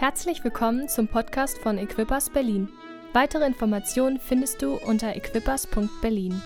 Herzlich 0.00 0.42
willkommen 0.42 0.88
zum 0.88 1.08
Podcast 1.08 1.58
von 1.58 1.76
Equippers 1.76 2.30
Berlin. 2.30 2.70
Weitere 3.12 3.44
Informationen 3.44 4.18
findest 4.18 4.62
du 4.62 4.76
unter 4.76 5.14
equippers.berlin. 5.14 6.40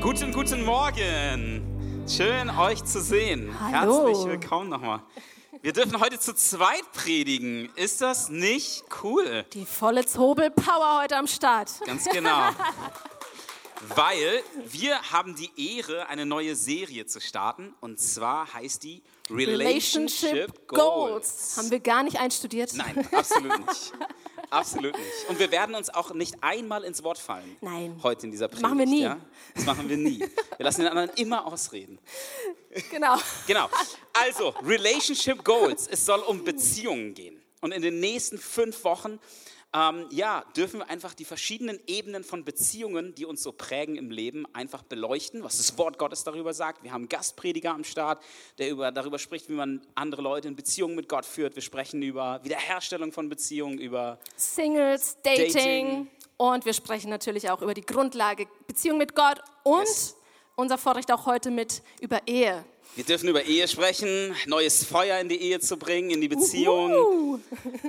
Guten, 0.00 0.32
guten 0.32 0.64
Morgen. 0.64 2.04
Schön, 2.06 2.48
euch 2.48 2.84
zu 2.84 3.00
sehen. 3.00 3.52
Hallo. 3.58 4.06
Herzlich 4.06 4.26
willkommen 4.26 4.70
nochmal. 4.70 5.00
Wir 5.62 5.72
dürfen 5.72 5.98
heute 6.00 6.20
zu 6.20 6.32
zweit 6.32 6.84
predigen. 6.92 7.70
Ist 7.74 8.00
das 8.00 8.28
nicht 8.28 8.84
cool? 9.02 9.46
Die 9.52 9.66
volle 9.66 10.06
Zobel-Power 10.06 11.02
heute 11.02 11.16
am 11.16 11.26
Start. 11.26 11.72
Ganz 11.86 12.04
genau. 12.04 12.50
Weil 13.88 14.42
wir 14.66 15.00
haben 15.10 15.34
die 15.34 15.76
Ehre, 15.76 16.08
eine 16.08 16.26
neue 16.26 16.54
Serie 16.54 17.06
zu 17.06 17.20
starten. 17.20 17.74
Und 17.80 17.98
zwar 17.98 18.52
heißt 18.52 18.82
die 18.82 19.02
Relationship, 19.30 20.68
Goals. 20.68 21.56
Haben 21.56 21.70
wir 21.70 21.80
gar 21.80 22.02
nicht 22.02 22.18
einstudiert. 22.18 22.74
Nein, 22.74 23.08
absolut 23.12 23.58
nicht. 23.66 23.92
Absolut 24.50 24.98
nicht. 24.98 25.28
Und 25.28 25.38
wir 25.38 25.50
werden 25.52 25.76
uns 25.76 25.90
auch 25.90 26.12
nicht 26.12 26.34
einmal 26.42 26.82
ins 26.82 27.04
Wort 27.04 27.18
fallen. 27.18 27.56
Nein. 27.60 27.98
Heute 28.02 28.26
in 28.26 28.32
dieser 28.32 28.48
Predigt. 28.48 28.62
Machen 28.62 28.78
wir 28.78 28.86
nie. 28.86 29.02
Ja? 29.02 29.20
Das 29.54 29.64
machen 29.64 29.88
wir 29.88 29.96
nie. 29.96 30.18
Wir 30.18 30.64
lassen 30.64 30.80
den 30.80 30.88
anderen 30.88 31.10
immer 31.16 31.46
ausreden. 31.46 31.98
Genau. 32.90 33.16
Genau. 33.46 33.70
Also, 34.12 34.48
Relationship 34.64 35.44
Goals. 35.44 35.86
Es 35.86 36.04
soll 36.04 36.20
um 36.20 36.44
Beziehungen 36.44 37.14
gehen. 37.14 37.40
Und 37.60 37.72
in 37.72 37.82
den 37.82 38.00
nächsten 38.00 38.38
fünf 38.38 38.82
Wochen 38.84 39.20
ähm, 39.72 40.06
ja, 40.10 40.44
dürfen 40.56 40.80
wir 40.80 40.90
einfach 40.90 41.14
die 41.14 41.24
verschiedenen 41.24 41.78
Ebenen 41.86 42.24
von 42.24 42.44
Beziehungen, 42.44 43.14
die 43.14 43.24
uns 43.24 43.42
so 43.42 43.52
prägen 43.52 43.94
im 43.94 44.10
Leben, 44.10 44.44
einfach 44.52 44.82
beleuchten, 44.82 45.44
was 45.44 45.58
das 45.58 45.78
Wort 45.78 45.96
Gottes 45.96 46.24
darüber 46.24 46.52
sagt. 46.52 46.82
Wir 46.82 46.90
haben 46.92 47.02
einen 47.02 47.08
Gastprediger 47.08 47.72
am 47.72 47.84
Start, 47.84 48.20
der 48.58 48.70
über, 48.70 48.90
darüber 48.90 49.18
spricht, 49.20 49.48
wie 49.48 49.54
man 49.54 49.80
andere 49.94 50.22
Leute 50.22 50.48
in 50.48 50.56
Beziehungen 50.56 50.96
mit 50.96 51.08
Gott 51.08 51.24
führt. 51.24 51.54
Wir 51.54 51.62
sprechen 51.62 52.02
über 52.02 52.40
Wiederherstellung 52.42 53.12
von 53.12 53.28
Beziehungen, 53.28 53.78
über 53.78 54.18
Singles, 54.36 55.18
Dating. 55.22 55.52
Dating. 55.52 56.10
Und 56.36 56.64
wir 56.64 56.72
sprechen 56.72 57.10
natürlich 57.10 57.48
auch 57.50 57.62
über 57.62 57.74
die 57.74 57.84
Grundlage 57.84 58.48
Beziehung 58.66 58.98
mit 58.98 59.14
Gott 59.14 59.40
und 59.62 59.80
Yes. 59.80 60.16
unser 60.56 60.78
Vorrecht 60.78 61.12
auch 61.12 61.26
heute 61.26 61.50
mit 61.50 61.82
über 62.00 62.26
Ehe. 62.26 62.64
Wir 62.96 63.04
dürfen 63.04 63.28
über 63.28 63.44
Ehe 63.44 63.68
sprechen, 63.68 64.34
neues 64.46 64.84
Feuer 64.84 65.18
in 65.20 65.28
die 65.28 65.40
Ehe 65.40 65.60
zu 65.60 65.76
bringen, 65.76 66.10
in 66.10 66.20
die 66.20 66.28
Beziehung. 66.28 66.92
Uhu. 66.92 67.38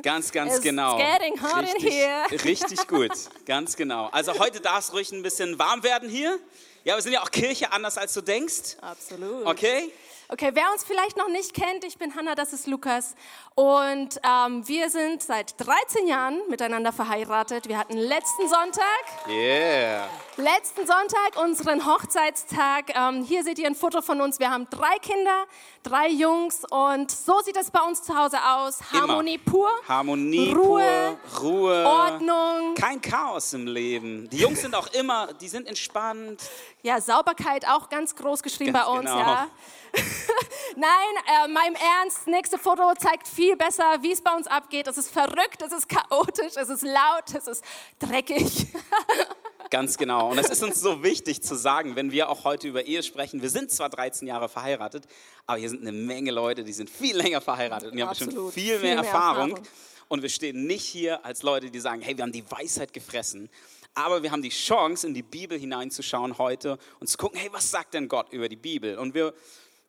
Ganz, 0.04 0.32
ganz 0.32 0.54
It's 0.54 0.62
genau. 0.62 0.98
getting 0.98 1.42
hot 1.42 1.64
in 1.64 1.66
richtig, 1.66 1.94
here. 1.94 2.26
richtig 2.46 2.88
gut, 2.88 3.12
ganz 3.46 3.76
genau. 3.76 4.10
Also 4.12 4.38
heute 4.38 4.62
darf 4.62 4.80
es 4.80 4.94
ruhig 4.94 5.12
ein 5.12 5.24
bisschen 5.24 5.58
warm 5.58 5.82
werden 5.84 6.08
hier. 6.08 6.38
Ja, 6.84 6.96
wir 6.96 7.02
sind 7.02 7.14
ja 7.14 7.22
auch 7.24 7.32
Kirche 7.32 7.72
anders 7.72 7.98
als 7.98 8.14
du 8.14 8.22
denkst. 8.22 8.78
Absolut. 8.82 9.46
Okay? 9.48 9.92
Okay, 10.30 10.52
wer 10.54 10.72
uns 10.72 10.86
vielleicht 10.86 11.18
noch 11.18 11.28
nicht 11.28 11.54
kennt, 11.54 11.84
ich 11.84 11.98
bin 11.98 12.16
Hanna, 12.16 12.36
das 12.36 12.54
ist 12.54 12.66
Lukas. 12.66 13.16
Und 13.54 14.22
ähm, 14.24 14.66
wir 14.66 14.90
sind 14.90 15.22
seit 15.22 15.56
13 15.60 16.08
Jahren 16.08 16.40
miteinander 16.48 16.94
verheiratet. 16.94 17.68
Wir 17.68 17.78
hatten 17.78 17.98
letzten 17.98 18.48
Sonntag 18.48 18.86
Yeah. 19.28 20.08
Letzten 20.42 20.88
Sonntag 20.88 21.38
unseren 21.42 21.86
Hochzeitstag. 21.86 22.95
Ähm, 22.95 23.23
hier 23.23 23.44
seht 23.44 23.59
ihr 23.59 23.67
ein 23.67 23.75
Foto 23.75 24.02
von 24.02 24.20
uns. 24.22 24.39
Wir 24.39 24.50
haben 24.50 24.67
drei 24.70 24.98
Kinder, 25.00 25.45
drei 25.83 26.09
Jungs 26.09 26.64
und 26.70 27.11
so 27.11 27.39
sieht 27.42 27.58
es 27.58 27.70
bei 27.70 27.81
uns 27.81 28.02
zu 28.02 28.17
Hause 28.17 28.38
aus. 28.44 28.80
Immer. 28.92 29.02
Harmonie 29.02 29.38
pur, 29.38 29.70
Harmonie, 29.88 30.52
Ruhe, 30.52 31.17
pur, 31.38 31.42
Ruhe. 31.42 31.86
Ordnung, 31.86 32.73
Kein 32.75 33.00
Chaos 33.02 33.53
im 33.53 33.67
Leben. 33.67 34.30
Die 34.30 34.38
Jungs 34.38 34.61
sind 34.61 34.75
auch 34.75 34.88
immer, 34.94 35.31
die 35.33 35.48
sind 35.48 35.67
entspannt. 35.67 36.42
ja 36.81 37.00
Sauberkeit 37.00 37.67
auch 37.67 37.89
ganz 37.89 38.16
groß 38.16 38.42
geschrieben 38.42 38.73
Ganz 38.73 38.86
bei 38.86 38.92
uns. 38.92 39.02
genau. 39.02 39.20
Ja. 39.20 39.48
Nein, 40.76 41.45
äh, 41.45 41.48
meinem 41.50 41.76
Ernst, 41.76 42.26
nächste 42.26 42.58
Foto 42.58 42.94
zeigt 42.98 43.28
viel 43.28 43.55
besser, 43.58 43.98
wie 44.02 44.14
es 44.14 44.22
bei 44.22 44.33
uns 44.33 44.48
abgeht. 44.48 44.88
Es 44.88 44.98
ist 44.98 45.11
verrückt, 45.11 45.61
es 45.61 45.73
ist 45.73 45.88
chaotisch, 45.89 46.53
es 46.55 46.70
ist 46.70 46.83
laut, 46.83 47.36
es 47.36 47.48
ist 47.48 47.64
dreckig. 48.00 48.67
Ganz 49.71 49.98
genau. 49.98 50.30
Und 50.30 50.37
es 50.37 50.49
ist 50.49 50.61
uns 50.64 50.82
so 50.82 51.02
wichtig 51.02 51.42
zu 51.42 51.55
sagen, 51.55 51.95
wenn 51.95 52.11
wir 52.11 52.27
auch 52.27 52.43
heute 52.43 52.67
über 52.67 52.86
Ehe 52.86 53.02
sprechen, 53.04 53.42
wir 53.42 53.49
sind 53.49 53.71
zwar 53.71 53.89
13 53.89 54.27
Jahre 54.27 54.49
verheiratet, 54.49 55.05
aber 55.48 55.59
hier 55.59 55.70
sind 55.70 55.82
eine 55.82 55.93
Menge 55.93 56.32
Leute, 56.32 56.65
die 56.65 56.73
sind 56.73 56.89
viel 56.89 57.15
länger 57.15 57.39
verheiratet 57.39 57.92
und 57.92 57.95
die 57.98 58.04
haben 58.04 58.10
bestimmt 58.10 58.31
Absolut. 58.31 58.54
viel 58.54 58.73
mehr, 58.73 58.80
Viel 58.80 58.89
mehr 58.89 58.98
Erfahrung. 58.98 59.52
Erfahrung. 59.52 59.67
Und 60.10 60.21
wir 60.23 60.30
stehen 60.30 60.67
nicht 60.67 60.83
hier 60.83 61.23
als 61.26 61.42
Leute, 61.42 61.71
die 61.71 61.80
sagen, 61.80 62.02
hey, 62.02 62.17
wir 62.17 62.23
haben 62.23 62.33
die 62.33 62.43
Weisheit 62.52 62.92
gefressen. 62.92 63.49
Aber 63.93 64.21
wir 64.23 64.31
haben 64.31 64.42
die 64.42 64.49
Chance, 64.49 65.08
in 65.08 65.14
die 65.14 65.23
Bibel 65.23 65.58
hineinzuschauen 65.58 66.37
heute 66.37 66.77
und 66.99 67.08
zu 67.08 67.17
gucken, 67.17 67.39
hey, 67.39 67.49
was 67.54 67.71
sagt 67.71 67.93
denn 67.93 68.10
Gott 68.10 68.33
über 68.33 68.49
die 68.49 68.58
Bibel? 68.58 68.98
Und 68.98 69.14
wir 69.14 69.33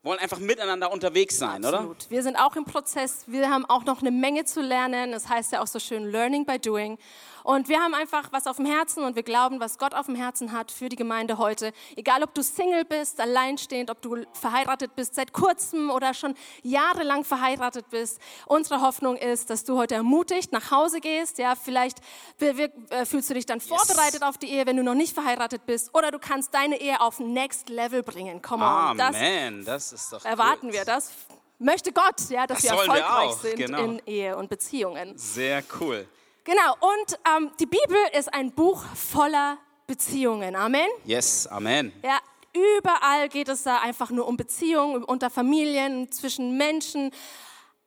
wollen 0.04 0.18
einfach 0.20 0.38
miteinander 0.38 0.92
unterwegs 0.92 1.38
sein, 1.38 1.64
oder? 1.64 1.78
Absolut. 1.78 2.10
Wir 2.10 2.22
sind 2.22 2.36
auch 2.36 2.54
im 2.56 2.64
Prozess. 2.64 3.24
Wir 3.26 3.50
haben 3.50 3.64
auch 3.66 3.84
noch 3.84 4.00
eine 4.00 4.10
Menge 4.10 4.44
zu 4.44 4.60
lernen. 4.60 5.12
Das 5.12 5.28
heißt 5.28 5.52
ja 5.52 5.60
auch 5.62 5.66
so 5.66 5.78
schön 5.78 6.04
Learning 6.04 6.44
by 6.44 6.58
Doing. 6.58 6.98
Und 7.44 7.68
wir 7.68 7.80
haben 7.80 7.94
einfach 7.94 8.30
was 8.32 8.46
auf 8.46 8.56
dem 8.56 8.66
Herzen 8.66 9.02
und 9.04 9.16
wir 9.16 9.22
glauben, 9.22 9.58
was 9.60 9.78
Gott 9.78 9.94
auf 9.94 10.06
dem 10.06 10.14
Herzen 10.14 10.52
hat 10.52 10.70
für 10.70 10.88
die 10.88 10.96
Gemeinde 10.96 11.38
heute. 11.38 11.72
Egal, 11.96 12.22
ob 12.22 12.34
du 12.34 12.42
Single 12.42 12.84
bist, 12.84 13.20
alleinstehend, 13.20 13.90
ob 13.90 14.00
du 14.02 14.24
verheiratet 14.32 14.94
bist 14.94 15.14
seit 15.14 15.32
kurzem 15.32 15.90
oder 15.90 16.14
schon 16.14 16.34
jahrelang 16.62 17.24
verheiratet 17.24 17.88
bist. 17.90 18.20
Unsere 18.46 18.80
Hoffnung 18.80 19.16
ist, 19.16 19.50
dass 19.50 19.64
du 19.64 19.76
heute 19.76 19.94
ermutigt 19.96 20.52
nach 20.52 20.70
Hause 20.70 21.00
gehst. 21.00 21.38
Ja, 21.38 21.54
vielleicht 21.54 21.98
wir- 22.38 22.56
wir- 22.56 22.72
äh, 22.90 23.04
fühlst 23.06 23.28
du 23.30 23.34
dich 23.34 23.46
dann 23.46 23.60
vorbereitet 23.60 24.22
auf 24.22 24.38
die 24.38 24.50
Ehe, 24.50 24.66
wenn 24.66 24.76
du 24.76 24.82
noch 24.82 24.94
nicht 24.94 25.14
verheiratet 25.14 25.66
bist. 25.66 25.94
Oder 25.94 26.10
du 26.10 26.18
kannst 26.18 26.54
deine 26.54 26.80
Ehe 26.80 27.00
auf 27.00 27.18
Next 27.18 27.68
Level 27.68 28.02
bringen. 28.02 28.40
Come 28.42 28.64
on. 28.64 28.98
Das 28.98 29.16
Amen, 29.16 29.64
das 29.64 29.92
ist 29.92 30.12
doch 30.12 30.24
erwarten 30.24 30.66
gut. 30.68 30.74
wir. 30.74 30.84
Das 30.84 31.10
möchte 31.58 31.92
Gott, 31.92 32.28
ja, 32.28 32.46
dass 32.46 32.62
Das 32.62 32.70
wir 32.70 32.72
wir 32.72 32.78
erfolgreich 32.94 33.28
auch, 33.30 33.38
sind 33.40 33.56
genau. 33.56 33.82
in 33.84 34.02
Ehe 34.06 34.36
und 34.36 34.48
Beziehungen. 34.48 35.16
Sehr 35.16 35.62
cool. 35.80 36.06
Genau, 36.44 36.74
und 36.80 37.18
ähm, 37.36 37.52
die 37.60 37.66
Bibel 37.66 37.96
ist 38.18 38.32
ein 38.34 38.50
Buch 38.50 38.82
voller 38.96 39.58
Beziehungen. 39.86 40.56
Amen. 40.56 40.88
Yes, 41.04 41.46
Amen. 41.46 41.92
Ja, 42.02 42.18
überall 42.52 43.28
geht 43.28 43.48
es 43.48 43.62
da 43.62 43.78
einfach 43.78 44.10
nur 44.10 44.26
um 44.26 44.36
Beziehungen 44.36 45.04
unter 45.04 45.30
Familien, 45.30 46.10
zwischen 46.10 46.56
Menschen. 46.56 47.12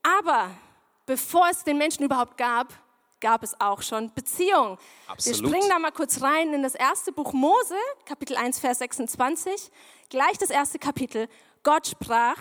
Aber 0.03 0.51
bevor 1.05 1.49
es 1.49 1.65
den 1.65 1.77
Menschen 1.77 2.05
überhaupt 2.05 2.37
gab, 2.37 2.73
gab 3.19 3.43
es 3.43 3.59
auch 3.59 3.81
schon 3.81 4.13
Beziehungen. 4.13 4.77
Absolut. 5.07 5.41
Wir 5.41 5.47
springen 5.47 5.69
da 5.69 5.79
mal 5.79 5.91
kurz 5.91 6.21
rein 6.21 6.53
in 6.53 6.63
das 6.63 6.75
erste 6.75 7.11
Buch 7.11 7.33
Mose, 7.33 7.75
Kapitel 8.05 8.37
1, 8.37 8.59
Vers 8.59 8.79
26. 8.79 9.71
Gleich 10.09 10.37
das 10.37 10.49
erste 10.49 10.79
Kapitel. 10.79 11.27
Gott 11.63 11.87
sprach, 11.87 12.37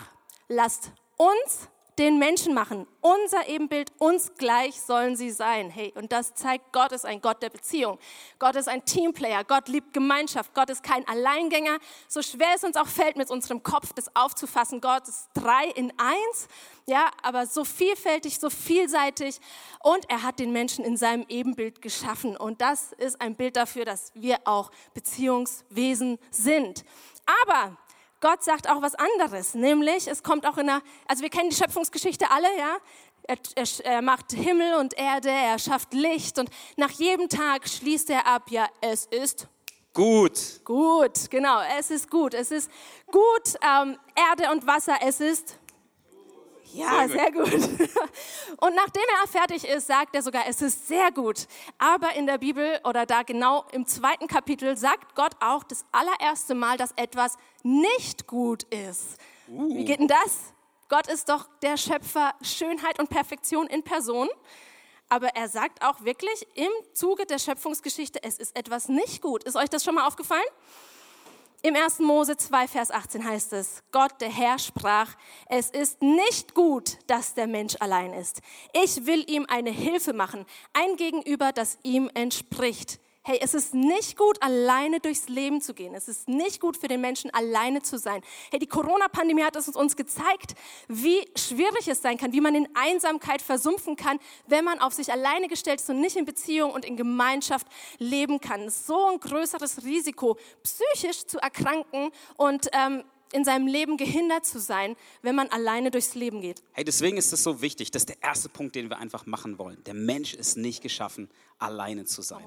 lasst 0.47 0.91
uns 1.17 1.69
den 1.97 2.19
Menschen 2.19 2.53
machen. 2.53 2.87
Unser 3.01 3.47
Ebenbild, 3.47 3.91
uns 3.99 4.33
gleich 4.37 4.81
sollen 4.81 5.15
sie 5.15 5.31
sein. 5.31 5.69
Hey, 5.69 5.93
und 5.95 6.11
das 6.11 6.33
zeigt, 6.33 6.73
Gott 6.73 6.91
ist 6.91 7.05
ein 7.05 7.21
Gott 7.21 7.41
der 7.41 7.49
Beziehung. 7.49 7.99
Gott 8.39 8.55
ist 8.55 8.67
ein 8.67 8.83
Teamplayer. 8.83 9.43
Gott 9.43 9.69
liebt 9.69 9.93
Gemeinschaft. 9.93 10.53
Gott 10.53 10.69
ist 10.69 10.83
kein 10.83 11.07
Alleingänger. 11.07 11.77
So 12.07 12.21
schwer 12.21 12.49
es 12.55 12.63
uns 12.63 12.75
auch 12.75 12.87
fällt, 12.87 13.15
mit 13.15 13.31
unserem 13.31 13.63
Kopf 13.63 13.93
das 13.93 14.13
aufzufassen. 14.15 14.81
Gott 14.81 15.07
ist 15.07 15.29
drei 15.33 15.65
in 15.75 15.93
eins. 15.97 16.47
Ja, 16.85 17.11
aber 17.23 17.45
so 17.47 17.63
vielfältig, 17.63 18.39
so 18.39 18.49
vielseitig. 18.49 19.39
Und 19.81 20.09
er 20.09 20.23
hat 20.23 20.39
den 20.39 20.51
Menschen 20.51 20.83
in 20.83 20.97
seinem 20.97 21.25
Ebenbild 21.29 21.81
geschaffen. 21.81 22.35
Und 22.35 22.59
das 22.61 22.91
ist 22.93 23.21
ein 23.21 23.35
Bild 23.35 23.55
dafür, 23.55 23.85
dass 23.85 24.11
wir 24.15 24.39
auch 24.45 24.69
Beziehungswesen 24.93 26.19
sind. 26.29 26.83
Aber 27.45 27.77
Gott 28.21 28.43
sagt 28.43 28.69
auch 28.69 28.81
was 28.81 28.95
anderes, 28.95 29.53
nämlich 29.53 30.07
es 30.07 30.23
kommt 30.23 30.45
auch 30.47 30.57
in 30.57 30.67
der, 30.67 30.81
also 31.07 31.21
wir 31.21 31.29
kennen 31.29 31.49
die 31.49 31.55
Schöpfungsgeschichte 31.55 32.29
alle, 32.31 32.47
ja. 32.57 32.77
Er, 33.27 33.37
er, 33.55 33.85
er 33.85 34.01
macht 34.03 34.33
Himmel 34.33 34.75
und 34.75 34.93
Erde, 34.97 35.29
er 35.29 35.57
schafft 35.57 35.93
Licht 35.93 36.37
und 36.37 36.49
nach 36.77 36.91
jedem 36.91 37.27
Tag 37.27 37.67
schließt 37.67 38.11
er 38.11 38.27
ab, 38.27 38.51
ja, 38.51 38.67
es 38.81 39.05
ist 39.07 39.47
Gut. 39.93 40.61
gut, 40.63 41.31
genau, 41.31 41.61
es 41.79 41.89
ist 41.89 42.11
gut, 42.11 42.33
es 42.33 42.51
ist 42.51 42.69
gut, 43.11 43.55
ähm, 43.61 43.97
Erde 44.29 44.51
und 44.51 44.67
Wasser, 44.67 44.97
es 45.01 45.21
ist 45.21 45.57
ja, 46.77 47.07
sehr 47.07 47.09
Sehr 47.09 47.31
gut. 47.31 47.53
Und 48.61 48.75
nachdem 48.75 49.03
er 49.21 49.27
fertig 49.27 49.67
ist, 49.67 49.87
sagt 49.87 50.15
er 50.15 50.21
sogar, 50.21 50.47
es 50.47 50.61
ist 50.61 50.87
sehr 50.87 51.11
gut. 51.11 51.47
Aber 51.77 52.15
in 52.15 52.27
der 52.27 52.37
Bibel 52.37 52.79
oder 52.83 53.05
da 53.05 53.23
genau 53.23 53.65
im 53.71 53.85
zweiten 53.85 54.27
Kapitel 54.27 54.77
sagt 54.77 55.15
Gott 55.15 55.33
auch 55.39 55.63
das 55.63 55.85
allererste 55.91 56.55
Mal, 56.55 56.77
dass 56.77 56.91
etwas 56.95 57.37
nicht 57.63 58.27
gut 58.27 58.63
ist. 58.63 59.17
Wie 59.47 59.85
geht 59.85 59.99
denn 59.99 60.07
das? 60.07 60.53
Gott 60.87 61.07
ist 61.07 61.29
doch 61.29 61.47
der 61.61 61.77
Schöpfer 61.77 62.33
Schönheit 62.41 62.99
und 62.99 63.09
Perfektion 63.09 63.67
in 63.67 63.83
Person. 63.83 64.29
Aber 65.09 65.29
er 65.29 65.47
sagt 65.49 65.83
auch 65.83 66.03
wirklich 66.03 66.47
im 66.55 66.71
Zuge 66.93 67.25
der 67.25 67.37
Schöpfungsgeschichte, 67.37 68.23
es 68.23 68.37
ist 68.37 68.55
etwas 68.55 68.89
nicht 68.89 69.21
gut. 69.21 69.43
Ist 69.43 69.55
euch 69.55 69.69
das 69.69 69.83
schon 69.83 69.95
mal 69.95 70.07
aufgefallen? 70.07 70.43
Im 71.65 71.75
1. 71.75 71.97
Mose 71.97 72.37
2, 72.37 72.67
Vers 72.67 72.91
18 72.91 73.25
heißt 73.25 73.53
es, 73.53 73.81
Gott, 73.91 74.21
der 74.21 74.29
Herr, 74.29 74.59
sprach, 74.59 75.15
es 75.47 75.71
ist 75.71 75.99
nicht 75.99 76.53
gut, 76.53 76.99
dass 77.07 77.33
der 77.33 77.47
Mensch 77.47 77.75
allein 77.79 78.13
ist. 78.13 78.43
Ich 78.71 79.07
will 79.07 79.25
ihm 79.27 79.47
eine 79.49 79.71
Hilfe 79.71 80.13
machen, 80.13 80.45
ein 80.73 80.95
Gegenüber, 80.95 81.51
das 81.53 81.79
ihm 81.81 82.11
entspricht. 82.13 82.99
Hey, 83.27 83.39
es 83.41 83.55
ist 83.55 83.73
nicht 83.73 84.17
gut, 84.17 84.39
alleine 84.43 84.99
durchs 84.99 85.29
Leben 85.29 85.59
zu 85.59 85.73
gehen. 85.73 85.95
Es 85.95 86.07
ist 86.07 86.29
nicht 86.29 86.59
gut 86.59 86.77
für 86.77 86.87
den 86.87 87.01
Menschen, 87.01 87.33
alleine 87.33 87.81
zu 87.81 87.97
sein. 87.97 88.21
Hey, 88.51 88.59
die 88.59 88.67
Corona-Pandemie 88.67 89.41
hat 89.41 89.55
es 89.55 89.67
uns 89.67 89.95
gezeigt, 89.95 90.53
wie 90.87 91.27
schwierig 91.35 91.87
es 91.87 92.03
sein 92.03 92.19
kann, 92.19 92.33
wie 92.33 92.39
man 92.39 92.53
in 92.53 92.67
Einsamkeit 92.75 93.41
versumpfen 93.41 93.95
kann, 93.95 94.19
wenn 94.45 94.63
man 94.63 94.77
auf 94.77 94.93
sich 94.93 95.11
alleine 95.11 95.47
gestellt 95.47 95.81
ist 95.81 95.89
und 95.89 96.01
nicht 96.01 96.17
in 96.17 96.25
Beziehung 96.25 96.71
und 96.71 96.85
in 96.85 96.97
Gemeinschaft 96.97 97.65
leben 97.97 98.39
kann. 98.39 98.61
Es 98.61 98.75
ist 98.75 98.85
so 98.85 99.07
ein 99.07 99.19
größeres 99.19 99.83
Risiko, 99.83 100.37
psychisch 100.61 101.25
zu 101.25 101.39
erkranken 101.39 102.11
und 102.37 102.67
ähm, 102.73 103.03
in 103.33 103.43
seinem 103.43 103.65
Leben 103.65 103.97
gehindert 103.97 104.45
zu 104.45 104.59
sein, 104.59 104.95
wenn 105.23 105.33
man 105.33 105.47
alleine 105.47 105.89
durchs 105.89 106.13
Leben 106.13 106.41
geht. 106.41 106.61
Hey, 106.73 106.83
deswegen 106.83 107.17
ist 107.17 107.33
es 107.33 107.41
so 107.41 107.59
wichtig. 107.63 107.89
Das 107.89 108.03
ist 108.03 108.09
der 108.09 108.21
erste 108.21 108.49
Punkt, 108.49 108.75
den 108.75 108.91
wir 108.91 108.99
einfach 108.99 109.25
machen 109.25 109.57
wollen. 109.57 109.83
Der 109.85 109.95
Mensch 109.95 110.35
ist 110.35 110.57
nicht 110.57 110.83
geschaffen, 110.83 111.27
alleine 111.57 112.05
zu 112.05 112.21
sein. 112.21 112.45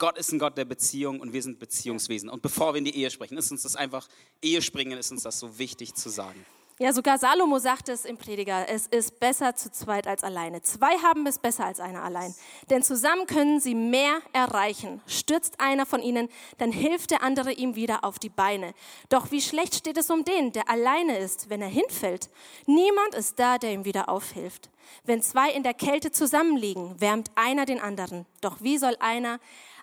Gott 0.00 0.16
ist 0.16 0.32
ein 0.32 0.38
Gott 0.38 0.56
der 0.56 0.64
Beziehung 0.64 1.20
und 1.20 1.34
wir 1.34 1.42
sind 1.42 1.58
Beziehungswesen. 1.58 2.30
Und 2.30 2.40
bevor 2.40 2.72
wir 2.72 2.78
in 2.78 2.86
die 2.86 2.96
Ehe 2.96 3.10
sprechen, 3.10 3.36
ist 3.36 3.52
uns 3.52 3.62
das 3.62 3.76
einfach, 3.76 4.08
Ehe 4.40 4.62
springen, 4.62 4.98
ist 4.98 5.12
uns 5.12 5.22
das 5.22 5.38
so 5.38 5.58
wichtig 5.58 5.94
zu 5.94 6.08
sagen. 6.08 6.44
Ja, 6.78 6.94
sogar 6.94 7.18
Salomo 7.18 7.58
sagt 7.58 7.90
es 7.90 8.06
im 8.06 8.16
Prediger, 8.16 8.66
es 8.66 8.86
ist 8.86 9.20
besser 9.20 9.54
zu 9.54 9.70
zweit 9.70 10.06
als 10.06 10.24
alleine. 10.24 10.62
Zwei 10.62 10.96
haben 11.02 11.26
es 11.26 11.38
besser 11.38 11.66
als 11.66 11.78
einer 11.78 12.02
allein. 12.02 12.34
Denn 12.70 12.82
zusammen 12.82 13.26
können 13.26 13.60
sie 13.60 13.74
mehr 13.74 14.22
erreichen. 14.32 15.02
Stürzt 15.06 15.60
einer 15.60 15.84
von 15.84 16.00
ihnen, 16.00 16.30
dann 16.56 16.72
hilft 16.72 17.10
der 17.10 17.22
andere 17.22 17.52
ihm 17.52 17.74
wieder 17.74 18.02
auf 18.02 18.18
die 18.18 18.30
Beine. 18.30 18.72
Doch 19.10 19.30
wie 19.30 19.42
schlecht 19.42 19.74
steht 19.74 19.98
es 19.98 20.08
um 20.08 20.24
den, 20.24 20.52
der 20.52 20.70
alleine 20.70 21.18
ist, 21.18 21.50
wenn 21.50 21.60
er 21.60 21.68
hinfällt? 21.68 22.30
Niemand 22.64 23.14
ist 23.14 23.38
da, 23.38 23.58
der 23.58 23.72
ihm 23.72 23.84
wieder 23.84 24.08
aufhilft. 24.08 24.70
Wenn 25.04 25.20
zwei 25.20 25.50
in 25.50 25.62
der 25.62 25.74
Kälte 25.74 26.10
zusammenliegen, 26.10 26.98
wärmt 26.98 27.30
einer 27.34 27.66
den 27.66 27.80
anderen. 27.80 28.24
Doch 28.40 28.62
wie 28.62 28.78
soll 28.78 28.96
einer 29.00 29.38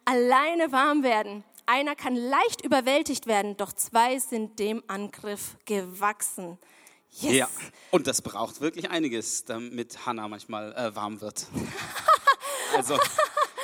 alleine 0.07 0.71
warm 0.71 1.03
werden? 1.03 1.43
Einer 1.65 1.95
kann 1.95 2.15
leicht 2.15 2.63
überwältigt 2.63 3.27
werden, 3.27 3.57
doch 3.57 3.73
zwei 3.73 4.19
sind 4.19 4.57
dem 4.57 4.81
Angriff 4.87 5.57
gewachsen. 5.65 6.57
Yes. 7.11 7.33
Ja, 7.33 7.49
und 7.91 8.07
das 8.07 8.21
braucht 8.21 8.61
wirklich 8.61 8.89
einiges, 8.89 9.43
damit 9.43 10.05
Hannah 10.05 10.27
manchmal 10.27 10.73
äh, 10.73 10.95
warm 10.95 11.19
wird. 11.19 11.47
also, 12.75 12.95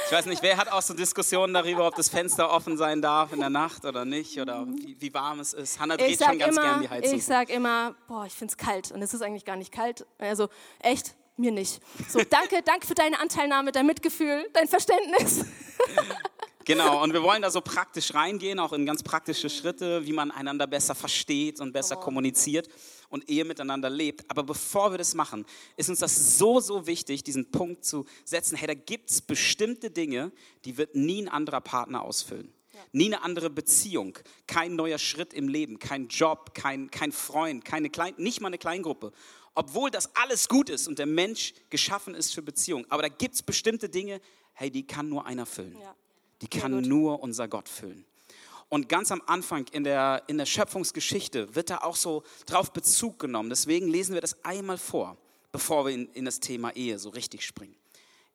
ich 0.05 0.11
weiß 0.11 0.25
nicht, 0.25 0.41
wer 0.41 0.57
hat 0.57 0.71
auch 0.71 0.81
so 0.81 0.93
Diskussionen 0.93 1.53
darüber, 1.53 1.87
ob 1.87 1.95
das 1.95 2.09
Fenster 2.09 2.49
offen 2.49 2.77
sein 2.77 3.01
darf 3.01 3.31
in 3.31 3.39
der 3.39 3.49
Nacht 3.49 3.85
oder 3.85 4.05
nicht 4.05 4.39
oder 4.39 4.65
wie, 4.67 4.99
wie 4.99 5.13
warm 5.13 5.39
es 5.39 5.53
ist. 5.53 5.79
Hannah 5.79 5.97
dreht 5.97 6.21
schon 6.21 6.39
ganz 6.39 6.55
immer, 6.55 6.61
gern 6.61 6.81
die 6.81 6.89
Heizung. 6.89 7.17
Ich 7.17 7.25
sage 7.25 7.53
immer, 7.53 7.95
boah, 8.07 8.25
ich 8.25 8.33
finde 8.33 8.51
es 8.51 8.57
kalt 8.57 8.91
und 8.91 9.01
es 9.01 9.13
ist 9.13 9.21
eigentlich 9.21 9.45
gar 9.45 9.55
nicht 9.55 9.71
kalt. 9.71 10.05
Also 10.17 10.49
echt, 10.79 11.15
mir 11.37 11.51
nicht. 11.51 11.81
So, 12.09 12.21
danke, 12.29 12.61
danke 12.65 12.85
für 12.87 12.95
deine 12.95 13.19
Anteilnahme, 13.19 13.71
dein 13.71 13.85
Mitgefühl, 13.85 14.49
dein 14.53 14.67
Verständnis. 14.67 15.45
Genau, 16.65 17.03
und 17.03 17.13
wir 17.13 17.23
wollen 17.23 17.41
da 17.41 17.51
so 17.51 17.61
praktisch 17.61 18.13
reingehen, 18.13 18.59
auch 18.59 18.73
in 18.73 18.85
ganz 18.85 19.03
praktische 19.03 19.49
Schritte, 19.49 20.05
wie 20.05 20.13
man 20.13 20.31
einander 20.31 20.67
besser 20.67 20.95
versteht 20.95 21.59
und 21.59 21.73
besser 21.73 21.95
kommuniziert 21.95 22.69
und 23.09 23.29
Ehe 23.29 23.45
miteinander 23.45 23.89
lebt. 23.89 24.29
Aber 24.29 24.43
bevor 24.43 24.91
wir 24.91 24.97
das 24.97 25.13
machen, 25.13 25.45
ist 25.77 25.89
uns 25.89 25.99
das 25.99 26.37
so, 26.37 26.59
so 26.59 26.87
wichtig, 26.87 27.23
diesen 27.23 27.51
Punkt 27.51 27.85
zu 27.85 28.05
setzen, 28.25 28.55
hey, 28.55 28.67
da 28.67 28.73
gibt 28.73 29.11
es 29.11 29.21
bestimmte 29.21 29.91
Dinge, 29.91 30.31
die 30.65 30.77
wird 30.77 30.95
nie 30.95 31.21
ein 31.21 31.29
anderer 31.29 31.61
Partner 31.61 32.01
ausfüllen. 32.01 32.53
Ja. 32.73 32.79
Nie 32.91 33.07
eine 33.07 33.23
andere 33.23 33.49
Beziehung, 33.49 34.17
kein 34.47 34.75
neuer 34.75 34.97
Schritt 34.97 35.33
im 35.33 35.47
Leben, 35.47 35.79
kein 35.79 36.07
Job, 36.07 36.53
kein, 36.55 36.89
kein 36.89 37.11
Freund, 37.11 37.63
keine 37.65 37.89
Klein, 37.89 38.13
nicht 38.17 38.41
mal 38.41 38.47
eine 38.47 38.57
Kleingruppe. 38.57 39.11
Obwohl 39.53 39.91
das 39.91 40.15
alles 40.15 40.49
gut 40.49 40.69
ist 40.69 40.87
und 40.87 40.97
der 40.97 41.05
Mensch 41.05 41.53
geschaffen 41.69 42.15
ist 42.15 42.33
für 42.33 42.41
Beziehung. 42.41 42.85
Aber 42.89 43.03
da 43.03 43.09
gibt 43.09 43.35
es 43.35 43.43
bestimmte 43.43 43.89
Dinge, 43.89 44.19
hey, 44.53 44.71
die 44.71 44.87
kann 44.87 45.09
nur 45.09 45.25
einer 45.25 45.45
füllen. 45.45 45.77
Ja. 45.79 45.95
Die 46.43 46.59
kann 46.59 46.81
nur 46.81 47.23
unser 47.23 47.47
Gott 47.47 47.69
füllen. 47.69 48.05
Und 48.67 48.89
ganz 48.89 49.11
am 49.11 49.21
Anfang 49.27 49.65
in 49.71 49.83
der, 49.83 50.23
in 50.27 50.37
der 50.37 50.45
Schöpfungsgeschichte 50.45 51.55
wird 51.55 51.69
da 51.69 51.77
auch 51.77 51.95
so 51.95 52.23
drauf 52.45 52.73
Bezug 52.73 53.17
genommen. 53.17 53.49
Deswegen 53.49 53.87
lesen 53.87 54.13
wir 54.13 54.19
das 54.19 54.43
einmal 54.43 54.77
vor, 54.77 55.15
bevor 55.53 55.85
wir 55.85 55.93
in, 55.93 56.09
in 56.13 56.25
das 56.25 56.39
Thema 56.41 56.75
Ehe 56.75 56.99
so 56.99 57.09
richtig 57.09 57.45
springen. 57.45 57.75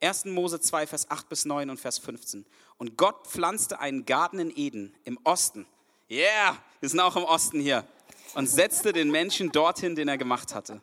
1. 0.00 0.26
Mose 0.26 0.58
2, 0.58 0.87
Vers 0.87 1.10
8 1.10 1.28
bis 1.28 1.44
9 1.44 1.69
und 1.69 1.78
Vers 1.78 1.99
15. 1.99 2.46
Und 2.78 2.96
Gott 2.96 3.26
pflanzte 3.26 3.81
einen 3.81 4.06
Garten 4.06 4.38
in 4.38 4.56
Eden 4.56 4.94
im 5.05 5.19
Osten. 5.25 5.66
Yeah, 6.10 6.56
wir 6.81 6.88
sind 6.88 7.00
auch 7.00 7.16
im 7.16 7.25
Osten 7.25 7.60
hier. 7.60 7.84
Und 8.34 8.49
setzte 8.49 8.94
den 8.94 9.10
Menschen 9.10 9.52
dorthin, 9.52 9.96
den 9.96 10.08
er 10.08 10.16
gemacht 10.16 10.55
hatte. 10.55 10.81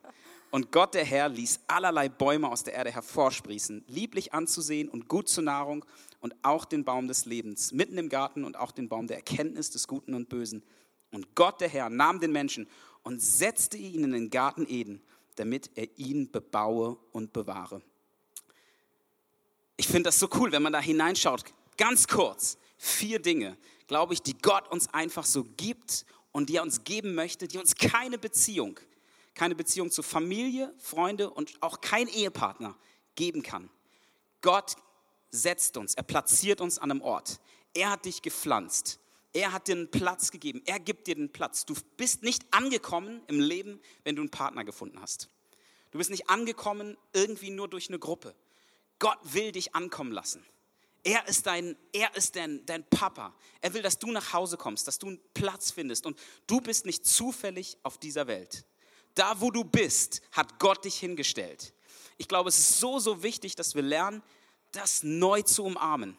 Und 0.56 0.72
Gott 0.72 0.94
der 0.94 1.04
Herr 1.04 1.28
ließ 1.28 1.60
allerlei 1.68 2.07
Bäume 2.07 2.50
aus 2.50 2.63
der 2.63 2.75
Erde 2.75 2.90
hervorsprießen, 2.90 3.84
lieblich 3.90 4.34
anzusehen 4.34 4.88
und 4.88 5.10
gut 5.10 5.28
zur 5.28 5.44
Nahrung 5.44 5.84
und 6.22 6.34
auch 6.44 6.63
den 6.63 6.86
Baum 6.86 7.10
des 7.10 7.25
Lebens 7.25 7.74
mitten 7.74 7.98
im 7.98 8.07
Garten 8.07 8.46
und 8.46 8.56
auch 8.56 8.72
den 8.72 8.88
Baum 8.88 9.06
der 9.07 9.18
Erkenntnis 9.18 9.69
des 9.72 9.86
Guten 9.86 10.13
und 10.13 10.30
Bösen. 10.30 10.63
Und 11.12 11.36
Gott 11.36 11.60
der 11.60 11.68
Herr 11.68 11.90
nahm 11.90 12.22
den 12.22 12.31
Menschen 12.31 12.69
und 13.04 13.22
setzte 13.22 13.75
ihn 13.75 14.06
in 14.06 14.13
den 14.13 14.30
Garten 14.30 14.66
Eden, 14.66 15.02
damit 15.36 15.72
er 15.75 15.90
ihn 15.98 16.31
bebaue 16.31 17.00
und 17.12 17.34
bewahre. 17.34 17.81
Ich 19.75 19.88
finde 19.88 20.04
das 20.04 20.18
so 20.18 20.30
cool, 20.36 20.54
wenn 20.54 20.63
man 20.63 20.72
da 20.72 20.80
hineinschaut. 20.80 21.44
Ganz 21.75 22.08
kurz, 22.08 22.58
vier 22.78 23.19
Dinge, 23.19 23.58
glaube 23.88 24.13
ich, 24.13 24.22
die 24.22 24.38
Gott 24.38 24.72
uns 24.72 24.88
einfach 24.94 25.25
so 25.25 25.44
gibt 25.58 26.06
und 26.31 26.48
die 26.48 26.56
er 26.56 26.63
uns 26.63 26.86
geben 26.86 27.13
möchte, 27.13 27.50
die 27.50 27.58
uns 27.58 27.75
keine 27.75 28.18
Beziehung 28.18 28.80
keine 29.36 29.56
Beziehung 29.56 29.92
zu 29.92 30.02
Familie, 30.02 30.74
Freunde 30.80 31.30
und 31.30 31.62
auch 31.62 31.82
kein 31.82 32.08
Ehepartner 32.08 32.76
geben 33.16 33.44
kann. 33.44 33.70
Gott 34.42 34.76
setzt 35.30 35.78
uns, 35.78 35.94
er 35.94 36.04
platziert 36.04 36.62
uns 36.62 36.80
an 36.80 36.92
einem 36.92 37.02
Ort. 37.02 37.40
Er 37.74 37.92
hat 37.92 38.06
dich 38.06 38.22
gepflanzt. 38.22 39.00
Er 39.34 39.52
hat 39.52 39.68
dir 39.68 39.76
einen 39.76 39.92
Platz 39.92 40.32
gegeben. 40.32 40.62
Er 40.66 40.80
gibt 40.80 41.08
dir 41.08 41.16
den 41.16 41.30
Platz. 41.30 41.66
Du 41.66 41.76
bist 41.98 42.24
nicht 42.24 42.46
angekommen 42.52 43.22
im 43.28 43.42
Leben, 43.42 43.82
wenn 44.06 44.16
du 44.16 44.22
einen 44.22 44.32
Partner 44.32 44.64
gefunden 44.64 45.02
hast. 45.02 45.30
Du 45.92 45.98
bist 45.98 46.10
nicht 46.10 46.30
angekommen 46.30 46.98
irgendwie 47.12 47.50
nur 47.50 47.68
durch 47.68 47.90
eine 47.90 48.00
Gruppe. 48.00 48.34
Gott 48.98 49.20
will 49.24 49.52
dich 49.52 49.76
ankommen 49.76 50.14
lassen. 50.14 50.46
Er 51.04 51.28
ist 51.28 51.46
dein, 51.46 51.76
er 51.92 52.16
ist 52.16 52.38
dein, 52.38 52.66
dein 52.66 52.84
Papa. 52.86 53.36
Er 53.60 53.74
will, 53.74 53.82
dass 53.82 54.00
du 54.00 54.10
nach 54.12 54.32
Hause 54.32 54.56
kommst, 54.56 54.88
dass 54.88 55.00
du 55.00 55.08
einen 55.08 55.20
Platz 55.34 55.70
findest. 55.70 56.06
Und 56.06 56.18
du 56.48 56.62
bist 56.62 56.86
nicht 56.86 57.06
zufällig 57.06 57.78
auf 57.84 57.98
dieser 57.98 58.28
Welt. 58.28 58.66
Da, 59.16 59.40
wo 59.40 59.50
du 59.50 59.64
bist, 59.64 60.22
hat 60.32 60.60
Gott 60.60 60.86
dich 60.86 60.98
hingestellt. 61.00 61.74
Ich 62.18 62.28
glaube, 62.28 62.50
es 62.50 62.60
ist 62.60 62.80
so, 62.80 63.00
so 63.00 63.24
wichtig, 63.24 63.56
dass 63.56 63.76
wir 63.76 63.82
lernen, 63.82 64.22
das 64.72 65.04
neu 65.04 65.42
zu 65.42 65.64
umarmen. 65.64 66.18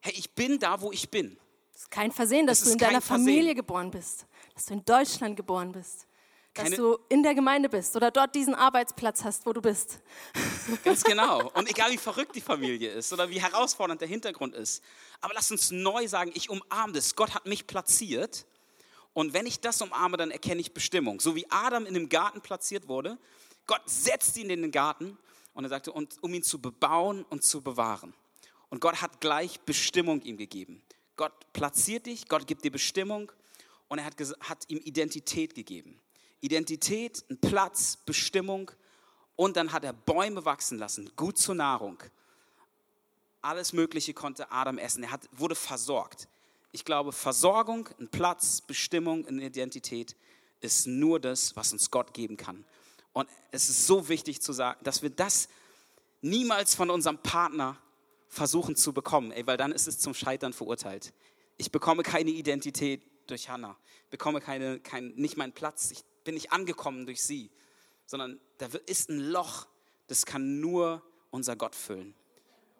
Hey, 0.00 0.12
ich 0.16 0.34
bin 0.34 0.58
da, 0.58 0.80
wo 0.80 0.92
ich 0.92 1.08
bin. 1.08 1.38
Es 1.74 1.82
ist 1.82 1.90
kein 1.90 2.10
Versehen, 2.10 2.46
dass 2.46 2.62
du 2.62 2.70
in 2.70 2.78
deiner 2.78 3.00
Familie 3.00 3.54
geboren 3.54 3.90
bist, 3.90 4.26
dass 4.54 4.66
du 4.66 4.74
in 4.74 4.84
Deutschland 4.84 5.36
geboren 5.36 5.72
bist, 5.72 6.06
dass 6.54 6.64
Keine 6.64 6.76
du 6.76 6.98
in 7.08 7.22
der 7.22 7.34
Gemeinde 7.34 7.68
bist 7.68 7.94
oder 7.96 8.10
dort 8.10 8.34
diesen 8.34 8.54
Arbeitsplatz 8.54 9.22
hast, 9.22 9.44
wo 9.46 9.52
du 9.52 9.60
bist. 9.60 10.00
Ganz 10.84 11.04
genau. 11.04 11.50
Und 11.50 11.68
egal 11.68 11.90
wie 11.90 11.98
verrückt 11.98 12.34
die 12.34 12.40
Familie 12.40 12.92
ist 12.92 13.12
oder 13.12 13.28
wie 13.28 13.40
herausfordernd 13.40 14.00
der 14.00 14.08
Hintergrund 14.08 14.54
ist. 14.54 14.82
Aber 15.20 15.34
lass 15.34 15.50
uns 15.50 15.70
neu 15.70 16.08
sagen, 16.08 16.32
ich 16.34 16.50
umarme 16.50 16.94
das. 16.94 17.14
Gott 17.14 17.34
hat 17.34 17.46
mich 17.46 17.66
platziert 17.66 18.46
und 19.16 19.32
wenn 19.32 19.46
ich 19.46 19.60
das 19.60 19.80
umarme, 19.80 20.18
dann 20.18 20.30
erkenne 20.30 20.60
ich 20.60 20.74
Bestimmung. 20.74 21.20
So 21.20 21.34
wie 21.34 21.50
Adam 21.50 21.86
in 21.86 21.94
dem 21.94 22.10
Garten 22.10 22.42
platziert 22.42 22.86
wurde, 22.86 23.16
Gott 23.66 23.80
setzt 23.86 24.36
ihn 24.36 24.50
in 24.50 24.60
den 24.60 24.70
Garten 24.70 25.16
und 25.54 25.64
er 25.64 25.70
sagte, 25.70 25.90
und, 25.90 26.22
um 26.22 26.34
ihn 26.34 26.42
zu 26.42 26.60
bebauen 26.60 27.24
und 27.30 27.42
zu 27.42 27.62
bewahren. 27.62 28.12
Und 28.68 28.82
Gott 28.82 29.00
hat 29.00 29.22
gleich 29.22 29.58
Bestimmung 29.60 30.20
ihm 30.20 30.36
gegeben. 30.36 30.82
Gott 31.16 31.32
platziert 31.54 32.04
dich, 32.04 32.28
Gott 32.28 32.46
gibt 32.46 32.62
dir 32.62 32.70
Bestimmung 32.70 33.32
und 33.88 34.00
er 34.00 34.04
hat, 34.04 34.20
hat 34.40 34.64
ihm 34.68 34.82
Identität 34.84 35.54
gegeben. 35.54 35.98
Identität, 36.42 37.24
ein 37.30 37.40
Platz, 37.40 37.96
Bestimmung 37.96 38.70
und 39.34 39.56
dann 39.56 39.72
hat 39.72 39.82
er 39.84 39.94
Bäume 39.94 40.44
wachsen 40.44 40.76
lassen, 40.76 41.10
gut 41.16 41.38
zur 41.38 41.54
Nahrung. 41.54 42.02
Alles 43.40 43.72
Mögliche 43.72 44.12
konnte 44.12 44.52
Adam 44.52 44.76
essen. 44.76 45.04
Er 45.04 45.12
hat, 45.12 45.26
wurde 45.32 45.54
versorgt. 45.54 46.28
Ich 46.72 46.84
glaube, 46.84 47.12
Versorgung, 47.12 47.88
ein 47.98 48.08
Platz, 48.08 48.60
Bestimmung, 48.60 49.26
eine 49.26 49.44
Identität 49.44 50.16
ist 50.60 50.86
nur 50.86 51.20
das, 51.20 51.56
was 51.56 51.72
uns 51.72 51.90
Gott 51.90 52.12
geben 52.14 52.36
kann. 52.36 52.64
Und 53.12 53.28
es 53.50 53.68
ist 53.68 53.86
so 53.86 54.08
wichtig 54.08 54.42
zu 54.42 54.52
sagen, 54.52 54.78
dass 54.84 55.02
wir 55.02 55.10
das 55.10 55.48
niemals 56.20 56.74
von 56.74 56.90
unserem 56.90 57.18
Partner 57.18 57.78
versuchen 58.28 58.76
zu 58.76 58.92
bekommen, 58.92 59.30
ey, 59.32 59.46
weil 59.46 59.56
dann 59.56 59.72
ist 59.72 59.86
es 59.86 59.98
zum 59.98 60.12
Scheitern 60.12 60.52
verurteilt. 60.52 61.12
Ich 61.56 61.70
bekomme 61.70 62.02
keine 62.02 62.30
Identität 62.30 63.02
durch 63.26 63.48
Hannah, 63.48 63.76
bekomme 64.10 64.40
keine, 64.40 64.80
kein, 64.80 65.14
nicht 65.16 65.36
meinen 65.36 65.52
Platz, 65.52 65.90
ich 65.90 66.04
bin 66.24 66.34
nicht 66.34 66.52
angekommen 66.52 67.06
durch 67.06 67.22
sie, 67.22 67.50
sondern 68.04 68.40
da 68.58 68.68
ist 68.86 69.08
ein 69.08 69.20
Loch, 69.20 69.66
das 70.08 70.26
kann 70.26 70.60
nur 70.60 71.02
unser 71.30 71.56
Gott 71.56 71.74
füllen. 71.74 72.14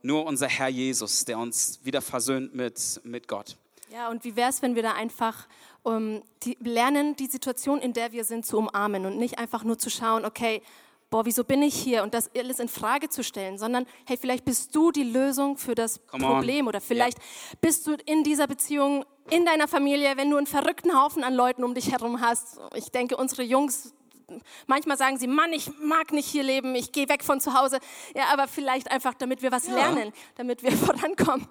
Nur 0.02 0.26
unser 0.26 0.48
Herr 0.48 0.68
Jesus, 0.68 1.24
der 1.24 1.38
uns 1.38 1.80
wieder 1.84 2.02
versöhnt 2.02 2.54
mit, 2.54 3.00
mit 3.04 3.26
Gott. 3.26 3.56
Ja, 3.92 4.08
und 4.08 4.24
wie 4.24 4.36
wäre 4.36 4.50
es, 4.50 4.62
wenn 4.62 4.74
wir 4.74 4.82
da 4.82 4.92
einfach 4.92 5.46
um, 5.82 6.22
die, 6.42 6.56
lernen, 6.60 7.14
die 7.16 7.26
Situation, 7.26 7.80
in 7.80 7.92
der 7.92 8.12
wir 8.12 8.24
sind, 8.24 8.44
zu 8.44 8.58
umarmen 8.58 9.06
und 9.06 9.16
nicht 9.18 9.38
einfach 9.38 9.62
nur 9.64 9.78
zu 9.78 9.90
schauen, 9.90 10.24
okay, 10.24 10.62
boah, 11.10 11.24
wieso 11.24 11.44
bin 11.44 11.62
ich 11.62 11.74
hier 11.74 12.02
und 12.02 12.12
das 12.14 12.30
alles 12.36 12.58
in 12.58 12.68
Frage 12.68 13.08
zu 13.08 13.22
stellen, 13.22 13.58
sondern 13.58 13.86
hey, 14.06 14.16
vielleicht 14.16 14.44
bist 14.44 14.74
du 14.74 14.90
die 14.90 15.04
Lösung 15.04 15.56
für 15.56 15.74
das 15.76 16.04
Come 16.08 16.26
on. 16.26 16.32
Problem 16.32 16.66
oder 16.66 16.80
vielleicht 16.80 17.18
bist 17.60 17.86
du 17.86 17.94
in 18.06 18.24
dieser 18.24 18.48
Beziehung 18.48 19.04
in 19.30 19.44
deiner 19.44 19.68
Familie, 19.68 20.16
wenn 20.16 20.30
du 20.30 20.36
einen 20.36 20.46
verrückten 20.46 21.00
Haufen 21.00 21.22
an 21.24 21.34
Leuten 21.34 21.64
um 21.64 21.74
dich 21.74 21.92
herum 21.92 22.20
hast. 22.20 22.58
Ich 22.74 22.90
denke, 22.90 23.16
unsere 23.16 23.42
Jungs 23.42 23.92
Manchmal 24.66 24.98
sagen 24.98 25.18
sie, 25.18 25.28
Mann, 25.28 25.52
ich 25.52 25.70
mag 25.78 26.10
nicht 26.10 26.26
hier 26.26 26.42
leben, 26.42 26.74
ich 26.74 26.90
gehe 26.90 27.08
weg 27.08 27.22
von 27.22 27.40
zu 27.40 27.54
Hause. 27.54 27.78
Ja, 28.16 28.24
aber 28.32 28.48
vielleicht 28.48 28.90
einfach, 28.90 29.14
damit 29.14 29.40
wir 29.40 29.52
was 29.52 29.68
Ja. 29.68 29.74
lernen, 29.74 30.12
damit 30.34 30.64
wir 30.64 30.72
vorankommen. 30.76 31.46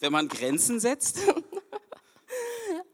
Wenn 0.00 0.12
man 0.12 0.28
Grenzen 0.28 0.80
setzt, 0.80 1.20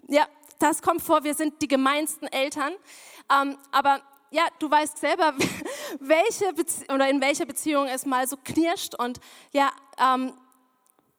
Ja, 0.09 0.27
das 0.59 0.83
kommt 0.83 1.03
vor. 1.03 1.25
Wir 1.25 1.35
sind 1.35 1.61
die 1.63 1.69
gemeinsten 1.69 2.27
Eltern. 2.27 2.75
Ähm, 3.33 3.57
aber 3.73 4.03
ja, 4.31 4.47
du 4.59 4.71
weißt 4.71 4.99
selber, 4.99 5.35
welche 6.01 6.53
Bezie 6.53 6.85
oder 6.93 7.09
in 7.09 7.21
welcher 7.21 7.47
Beziehung 7.47 7.87
es 7.87 8.05
mal 8.05 8.27
so 8.29 8.37
knirscht. 8.37 8.95
Und 8.95 9.21
ja, 9.53 9.71
ähm, 9.99 10.35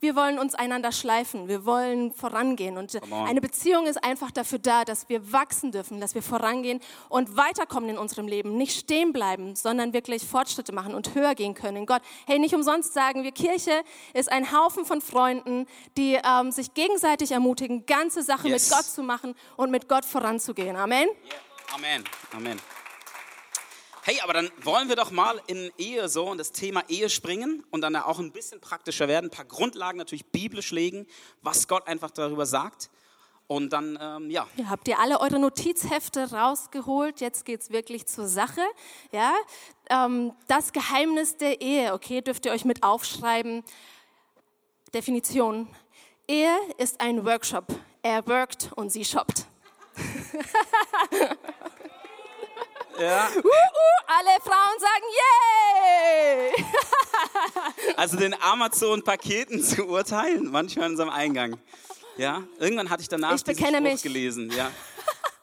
wir 0.06 0.16
wollen 0.16 0.38
uns 0.38 0.54
einander 0.54 0.92
schleifen. 0.92 1.48
Wir 1.48 1.66
wollen 1.66 2.14
vorangehen. 2.14 2.78
Und 2.78 2.96
eine 3.12 3.42
Beziehung 3.42 3.88
ist 3.88 4.04
einfach 4.04 4.30
dafür 4.30 4.60
da, 4.60 4.86
dass 4.86 5.10
wir 5.10 5.32
wachsen 5.32 5.72
dürfen, 5.72 6.00
dass 6.00 6.14
wir 6.14 6.22
vorangehen 6.22 6.80
und 7.10 7.36
weiterkommen 7.36 7.90
in 7.90 7.98
unserem 7.98 8.28
Leben. 8.28 8.56
Nicht 8.56 8.78
stehen 8.78 9.14
bleiben, 9.14 9.56
sondern 9.56 9.94
wirklich 9.94 10.24
Fortschritte 10.24 10.74
machen 10.74 10.94
und 10.94 11.16
höher 11.16 11.34
gehen 11.34 11.56
können 11.56 11.78
in 11.78 11.86
Gott. 11.88 12.04
Hey, 12.28 12.38
nicht 12.38 12.54
umsonst 12.54 12.94
sagen 12.94 13.24
wir, 13.24 13.32
Kirche 13.32 13.82
ist 14.14 14.32
ein 14.32 14.52
Haufen 14.52 14.86
von 14.86 15.02
Freunden, 15.02 15.66
die 15.98 16.20
ähm, 16.24 16.52
sich 16.52 16.76
gegenseitig 16.76 17.32
ermutigen, 17.32 17.88
ganze 17.88 18.22
Sache 18.22 18.48
Yes. 18.48 18.70
mit 18.70 18.78
Gott 18.78 18.86
zu 18.86 19.02
machen 19.02 19.34
und 19.58 19.72
mit 19.72 19.90
Gott 19.90 20.06
voranzugehen. 20.06 20.76
Amen. 20.76 21.10
Amen, 21.74 22.04
Amen. 22.32 22.85
Hey, 24.08 24.20
aber 24.22 24.34
dann 24.34 24.52
wollen 24.62 24.88
wir 24.88 24.96
doch 24.96 25.10
mal 25.10 25.42
in 25.48 25.72
Ehe 25.80 26.08
so 26.10 26.30
und 26.30 26.38
das 26.38 26.52
Thema 26.52 26.84
Ehe 26.90 27.10
springen 27.10 27.66
und 27.72 27.82
dann 27.82 27.96
auch 27.96 28.20
ein 28.20 28.32
bisschen 28.32 28.62
praktischer 28.62 29.08
werden, 29.08 29.30
ein 29.30 29.32
paar 29.32 29.46
Grundlagen 29.46 29.98
natürlich 29.98 30.28
biblisch 30.28 30.70
legen, 30.70 31.08
was 31.42 31.68
Gott 31.68 31.88
einfach 31.88 32.12
darüber 32.12 32.46
sagt. 32.46 32.92
Und 33.48 33.74
dann, 33.74 33.98
ähm, 34.00 34.30
ja, 34.30 34.46
Ja, 34.58 34.70
habt 34.70 34.88
ihr 34.88 35.00
alle 35.00 35.20
eure 35.22 35.40
Notizhefte 35.40 36.32
rausgeholt? 36.32 37.20
Jetzt 37.20 37.46
geht's 37.46 37.72
wirklich 37.72 38.06
zur 38.06 38.28
Sache. 38.28 38.62
Ja, 39.12 39.34
ähm, 39.90 40.34
das 40.46 40.72
Geheimnis 40.72 41.38
der 41.38 41.60
Ehe. 41.62 41.92
Okay, 41.92 42.22
dürft 42.22 42.46
ihr 42.46 42.52
euch 42.52 42.64
mit 42.64 42.84
aufschreiben. 42.84 43.64
Definition: 44.94 45.68
Ehe 46.28 46.56
ist 46.78 47.02
ein 47.02 47.26
Workshop. 47.26 47.74
Er 48.04 48.28
workt 48.28 48.70
und 48.76 48.92
sie 48.92 49.04
shoppt. 49.04 49.48
ja. 53.00 53.30
Uh, 53.36 53.40
uh, 53.40 53.96
alle 54.08 54.40
Frauen 54.42 54.80
sagen 54.80 55.06
Yay! 56.56 56.66
also 57.98 58.18
den 58.18 58.36
Amazon-Paketen 58.42 59.64
zu 59.64 59.86
urteilen, 59.86 60.52
manchmal 60.52 60.86
in 60.88 60.92
unserem 60.92 61.10
Eingang. 61.10 61.58
Ja, 62.18 62.44
irgendwann 62.60 62.90
hatte 62.90 63.02
ich 63.02 63.10
danach 63.10 63.36
Ich 63.36 63.44
diesen 63.44 63.66
Spruch 63.66 63.82
mich. 63.82 64.02
gelesen. 64.02 64.52
Ja. 64.56 64.72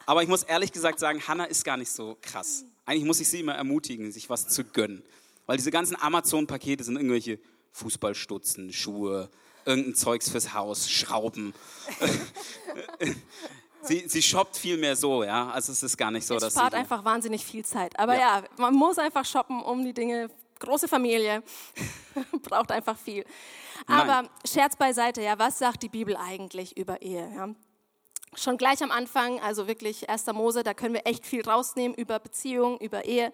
Aber 0.06 0.22
ich 0.22 0.28
muss 0.28 0.42
ehrlich 0.42 0.72
gesagt 0.72 0.98
sagen, 0.98 1.22
Hannah 1.26 1.44
ist 1.44 1.64
gar 1.64 1.76
nicht 1.76 1.90
so 1.90 2.16
krass. 2.20 2.64
Eigentlich 2.86 3.04
muss 3.04 3.20
ich 3.20 3.28
sie 3.28 3.40
immer 3.40 3.54
ermutigen, 3.54 4.10
sich 4.10 4.28
was 4.30 4.48
zu 4.48 4.64
gönnen. 4.64 5.04
Weil 5.46 5.56
diese 5.56 5.70
ganzen 5.70 6.00
Amazon-Pakete 6.00 6.82
sind 6.84 6.96
irgendwelche 6.96 7.38
Fußballstutzen, 7.72 8.72
Schuhe, 8.72 9.30
irgendein 9.64 9.94
Zeugs 9.94 10.28
fürs 10.30 10.54
Haus, 10.54 10.90
Schrauben. 10.90 11.54
sie, 13.82 14.08
sie 14.08 14.22
shoppt 14.22 14.56
viel 14.56 14.76
mehr 14.76 14.96
so, 14.96 15.24
ja. 15.24 15.50
Also 15.50 15.72
es 15.72 15.82
ist 15.82 15.96
gar 15.96 16.10
nicht 16.10 16.26
so, 16.26 16.36
Es 16.36 16.42
dass 16.42 16.52
spart 16.54 16.72
sie... 16.72 16.78
einfach 16.78 17.04
wahnsinnig 17.04 17.44
viel 17.44 17.64
Zeit. 17.64 17.98
Aber 17.98 18.14
Ja. 18.14 18.40
ja. 18.40 18.44
man 18.58 18.74
muss 18.74 18.98
einfach 18.98 19.24
shoppen, 19.24 19.62
um 19.62 19.84
die 19.84 19.92
Dinge. 19.94 20.28
Große 20.58 20.86
Familie 20.86 21.42
braucht 22.42 22.70
einfach 22.70 22.96
viel. 22.96 23.24
Nein. 23.88 24.08
Aber 24.10 24.28
Scherz 24.48 24.76
beiseite, 24.76 25.20
ja, 25.20 25.36
was 25.38 25.58
sagt 25.58 25.82
die 25.82 25.88
Bibel 25.88 26.16
eigentlich 26.16 26.76
über 26.76 27.02
Ehe? 27.02 27.32
Ja? 27.34 27.48
Schon 28.34 28.56
gleich 28.56 28.82
am 28.82 28.92
Anfang, 28.92 29.40
also 29.40 29.66
wirklich 29.66 30.08
1. 30.08 30.26
Mose, 30.28 30.62
da 30.62 30.72
können 30.72 30.94
wir 30.94 31.06
echt 31.06 31.26
viel 31.26 31.42
rausnehmen 31.42 31.96
über 31.96 32.18
Beziehung, 32.20 32.78
über 32.78 33.04
Ehe. 33.04 33.32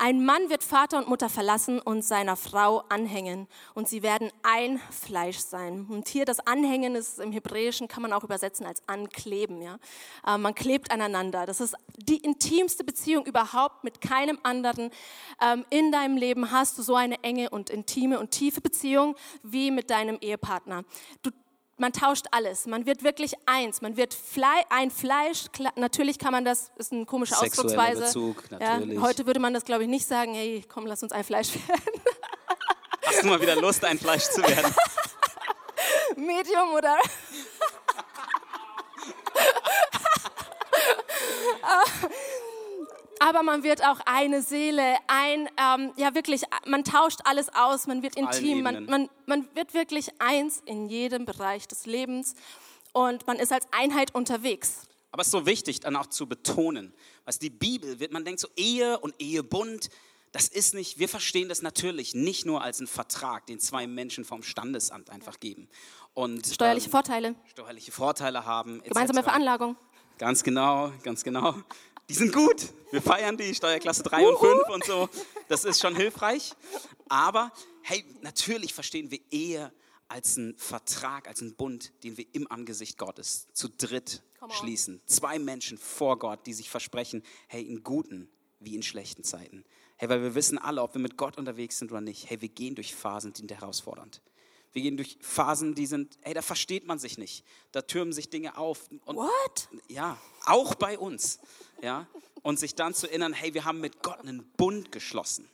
Ein 0.00 0.24
Mann 0.24 0.48
wird 0.48 0.62
Vater 0.62 0.98
und 0.98 1.08
Mutter 1.08 1.28
verlassen 1.28 1.80
und 1.80 2.02
seiner 2.02 2.36
Frau 2.36 2.84
anhängen 2.88 3.48
und 3.74 3.88
sie 3.88 4.04
werden 4.04 4.30
ein 4.44 4.80
Fleisch 4.92 5.38
sein. 5.38 5.86
Und 5.88 6.06
hier 6.06 6.24
das 6.24 6.38
Anhängen 6.38 6.94
ist 6.94 7.18
im 7.18 7.32
Hebräischen, 7.32 7.88
kann 7.88 8.02
man 8.02 8.12
auch 8.12 8.22
übersetzen 8.22 8.64
als 8.64 8.80
ankleben. 8.86 9.60
Ja? 9.60 9.80
Äh, 10.24 10.38
man 10.38 10.54
klebt 10.54 10.92
aneinander. 10.92 11.46
Das 11.46 11.60
ist 11.60 11.74
die 11.96 12.18
intimste 12.18 12.84
Beziehung 12.84 13.26
überhaupt 13.26 13.82
mit 13.82 14.00
keinem 14.00 14.38
anderen. 14.44 14.92
Ähm, 15.42 15.66
in 15.68 15.90
deinem 15.90 16.16
Leben 16.16 16.52
hast 16.52 16.78
du 16.78 16.82
so 16.82 16.94
eine 16.94 17.22
enge 17.24 17.50
und 17.50 17.68
intime 17.68 18.20
und 18.20 18.30
tiefe 18.30 18.60
Beziehung 18.60 19.16
wie 19.42 19.72
mit 19.72 19.90
deinem 19.90 20.18
Ehepartner. 20.20 20.84
Du 21.24 21.32
man 21.78 21.92
tauscht 21.92 22.26
alles. 22.32 22.66
Man 22.66 22.86
wird 22.86 23.02
wirklich 23.02 23.34
eins. 23.46 23.80
Man 23.80 23.96
wird 23.96 24.12
Flei 24.14 24.62
ein 24.68 24.90
Fleisch. 24.90 25.44
Natürlich 25.76 26.18
kann 26.18 26.32
man 26.32 26.44
das, 26.44 26.70
ist 26.76 26.92
eine 26.92 27.06
komische 27.06 27.34
Sexueller 27.34 27.68
Ausdrucksweise. 27.68 28.02
Bezug, 28.02 28.50
natürlich. 28.50 28.94
Ja, 28.96 29.02
heute 29.02 29.26
würde 29.26 29.40
man 29.40 29.54
das, 29.54 29.64
glaube 29.64 29.84
ich, 29.84 29.88
nicht 29.88 30.06
sagen, 30.06 30.34
hey, 30.34 30.64
komm, 30.68 30.86
lass 30.86 31.02
uns 31.02 31.12
ein 31.12 31.24
Fleisch 31.24 31.54
werden. 31.68 32.02
Hast 33.04 33.22
du 33.22 33.28
mal 33.28 33.40
wieder 33.40 33.56
Lust, 33.56 33.84
ein 33.84 33.98
Fleisch 33.98 34.24
zu 34.24 34.42
werden? 34.42 34.74
Medium 36.16 36.74
oder. 36.74 36.98
Aber 43.20 43.42
man 43.42 43.62
wird 43.62 43.84
auch 43.84 44.00
eine 44.06 44.42
Seele, 44.42 44.96
ein, 45.06 45.48
ähm, 45.56 45.92
ja 45.96 46.14
wirklich, 46.14 46.42
man 46.66 46.84
tauscht 46.84 47.20
alles 47.24 47.48
aus, 47.54 47.86
man 47.86 48.02
wird 48.02 48.16
intim, 48.16 48.62
man, 48.62 48.86
man, 48.86 49.08
man 49.26 49.48
wird 49.54 49.74
wirklich 49.74 50.08
eins 50.18 50.62
in 50.64 50.88
jedem 50.88 51.24
Bereich 51.24 51.66
des 51.68 51.86
Lebens 51.86 52.34
und 52.92 53.26
man 53.26 53.38
ist 53.38 53.52
als 53.52 53.66
Einheit 53.72 54.14
unterwegs. 54.14 54.82
Aber 55.10 55.22
es 55.22 55.28
ist 55.28 55.32
so 55.32 55.46
wichtig, 55.46 55.80
dann 55.80 55.96
auch 55.96 56.06
zu 56.06 56.26
betonen, 56.26 56.92
was 57.24 57.38
die 57.38 57.50
Bibel 57.50 57.98
wird, 57.98 58.12
man 58.12 58.24
denkt 58.24 58.40
so 58.40 58.48
Ehe 58.56 58.98
und 58.98 59.14
Ehebund, 59.18 59.88
das 60.32 60.48
ist 60.48 60.74
nicht, 60.74 60.98
wir 60.98 61.08
verstehen 61.08 61.48
das 61.48 61.62
natürlich 61.62 62.14
nicht 62.14 62.44
nur 62.44 62.62
als 62.62 62.78
einen 62.78 62.86
Vertrag, 62.86 63.46
den 63.46 63.58
zwei 63.58 63.86
Menschen 63.86 64.24
vom 64.24 64.42
Standesamt 64.42 65.10
einfach 65.10 65.40
geben 65.40 65.68
und 66.12 66.46
Steuerliche 66.46 66.86
ähm, 66.86 66.92
Vorteile, 66.92 67.34
steuerliche 67.46 67.92
Vorteile 67.92 68.44
haben. 68.44 68.82
gemeinsame 68.82 69.22
Veranlagung. 69.22 69.76
Ganz 70.18 70.42
genau, 70.42 70.92
ganz 71.04 71.22
genau. 71.22 71.54
Die 72.08 72.14
sind 72.14 72.32
gut. 72.32 72.72
Wir 72.90 73.02
feiern 73.02 73.36
die 73.36 73.54
Steuerklasse 73.54 74.02
3 74.02 74.26
und 74.26 74.38
5 74.38 74.68
und 74.70 74.84
so. 74.84 75.08
Das 75.48 75.64
ist 75.64 75.80
schon 75.80 75.94
hilfreich. 75.94 76.54
Aber 77.08 77.52
hey, 77.82 78.04
natürlich 78.22 78.72
verstehen 78.72 79.10
wir 79.10 79.20
Ehe 79.30 79.72
als 80.08 80.38
einen 80.38 80.56
Vertrag, 80.56 81.28
als 81.28 81.42
einen 81.42 81.54
Bund, 81.54 81.92
den 82.02 82.16
wir 82.16 82.24
im 82.32 82.50
Angesicht 82.50 82.96
Gottes 82.96 83.48
zu 83.52 83.68
dritt 83.68 84.22
schließen. 84.48 85.02
Zwei 85.04 85.38
Menschen 85.38 85.76
vor 85.76 86.18
Gott, 86.18 86.46
die 86.46 86.54
sich 86.54 86.70
versprechen, 86.70 87.22
hey, 87.46 87.62
in 87.62 87.82
guten 87.82 88.30
wie 88.60 88.74
in 88.74 88.82
schlechten 88.82 89.22
Zeiten. 89.22 89.64
Hey, 89.96 90.08
weil 90.08 90.22
wir 90.22 90.34
wissen 90.34 90.58
alle, 90.58 90.82
ob 90.82 90.94
wir 90.94 91.00
mit 91.00 91.16
Gott 91.16 91.36
unterwegs 91.36 91.78
sind 91.78 91.90
oder 91.90 92.00
nicht, 92.00 92.30
hey, 92.30 92.40
wir 92.40 92.48
gehen 92.48 92.74
durch 92.74 92.94
Phasen, 92.94 93.32
die 93.32 93.40
sind 93.40 93.52
herausfordernd. 93.52 94.22
Wir 94.72 94.82
gehen 94.82 94.96
durch 94.96 95.18
Phasen, 95.20 95.74
die 95.74 95.86
sind, 95.86 96.18
hey, 96.22 96.34
da 96.34 96.42
versteht 96.42 96.86
man 96.86 96.98
sich 96.98 97.18
nicht. 97.18 97.44
Da 97.72 97.82
türmen 97.82 98.12
sich 98.12 98.30
Dinge 98.30 98.56
auf. 98.58 98.88
Und 99.04 99.16
What? 99.16 99.68
ja, 99.88 100.18
auch 100.44 100.74
bei 100.74 100.98
uns. 100.98 101.38
Ja, 101.82 102.06
und 102.42 102.58
sich 102.58 102.74
dann 102.74 102.94
zu 102.94 103.08
erinnern, 103.08 103.32
hey, 103.32 103.54
wir 103.54 103.64
haben 103.64 103.80
mit 103.80 104.02
Gott 104.02 104.20
einen 104.20 104.44
Bund 104.56 104.92
geschlossen. 104.92 105.48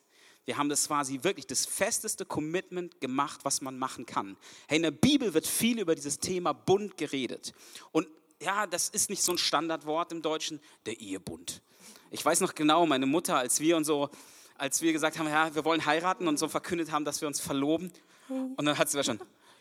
Wir 0.45 0.59
haben 0.59 0.69
das 0.69 0.89
quasi 0.89 1.23
wirklich 1.23 1.47
das 1.47 1.65
festeste 1.65 2.27
Commitment 2.27 3.01
gemacht, 3.01 3.41
was 3.45 3.63
man 3.63 3.79
machen 3.79 4.05
kann. 4.05 4.37
Hey, 4.69 4.77
in 4.77 4.83
der 4.83 4.91
Bibel 4.91 5.33
wird 5.33 5.47
viel 5.47 5.79
über 5.79 5.95
dieses 5.95 6.19
Thema 6.19 6.53
Bund 6.53 6.99
geredet. 6.99 7.55
Und 7.93 8.07
ja, 8.43 8.67
das 8.67 8.91
ist 8.91 9.09
nicht 9.09 9.23
so 9.23 9.33
ein 9.33 9.39
Standardwort 9.39 10.13
im 10.13 10.21
Deutschen, 10.21 10.61
der 10.85 11.01
Ehebund. 11.01 11.63
Ich 12.11 12.25
weiß 12.25 12.41
noch 12.41 12.55
genau, 12.55 12.87
meine 12.87 13.07
Mutter, 13.07 13.37
als 13.37 13.61
wir 13.61 13.77
und 13.77 13.85
so, 13.85 14.11
als 14.57 14.83
wir 14.83 14.93
gesagt 14.93 15.19
haben, 15.19 15.29
ja, 15.29 15.55
wir 15.55 15.65
wollen 15.65 15.85
heiraten 15.85 16.29
und 16.29 16.39
so 16.39 16.49
verkündet 16.49 16.93
haben, 16.93 17.05
dass 17.05 17.21
wir 17.21 17.29
uns 17.29 17.41
verloben. 17.41 17.93
Und 18.29 18.65
dann 18.65 18.79
hat 18.79 18.91
sie 18.91 19.03
schon, 19.05 19.21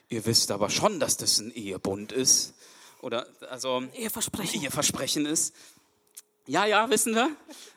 ihr 0.10 0.26
wisst 0.26 0.52
aber 0.52 0.70
schon, 0.70 1.00
dass 1.00 1.18
das 1.18 1.40
ein 1.40 1.52
Ehebund 1.52 2.12
ist. 2.12 2.54
Oder 3.02 3.28
also 3.50 3.84
Eheversprechen. 3.94 4.62
ihr 4.62 4.72
Versprechen 4.72 5.26
ist. 5.26 5.54
Ja, 6.46 6.66
ja, 6.66 6.90
wissen 6.90 7.16
wir. 7.16 7.36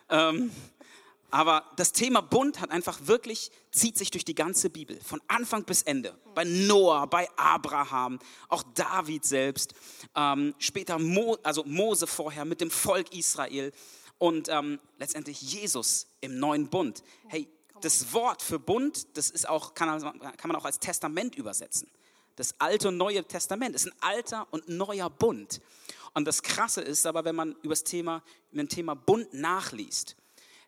Ähm, 0.08 0.52
aber 1.30 1.64
das 1.76 1.92
Thema 1.92 2.20
Bund 2.20 2.61
hat 2.61 2.70
einfach 2.70 3.00
wirklich, 3.02 3.50
zieht 3.73 3.99
sich 3.99 4.11
durch 4.12 4.25
die 4.25 4.35
ganze 4.35 4.70
Bibel, 4.70 4.99
von 5.00 5.20
Anfang 5.26 5.64
bis 5.64 5.82
Ende. 5.82 6.16
Bei 6.35 6.44
Noah, 6.44 7.08
bei 7.08 7.28
Abraham, 7.37 8.20
auch 8.49 8.62
David 8.75 9.25
selbst, 9.25 9.75
ähm, 10.14 10.54
später 10.58 10.99
Mo, 10.99 11.37
also 11.42 11.64
Mose 11.64 12.06
vorher 12.06 12.44
mit 12.44 12.61
dem 12.61 12.70
Volk 12.70 13.12
Israel 13.12 13.73
und 14.18 14.49
ähm, 14.49 14.80
letztendlich 14.99 15.40
Jesus 15.40 16.06
im 16.20 16.38
neuen 16.38 16.68
Bund. 16.68 17.02
Hey, 17.28 17.49
das 17.80 18.12
Wort 18.12 18.42
für 18.42 18.58
Bund, 18.58 19.16
das 19.16 19.30
ist 19.30 19.49
auch, 19.49 19.75
kann, 19.75 20.00
kann 20.00 20.49
man 20.49 20.56
auch 20.56 20.64
als 20.64 20.78
Testament 20.78 21.37
übersetzen. 21.37 21.88
Das 22.37 22.58
Alte 22.61 22.88
und 22.88 22.96
Neue 22.96 23.25
Testament 23.25 23.75
ist 23.75 23.87
ein 23.87 23.94
alter 24.00 24.46
und 24.50 24.68
neuer 24.68 25.08
Bund. 25.08 25.61
Und 26.14 26.26
das 26.26 26.42
Krasse 26.42 26.82
ist 26.82 27.06
aber, 27.06 27.25
wenn 27.25 27.35
man 27.35 27.52
über 27.62 27.70
das 27.70 27.85
Thema, 27.85 28.23
über 28.52 28.62
das 28.64 28.75
Thema 28.75 28.94
Bund 28.94 29.32
nachliest, 29.32 30.16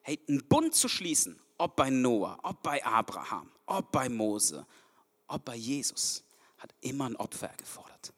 hey, 0.02 0.19
einen 0.28 0.47
Bund 0.47 0.75
zu 0.75 0.88
schließen, 0.88 1.38
ob 1.59 1.76
bei 1.76 1.90
Noah, 1.90 2.38
ob 2.43 2.62
bei 2.62 2.85
Abraham, 2.85 3.50
ob 3.67 3.93
bei 3.93 4.09
Mose, 4.09 4.67
ob 5.26 5.45
bei 5.45 5.57
Jesus, 5.57 6.25
hat 6.59 6.75
immer 6.81 7.07
ein 7.07 7.17
Opfer 7.17 7.50
gefordert. 7.57 8.12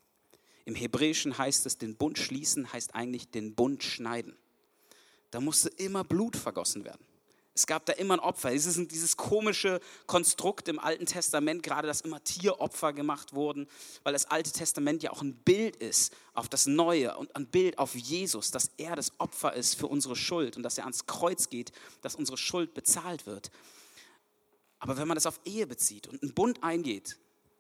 Im 0.65 0.75
Hebräischen 0.75 1.37
heißt 1.37 1.67
es, 1.67 1.79
den 1.79 1.97
Bund 1.97 2.19
schließen 2.19 2.73
heißt 2.73 2.95
eigentlich 2.95 3.31
den 3.31 3.55
Bund 3.55 3.83
schneiden. 3.83 4.37
Da 5.31 5.41
musste 5.41 5.69
immer 5.69 6.05
Blut 6.05 6.37
vergossen 6.37 6.85
werden. 6.85 7.05
Es 7.53 7.67
gab 7.67 7.85
da 7.85 7.93
immer 7.95 8.15
ein 8.15 8.21
Opfer. 8.21 8.53
Es 8.55 8.65
ist 8.65 8.91
dieses 8.91 9.17
komische 9.17 9.81
Konstrukt 10.07 10.69
im 10.69 10.79
Alten 10.79 11.05
Testament, 11.05 11.63
gerade 11.63 11.89
dass 11.89 12.01
immer 12.01 12.23
Tieropfer 12.23 12.93
gemacht 12.93 13.35
wurden, 13.35 13.67
weil 14.03 14.13
das 14.13 14.27
Alte 14.27 14.53
Testament 14.53 15.03
ja 15.03 15.11
auch 15.11 15.21
ein 15.21 15.35
Bild 15.35 15.77
ist 15.77 16.15
auf 16.33 16.49
das 16.49 16.67
Neue 16.67 17.17
und 17.17 17.35
ein 17.37 17.47
Bild 17.47 17.79
auf 17.79 17.95
Jesus, 17.95 18.51
dass 18.51 18.71
er 18.77 18.97
das 18.97 19.13
Opfer 19.19 19.53
ist 19.55 19.75
für 19.75 19.89
unsere 19.89 20.17
Schuld 20.17 20.57
und 20.57 20.63
dass 20.63 20.79
er 20.79 20.85
ans 20.85 21.07
Kreuz 21.07 21.49
geht, 21.49 21.73
dass 22.03 22.15
unsere 22.15 22.39
Schuld 22.39 22.73
bezahlt 22.73 23.27
wird. 23.27 23.51
Aber 24.79 24.97
wenn 24.97 25.09
man 25.09 25.17
das 25.17 25.27
auf 25.27 25.41
Ehe 25.45 25.67
bezieht 25.67 26.07
und 26.07 26.23
einen 26.23 26.33
Bund 26.33 26.63
eingeht, 26.63 27.19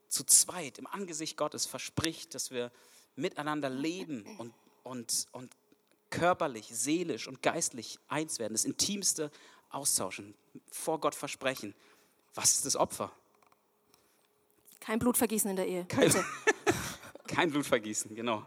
zu 0.09 0.25
zweit 0.25 0.79
im 0.79 0.87
Angesicht 0.87 1.37
Gottes 1.37 1.67
verspricht, 1.67 2.35
dass 2.35 2.51
wir 2.51 2.73
miteinander 3.17 3.69
leben 3.69 4.25
und, 4.39 4.55
und, 4.83 5.27
und 5.33 5.51
körperlich, 6.11 6.69
seelisch 6.73 7.29
und 7.29 7.43
geistlich 7.43 7.99
eins 8.09 8.39
werden, 8.39 8.55
das 8.55 8.65
Intimste 8.65 9.31
austauschen, 9.71 10.35
vor 10.71 11.01
Gott 11.01 11.15
versprechen. 11.15 11.75
Was 12.35 12.53
ist 12.53 12.67
das 12.67 12.77
Opfer? 12.77 13.13
Kein 14.81 14.99
Blutvergießen 14.99 15.51
in 15.51 15.57
der 15.57 15.69
Ehe. 15.69 15.85
Kein, 15.87 16.13
kein 17.27 17.51
Blutvergießen, 17.51 18.15
genau. 18.15 18.47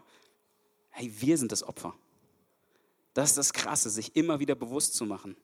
Hey, 0.90 1.12
wir 1.20 1.38
sind 1.38 1.52
das 1.52 1.62
Opfer. 1.62 1.94
Das 3.14 3.30
ist 3.30 3.38
das 3.38 3.52
Krasse, 3.52 3.90
sich 3.90 4.16
immer 4.16 4.40
wieder 4.40 4.54
bewusst 4.54 4.94
zu 4.94 5.06
machen. 5.06 5.36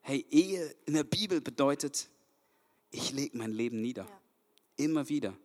Hey, 0.00 0.26
Ehe 0.30 0.74
in 0.86 0.94
der 0.94 1.04
Bibel 1.04 1.40
bedeutet, 1.40 2.08
ich 2.90 3.12
lege 3.12 3.36
mein 3.36 3.52
Leben 3.52 3.80
nieder. 3.80 4.04
Ja. 4.04 4.20
Immer 4.76 5.08
wieder. 5.08 5.36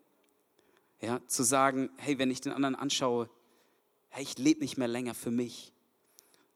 Ja, 1.01 1.20
zu 1.27 1.44
sagen, 1.44 1.89
hey, 1.98 2.18
wenn 2.18 2.32
ich 2.32 2.42
den 2.42 2.54
anderen 2.54 2.75
anschaue, 2.75 3.30
hey, 4.10 4.24
ich 4.24 4.38
lebe 4.38 4.62
nicht 4.62 4.77
mehr 4.77 4.88
länger 4.88 5.13
für 5.13 5.30
mich, 5.30 5.74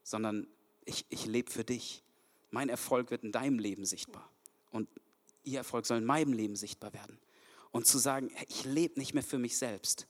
sondern 0.02 0.46
ich, 0.84 1.06
ich 1.08 1.26
lebe 1.26 1.50
für 1.50 1.64
dich. 1.64 2.02
Mein 2.50 2.68
Erfolg 2.68 3.10
wird 3.10 3.22
in 3.22 3.32
deinem 3.32 3.58
Leben 3.58 3.84
sichtbar. 3.84 4.28
Und 4.70 4.88
ihr 5.44 5.58
Erfolg 5.58 5.86
soll 5.86 5.98
in 5.98 6.04
meinem 6.04 6.32
Leben 6.32 6.56
sichtbar 6.56 6.92
werden. 6.92 7.18
Und 7.70 7.86
zu 7.86 7.98
sagen, 7.98 8.30
ich 8.48 8.64
lebe 8.64 8.98
nicht 8.98 9.14
mehr 9.14 9.22
für 9.22 9.38
mich 9.38 9.56
selbst. 9.56 10.06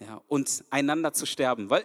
Ja, 0.00 0.20
und 0.28 0.64
einander 0.70 1.12
zu 1.12 1.26
sterben. 1.26 1.70
Weil, 1.70 1.84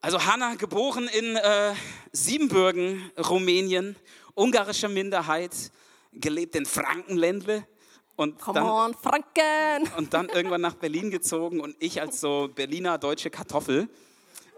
also 0.00 0.24
Hanna, 0.24 0.54
geboren 0.54 1.08
in 1.08 1.36
äh, 1.36 1.74
Siebenbürgen, 2.12 3.10
Rumänien, 3.18 3.96
ungarische 4.34 4.88
Minderheit, 4.88 5.72
gelebt 6.12 6.54
in 6.54 6.66
Frankenländle. 6.66 7.66
Und 8.14 8.38
Come 8.40 8.60
dann, 8.60 8.66
on, 8.66 8.94
Franken! 8.94 9.92
Und 9.96 10.14
dann 10.14 10.28
irgendwann 10.28 10.60
nach 10.60 10.74
Berlin 10.74 11.10
gezogen 11.10 11.60
und 11.60 11.76
ich 11.80 12.00
als 12.00 12.20
so 12.20 12.48
Berliner 12.54 12.98
deutsche 12.98 13.30
Kartoffel. 13.30 13.88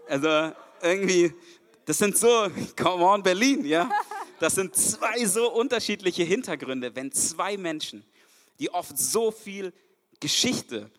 Also 0.07 0.53
irgendwie 0.81 1.33
das 1.89 1.97
sind 1.97 2.15
so, 2.15 2.27
come 2.77 3.03
on 3.03 3.23
Berlin, 3.23 3.65
ja. 3.65 3.89
Das 4.39 4.53
sind 4.53 4.75
zwei 4.75 5.25
so 5.25 5.51
unterschiedliche 5.51 6.21
Hintergründe, 6.21 6.95
wenn 6.95 7.11
zwei 7.11 7.57
Menschen, 7.57 8.05
die 8.59 8.69
oft 8.69 8.95
so 8.95 9.31
viel 9.31 9.73
Geschichte, 10.19 10.91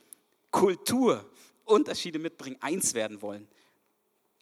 Kultur, 0.51 1.25
Unterschiede 1.65 2.19
mitbringen, 2.19 2.57
eins 2.61 2.93
werden 2.95 3.23
wollen. 3.23 3.47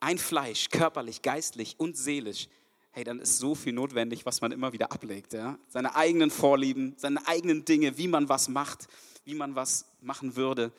Ein 0.01 0.17
Fleisch, 0.17 0.71
körperlich, 0.71 1.21
geistlich 1.21 1.75
und 1.77 1.99
seelisch. 1.99 2.49
Hey, 2.93 3.05
dann 3.05 3.21
ist 3.21 3.37
so 3.37 3.55
viel 3.55 3.75
notwendig, 3.75 4.25
was 4.25 4.41
man 4.41 4.51
immer 4.51 4.73
wieder 4.73 4.91
ablegt. 4.91 5.35
Ja? 5.35 5.59
Seine 5.69 5.97
eigenen 5.97 6.31
Vorlieben, 6.31 6.95
seine 6.97 7.29
eigenen 7.29 7.67
Dinge, 7.67 7.99
wie 7.99 8.09
man 8.09 8.31
was 8.31 8.49
macht, 8.49 8.89
wie 9.27 9.35
man 9.35 9.55
was 9.55 9.85
machen 10.01 10.35
würde. 10.35 10.73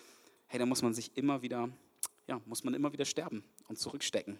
Hey, 0.48 0.58
da 0.58 0.66
muss 0.66 0.82
man 0.82 0.96
sich 0.96 1.12
immer 1.14 1.44
wieder, 1.44 1.70
ja, 2.26 2.42
muss 2.48 2.64
man 2.64 2.74
immer 2.74 2.92
wieder 2.92 3.06
sterben 3.06 3.44
und 3.68 3.78
zurückstecken. 3.78 4.40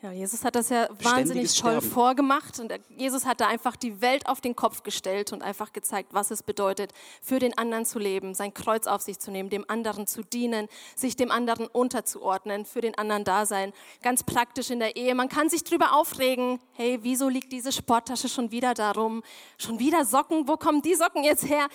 Ja, 0.00 0.12
Jesus 0.12 0.44
hat 0.44 0.54
das 0.54 0.68
ja 0.68 0.88
wahnsinnig 1.02 1.52
toll 1.58 1.72
Sterben. 1.72 1.90
vorgemacht 1.90 2.60
und 2.60 2.72
Jesus 2.96 3.26
hat 3.26 3.40
da 3.40 3.48
einfach 3.48 3.74
die 3.74 4.00
Welt 4.00 4.28
auf 4.28 4.40
den 4.40 4.54
Kopf 4.54 4.84
gestellt 4.84 5.32
und 5.32 5.42
einfach 5.42 5.72
gezeigt, 5.72 6.10
was 6.12 6.30
es 6.30 6.44
bedeutet, 6.44 6.92
für 7.20 7.40
den 7.40 7.58
anderen 7.58 7.84
zu 7.84 7.98
leben, 7.98 8.32
sein 8.32 8.54
Kreuz 8.54 8.86
auf 8.86 9.02
sich 9.02 9.18
zu 9.18 9.32
nehmen, 9.32 9.50
dem 9.50 9.64
anderen 9.68 10.06
zu 10.06 10.22
dienen, 10.22 10.68
sich 10.94 11.16
dem 11.16 11.32
anderen 11.32 11.66
unterzuordnen, 11.66 12.64
für 12.64 12.80
den 12.80 12.96
anderen 12.96 13.24
da 13.24 13.44
sein. 13.44 13.72
Ganz 14.00 14.22
praktisch 14.22 14.70
in 14.70 14.78
der 14.78 14.94
Ehe. 14.94 15.16
Man 15.16 15.28
kann 15.28 15.48
sich 15.50 15.64
drüber 15.64 15.92
aufregen, 15.94 16.60
hey, 16.74 17.00
wieso 17.02 17.28
liegt 17.28 17.50
diese 17.50 17.72
Sporttasche 17.72 18.28
schon 18.28 18.52
wieder 18.52 18.74
darum? 18.74 19.24
Schon 19.58 19.80
wieder 19.80 20.04
Socken, 20.04 20.46
wo 20.46 20.56
kommen 20.56 20.80
die 20.80 20.94
Socken 20.94 21.24
jetzt 21.24 21.48
her? 21.48 21.66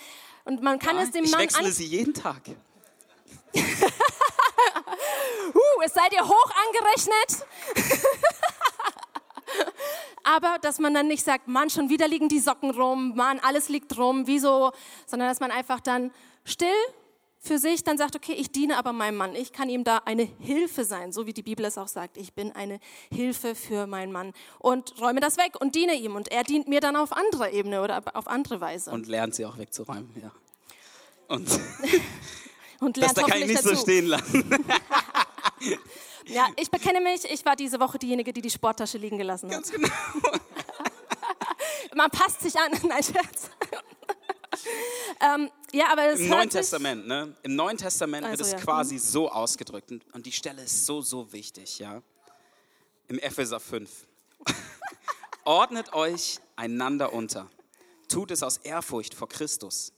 Und 0.45 0.63
man 0.63 0.79
kann 0.79 0.95
ja, 0.95 1.03
es 1.03 1.11
dem 1.11 1.25
ich 1.25 1.31
Mann 1.31 1.41
wechsle 1.41 1.73
sie 1.73 1.87
jeden 1.87 2.13
Tag. 2.13 2.41
uh, 5.53 5.81
es 5.83 5.93
seid 5.93 6.13
ihr 6.13 6.27
hoch 6.27 6.51
angerechnet. 6.67 7.47
Aber 10.23 10.57
dass 10.61 10.79
man 10.79 10.93
dann 10.93 11.07
nicht 11.07 11.23
sagt, 11.23 11.47
Mann, 11.47 11.69
schon 11.69 11.89
wieder 11.89 12.07
liegen 12.07 12.29
die 12.29 12.39
Socken 12.39 12.71
rum, 12.71 13.15
Mann, 13.15 13.39
alles 13.39 13.69
liegt 13.69 13.97
rum, 13.97 14.25
wieso, 14.25 14.71
sondern 15.05 15.27
dass 15.27 15.39
man 15.39 15.51
einfach 15.51 15.79
dann 15.79 16.11
still 16.45 16.69
für 17.43 17.59
sich 17.59 17.83
dann 17.83 17.97
sagt, 17.97 18.15
okay, 18.15 18.31
ich 18.31 18.53
diene 18.53 18.77
aber 18.77 18.93
meinem 18.93 19.17
Mann, 19.17 19.35
ich 19.35 19.51
kann 19.51 19.67
ihm 19.67 19.83
da 19.83 19.97
eine 20.05 20.23
Hilfe 20.23 20.85
sein, 20.85 21.11
so 21.11 21.25
wie 21.25 21.33
die 21.33 21.43
Bibel 21.43 21.65
es 21.65 21.77
auch 21.77 21.89
sagt, 21.89 22.15
ich 22.15 22.33
bin 22.33 22.53
eine 22.53 22.79
Hilfe 23.11 23.53
für 23.53 23.85
meinen 23.85 24.13
Mann 24.13 24.31
und 24.59 24.99
räume 25.01 25.19
das 25.19 25.35
weg 25.35 25.59
und 25.59 25.75
diene 25.75 25.93
ihm 25.95 26.15
und 26.15 26.31
er 26.31 26.43
dient 26.43 26.69
mir 26.69 26.79
dann 26.79 26.95
auf 26.95 27.11
andere 27.11 27.51
Ebene 27.51 27.81
oder 27.81 28.01
auf 28.13 28.27
andere 28.27 28.61
Weise. 28.61 28.91
Und 28.91 29.07
lernt 29.07 29.35
sie 29.35 29.45
auch 29.45 29.57
wegzuräumen, 29.57 30.09
ja. 30.21 30.31
Und 31.27 31.49
und 32.83 32.97
lernt 32.97 33.17
das 33.17 33.23
da 33.23 33.29
kann 33.29 33.41
ich 33.41 33.47
nicht 33.47 33.59
dazu. 33.59 33.75
so 33.75 33.81
stehen 33.81 34.07
lassen. 34.07 34.43
ja, 36.25 36.47
ich 36.55 36.69
bekenne 36.69 37.01
mich, 37.01 37.25
ich 37.25 37.45
war 37.45 37.55
diese 37.55 37.79
Woche 37.79 37.97
diejenige, 37.97 38.33
die 38.33 38.41
die 38.41 38.49
Sporttasche 38.49 38.97
liegen 38.97 39.17
gelassen 39.17 39.49
hat. 39.49 39.55
Ganz 39.55 39.71
genau. 39.71 39.89
Man 41.95 42.09
passt 42.09 42.41
sich 42.41 42.57
an, 42.57 42.71
nein, 42.87 43.03
Scherz. 43.03 43.49
ähm, 45.21 45.49
ja, 45.71 45.91
aber 45.91 46.11
Im 46.11 46.29
Neuen 46.29 46.49
Testament, 46.49 47.07
ne? 47.07 47.35
Im 47.43 47.55
Neuen 47.55 47.77
Testament 47.77 48.25
also, 48.25 48.39
wird 48.39 48.47
es 48.47 48.53
ja. 48.53 48.59
quasi 48.59 48.95
mhm. 48.95 48.99
so 48.99 49.31
ausgedrückt 49.31 49.91
und, 49.91 50.25
die 50.25 50.31
Stelle 50.31 50.63
ist 50.63 50.85
so, 50.85 51.01
so 51.01 51.31
wichtig, 51.31 51.79
ja. 51.79 52.01
Im 53.07 53.19
Epheser 53.19 53.59
5. 53.59 53.89
Ordnet 55.43 55.93
euch 55.93 56.39
einander 56.55 57.13
unter. 57.13 57.49
Tut 58.07 58.31
es 58.31 58.43
aus 58.43 58.57
Ehrfurcht 58.57 59.13
vor 59.13 59.27
Christus. 59.27 59.91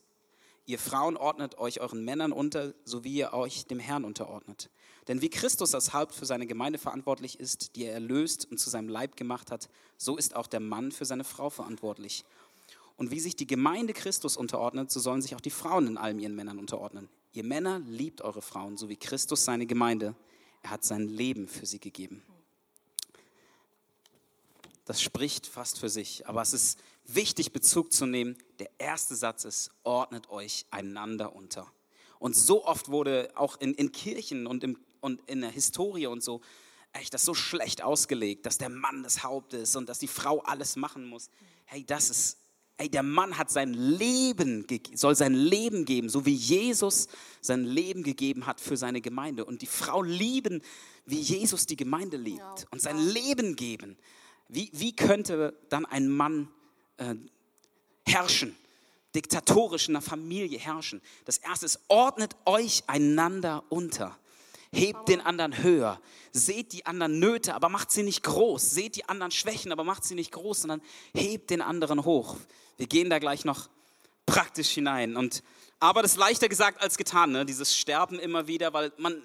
Ihr 0.66 0.80
Frauen 0.80 1.16
ordnet 1.16 1.58
euch 1.58 1.80
euren 1.80 2.04
Männern 2.04 2.32
unter, 2.32 2.74
so 2.84 3.04
wie 3.04 3.14
ihr 3.14 3.32
euch 3.32 3.66
dem 3.66 3.78
Herrn 3.78 4.04
unterordnet. 4.04 4.68
Denn 5.06 5.22
wie 5.22 5.30
Christus 5.30 5.74
als 5.74 5.92
Haupt 5.92 6.12
für 6.12 6.26
seine 6.26 6.48
Gemeinde 6.48 6.80
verantwortlich 6.80 7.38
ist, 7.38 7.76
die 7.76 7.84
er 7.84 7.94
erlöst 7.94 8.50
und 8.50 8.58
zu 8.58 8.68
seinem 8.68 8.88
Leib 8.88 9.16
gemacht 9.16 9.52
hat, 9.52 9.68
so 9.96 10.16
ist 10.16 10.34
auch 10.34 10.48
der 10.48 10.58
Mann 10.58 10.90
für 10.90 11.04
seine 11.04 11.22
Frau 11.22 11.50
verantwortlich. 11.50 12.24
Und 12.96 13.12
wie 13.12 13.20
sich 13.20 13.36
die 13.36 13.46
Gemeinde 13.46 13.92
Christus 13.92 14.36
unterordnet, 14.36 14.90
so 14.90 14.98
sollen 14.98 15.22
sich 15.22 15.36
auch 15.36 15.40
die 15.40 15.50
Frauen 15.50 15.86
in 15.86 15.98
allem 15.98 16.18
ihren 16.18 16.34
Männern 16.34 16.58
unterordnen. 16.58 17.08
Ihr 17.32 17.44
Männer 17.44 17.78
liebt 17.80 18.22
eure 18.22 18.42
Frauen, 18.42 18.76
so 18.76 18.88
wie 18.88 18.96
Christus 18.96 19.44
seine 19.44 19.66
Gemeinde. 19.66 20.16
Er 20.62 20.70
hat 20.70 20.82
sein 20.82 21.06
Leben 21.06 21.46
für 21.46 21.66
sie 21.66 21.78
gegeben. 21.78 22.24
Das 24.86 25.02
spricht 25.02 25.46
fast 25.46 25.78
für 25.78 25.88
sich, 25.88 26.26
aber 26.26 26.42
es 26.42 26.52
ist 26.52 26.78
wichtig, 27.14 27.52
Bezug 27.52 27.92
zu 27.92 28.06
nehmen. 28.06 28.36
Der 28.58 28.70
erste 28.78 29.14
Satz 29.14 29.44
ist, 29.44 29.70
ordnet 29.84 30.30
euch 30.30 30.66
einander 30.70 31.34
unter. 31.34 31.70
Und 32.18 32.34
so 32.34 32.64
oft 32.64 32.88
wurde 32.88 33.30
auch 33.34 33.60
in, 33.60 33.74
in 33.74 33.92
Kirchen 33.92 34.46
und, 34.46 34.64
im, 34.64 34.78
und 35.00 35.20
in 35.28 35.40
der 35.40 35.50
Historie 35.50 36.06
und 36.06 36.22
so, 36.22 36.40
echt 36.92 37.14
das 37.14 37.24
so 37.24 37.34
schlecht 37.34 37.82
ausgelegt, 37.82 38.46
dass 38.46 38.58
der 38.58 38.70
Mann 38.70 39.02
das 39.02 39.22
Haupt 39.22 39.54
ist 39.54 39.76
und 39.76 39.88
dass 39.88 39.98
die 39.98 40.08
Frau 40.08 40.40
alles 40.40 40.76
machen 40.76 41.06
muss. 41.06 41.28
Hey, 41.66 41.84
das 41.84 42.10
ist, 42.10 42.38
hey, 42.78 42.88
der 42.88 43.02
Mann 43.02 43.36
hat 43.38 43.50
sein 43.50 43.74
Leben, 43.74 44.66
soll 44.94 45.14
sein 45.14 45.34
Leben 45.34 45.84
geben, 45.84 46.08
so 46.08 46.24
wie 46.26 46.34
Jesus 46.34 47.08
sein 47.40 47.64
Leben 47.64 48.02
gegeben 48.02 48.46
hat 48.46 48.60
für 48.60 48.76
seine 48.76 49.00
Gemeinde. 49.00 49.44
Und 49.44 49.62
die 49.62 49.66
Frau 49.66 50.02
lieben, 50.02 50.62
wie 51.04 51.20
Jesus 51.20 51.66
die 51.66 51.76
Gemeinde 51.76 52.16
liebt 52.16 52.66
und 52.70 52.80
sein 52.80 52.98
Leben 52.98 53.56
geben. 53.56 53.96
Wie, 54.48 54.70
wie 54.72 54.94
könnte 54.94 55.58
dann 55.68 55.86
ein 55.86 56.08
Mann 56.08 56.48
äh, 56.98 57.14
herrschen, 58.06 58.56
diktatorisch 59.14 59.88
in 59.88 59.96
einer 59.96 60.02
Familie 60.02 60.58
herrschen. 60.58 61.00
Das 61.24 61.38
erste 61.38 61.66
ist, 61.66 61.80
ordnet 61.88 62.36
euch 62.44 62.84
einander 62.86 63.64
unter. 63.68 64.16
Hebt 64.72 65.08
den 65.08 65.20
anderen 65.20 65.62
höher. 65.62 66.00
Seht 66.32 66.72
die 66.72 66.84
anderen 66.86 67.18
Nöte, 67.18 67.54
aber 67.54 67.68
macht 67.68 67.90
sie 67.90 68.02
nicht 68.02 68.22
groß. 68.22 68.70
Seht 68.70 68.96
die 68.96 69.08
anderen 69.08 69.30
Schwächen, 69.30 69.72
aber 69.72 69.84
macht 69.84 70.04
sie 70.04 70.14
nicht 70.14 70.32
groß, 70.32 70.62
sondern 70.62 70.82
hebt 71.14 71.50
den 71.50 71.62
anderen 71.62 72.04
hoch. 72.04 72.36
Wir 72.76 72.86
gehen 72.86 73.08
da 73.08 73.18
gleich 73.18 73.44
noch 73.44 73.68
praktisch 74.26 74.70
hinein. 74.70 75.16
Und, 75.16 75.42
aber 75.78 76.02
das 76.02 76.12
ist 76.12 76.18
leichter 76.18 76.48
gesagt 76.48 76.82
als 76.82 76.98
getan, 76.98 77.30
ne? 77.30 77.46
dieses 77.46 77.76
Sterben 77.76 78.18
immer 78.18 78.46
wieder, 78.48 78.72
weil 78.72 78.92
man, 78.98 79.22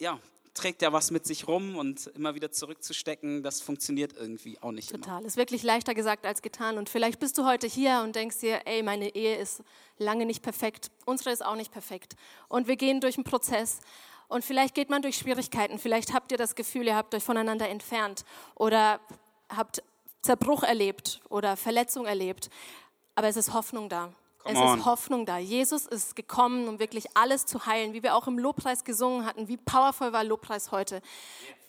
ja, 0.00 0.18
trägt 0.54 0.82
ja 0.82 0.92
was 0.92 1.10
mit 1.10 1.26
sich 1.26 1.48
rum 1.48 1.76
und 1.76 2.06
immer 2.14 2.34
wieder 2.34 2.50
zurückzustecken, 2.50 3.42
das 3.42 3.60
funktioniert 3.60 4.14
irgendwie 4.16 4.60
auch 4.62 4.70
nicht 4.70 4.92
immer. 4.92 5.02
Total. 5.02 5.24
Ist 5.24 5.36
wirklich 5.36 5.62
leichter 5.62 5.94
gesagt 5.94 6.24
als 6.24 6.42
getan. 6.42 6.78
Und 6.78 6.88
vielleicht 6.88 7.18
bist 7.18 7.36
du 7.36 7.44
heute 7.44 7.66
hier 7.66 8.00
und 8.04 8.16
denkst 8.16 8.38
dir, 8.38 8.60
ey, 8.64 8.82
meine 8.82 9.14
Ehe 9.14 9.36
ist 9.36 9.62
lange 9.98 10.26
nicht 10.26 10.42
perfekt. 10.42 10.90
Unsere 11.04 11.30
ist 11.30 11.44
auch 11.44 11.56
nicht 11.56 11.72
perfekt. 11.72 12.14
Und 12.48 12.68
wir 12.68 12.76
gehen 12.76 13.00
durch 13.00 13.16
einen 13.16 13.24
Prozess. 13.24 13.80
Und 14.28 14.44
vielleicht 14.44 14.74
geht 14.74 14.90
man 14.90 15.02
durch 15.02 15.18
Schwierigkeiten. 15.18 15.78
Vielleicht 15.78 16.14
habt 16.14 16.32
ihr 16.32 16.38
das 16.38 16.54
Gefühl, 16.54 16.86
ihr 16.86 16.96
habt 16.96 17.14
euch 17.14 17.22
voneinander 17.22 17.68
entfernt 17.68 18.24
oder 18.54 19.00
habt 19.48 19.82
Zerbruch 20.22 20.62
erlebt 20.62 21.20
oder 21.28 21.56
Verletzung 21.56 22.06
erlebt. 22.06 22.48
Aber 23.16 23.28
es 23.28 23.36
ist 23.36 23.52
Hoffnung 23.52 23.88
da. 23.88 24.12
Come 24.44 24.54
es 24.54 24.60
on. 24.60 24.78
ist 24.78 24.84
Hoffnung 24.84 25.26
da. 25.26 25.38
Jesus 25.38 25.86
ist 25.86 26.14
gekommen, 26.14 26.68
um 26.68 26.78
wirklich 26.78 27.06
alles 27.16 27.46
zu 27.46 27.66
heilen, 27.66 27.94
wie 27.94 28.02
wir 28.02 28.14
auch 28.14 28.26
im 28.26 28.38
Lobpreis 28.38 28.84
gesungen 28.84 29.26
hatten. 29.26 29.48
Wie 29.48 29.56
powerful 29.56 30.12
war 30.12 30.22
Lobpreis 30.22 30.70
heute? 30.70 31.00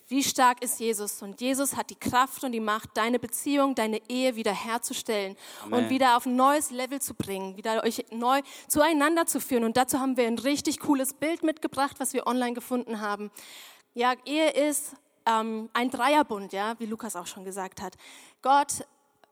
Wie 0.08 0.22
stark 0.22 0.62
ist 0.62 0.78
Jesus? 0.78 1.20
Und 1.20 1.40
Jesus 1.40 1.76
hat 1.76 1.90
die 1.90 1.96
Kraft 1.96 2.44
und 2.44 2.52
die 2.52 2.60
Macht, 2.60 2.90
deine 2.94 3.18
Beziehung, 3.18 3.74
deine 3.74 4.00
Ehe 4.08 4.36
wieder 4.36 4.52
herzustellen 4.52 5.36
Amen. 5.64 5.84
und 5.84 5.90
wieder 5.90 6.16
auf 6.16 6.26
ein 6.26 6.36
neues 6.36 6.70
Level 6.70 7.00
zu 7.00 7.14
bringen, 7.14 7.56
wieder 7.56 7.82
euch 7.82 8.04
neu 8.12 8.40
zueinander 8.68 9.26
zu 9.26 9.40
führen. 9.40 9.64
Und 9.64 9.76
dazu 9.76 9.98
haben 9.98 10.16
wir 10.16 10.28
ein 10.28 10.38
richtig 10.38 10.78
cooles 10.78 11.14
Bild 11.14 11.42
mitgebracht, 11.42 11.96
was 11.98 12.12
wir 12.12 12.26
online 12.28 12.54
gefunden 12.54 13.00
haben. 13.00 13.32
Ja, 13.94 14.14
Ehe 14.26 14.50
ist 14.50 14.92
ähm, 15.26 15.70
ein 15.72 15.90
Dreierbund, 15.90 16.52
ja, 16.52 16.78
wie 16.78 16.86
Lukas 16.86 17.16
auch 17.16 17.26
schon 17.26 17.44
gesagt 17.44 17.82
hat. 17.82 17.94
Gott, 18.42 18.86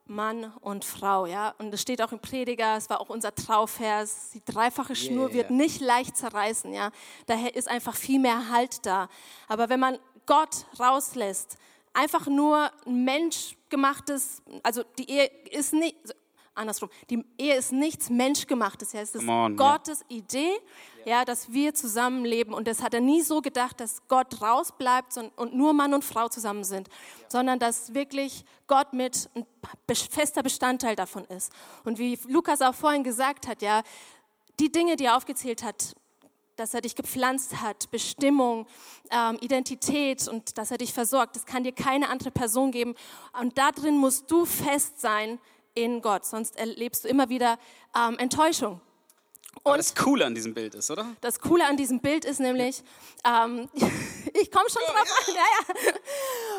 Mann 0.07 0.53
und 0.61 0.85
Frau, 0.85 1.27
ja. 1.27 1.55
Und 1.59 1.73
es 1.73 1.81
steht 1.81 2.03
auch 2.03 2.13
im 2.13 2.19
Prediger, 2.19 2.77
es 2.77 2.91
war 2.91 3.01
auch 3.01 3.09
unser 3.09 3.35
Trauvers, 3.35 4.31
die 4.35 4.43
dreifache 4.45 4.95
Schnur 4.95 5.29
Yeah. 5.29 5.35
wird 5.35 5.51
nicht 5.51 5.81
leicht 5.81 6.17
zerreißen, 6.17 6.73
ja. 6.73 6.91
Daher 7.27 7.55
ist 7.57 7.69
einfach 7.69 7.97
viel 7.97 8.21
mehr 8.21 8.51
Halt 8.51 8.85
da. 8.85 9.09
Aber 9.49 9.69
wenn 9.69 9.81
man 9.81 9.99
Gott 10.27 10.67
rauslässt, 10.79 11.57
einfach 11.95 12.27
nur 12.27 12.71
ein 12.87 13.05
menschgemachtes, 13.05 14.43
also 14.63 14.83
die 14.99 15.09
Ehe 15.11 15.31
ist 15.51 15.73
nicht, 15.73 15.97
andersrum, 16.55 16.91
die 17.09 17.25
Ehe 17.39 17.57
ist 17.57 17.73
nichts 17.73 18.11
menschgemachtes, 18.11 18.93
ja. 18.93 19.01
Es 19.01 19.15
ist 19.15 19.27
on, 19.27 19.57
Gottes 19.57 20.05
Idee, 20.09 20.53
ja, 21.07 21.25
dass 21.25 21.53
wir 21.53 21.75
zusammenleben. 21.75 22.55
Und 22.55 22.69
das 22.69 22.83
hat 22.83 22.95
er 22.95 23.01
nie 23.01 23.23
so 23.23 23.41
gedacht, 23.41 23.81
dass 23.81 24.07
Gott 24.09 24.41
rausbleibt 24.41 25.17
und 25.37 25.55
nur 25.55 25.73
Mann 25.73 25.95
und 25.95 26.05
Frau 26.05 26.29
zusammen 26.29 26.65
sind, 26.65 26.89
sondern 27.29 27.59
dass 27.59 27.95
wirklich 27.95 28.45
Gott 28.67 28.93
mit 28.93 29.29
ein 29.35 29.47
fester 29.95 30.43
Bestandteil 30.43 30.97
davon 30.97 31.25
ist. 31.27 31.53
Und 31.85 31.99
wie 31.99 32.19
Lukas 32.29 32.63
auch 32.63 32.75
vorhin 32.75 33.05
gesagt 33.05 33.47
hat, 33.47 33.63
ja, 33.63 33.83
die 34.61 34.71
Dinge, 34.71 34.97
die 34.97 35.07
er 35.07 35.17
aufgezählt 35.17 35.63
hat, 35.63 35.95
dass 36.57 36.75
er 36.75 36.81
dich 36.81 36.95
gepflanzt 36.95 37.61
hat, 37.61 37.91
Bestimmung, 37.91 38.67
ähm, 39.11 39.39
Identität 39.41 40.29
und 40.29 40.57
dass 40.57 40.71
er 40.71 40.79
dich 40.79 40.93
versorgt, 40.93 41.37
das 41.37 41.47
kann 41.47 41.65
dir 41.65 41.73
keine 41.73 42.09
andere 42.09 42.31
Person 42.31 42.71
geben. 42.71 42.95
Und 43.41 43.59
da 43.59 43.73
drin 43.73 43.97
musst 43.97 44.31
du 44.31 44.45
fest 44.45 45.01
sein 45.01 45.41
in 45.75 46.01
Gott, 46.01 46.25
sonst 46.25 46.57
erlebst 46.57 47.05
du 47.05 47.09
immer 47.09 47.29
wieder 47.29 47.59
ähm, 47.97 48.19
Enttäuschung. 48.19 48.81
Aber 49.63 49.77
das 49.77 49.95
Coole 49.95 50.27
an 50.27 50.35
diesem 50.35 50.55
Bild 50.55 50.75
ist, 50.75 50.91
oder? 50.91 51.07
Das 51.21 51.41
Coole 51.41 51.67
an 51.67 51.77
diesem 51.77 52.01
Bild 52.01 52.25
ist 52.25 52.41
nämlich, 52.41 52.83
ähm, 53.25 53.69
ich 53.75 54.51
komme 54.51 54.69
schon 54.69 54.83
drauf 54.87 55.29
an, 55.29 55.35
ja, 55.35 55.43
ja. 55.59 55.93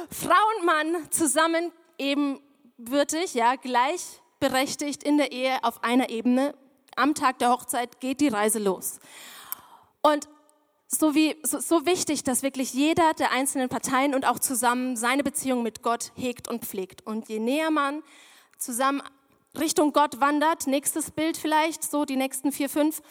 Frau 0.09 0.57
und 0.57 0.65
Mann 0.65 1.11
zusammen 1.11 1.71
ebenbürtig, 1.97 3.33
ja, 3.33 3.55
gleichberechtigt 3.55 5.03
in 5.03 5.17
der 5.17 5.31
Ehe 5.31 5.63
auf 5.63 5.83
einer 5.83 6.09
Ebene. 6.09 6.55
Am 6.95 7.13
Tag 7.13 7.39
der 7.39 7.49
Hochzeit 7.49 7.99
geht 7.99 8.21
die 8.21 8.29
Reise 8.29 8.59
los. 8.59 8.99
Und 10.01 10.29
so, 10.87 11.15
wie, 11.15 11.35
so, 11.43 11.59
so 11.59 11.85
wichtig, 11.85 12.23
dass 12.23 12.43
wirklich 12.43 12.73
jeder 12.73 13.13
der 13.13 13.31
einzelnen 13.31 13.69
Parteien 13.69 14.15
und 14.15 14.25
auch 14.25 14.39
zusammen 14.39 14.95
seine 14.95 15.23
Beziehung 15.23 15.63
mit 15.63 15.81
Gott 15.81 16.11
hegt 16.15 16.47
und 16.47 16.65
pflegt. 16.65 17.05
Und 17.05 17.27
je 17.27 17.39
näher 17.39 17.71
man 17.71 18.03
zusammen 18.57 19.01
Richtung 19.59 19.93
Gott 19.93 20.19
wandert, 20.19 20.67
nächstes 20.67 21.11
Bild 21.11 21.37
vielleicht, 21.37 21.83
so 21.83 22.05
die 22.05 22.15
nächsten 22.15 22.51
vier, 22.51 22.69
fünf, 22.69 23.01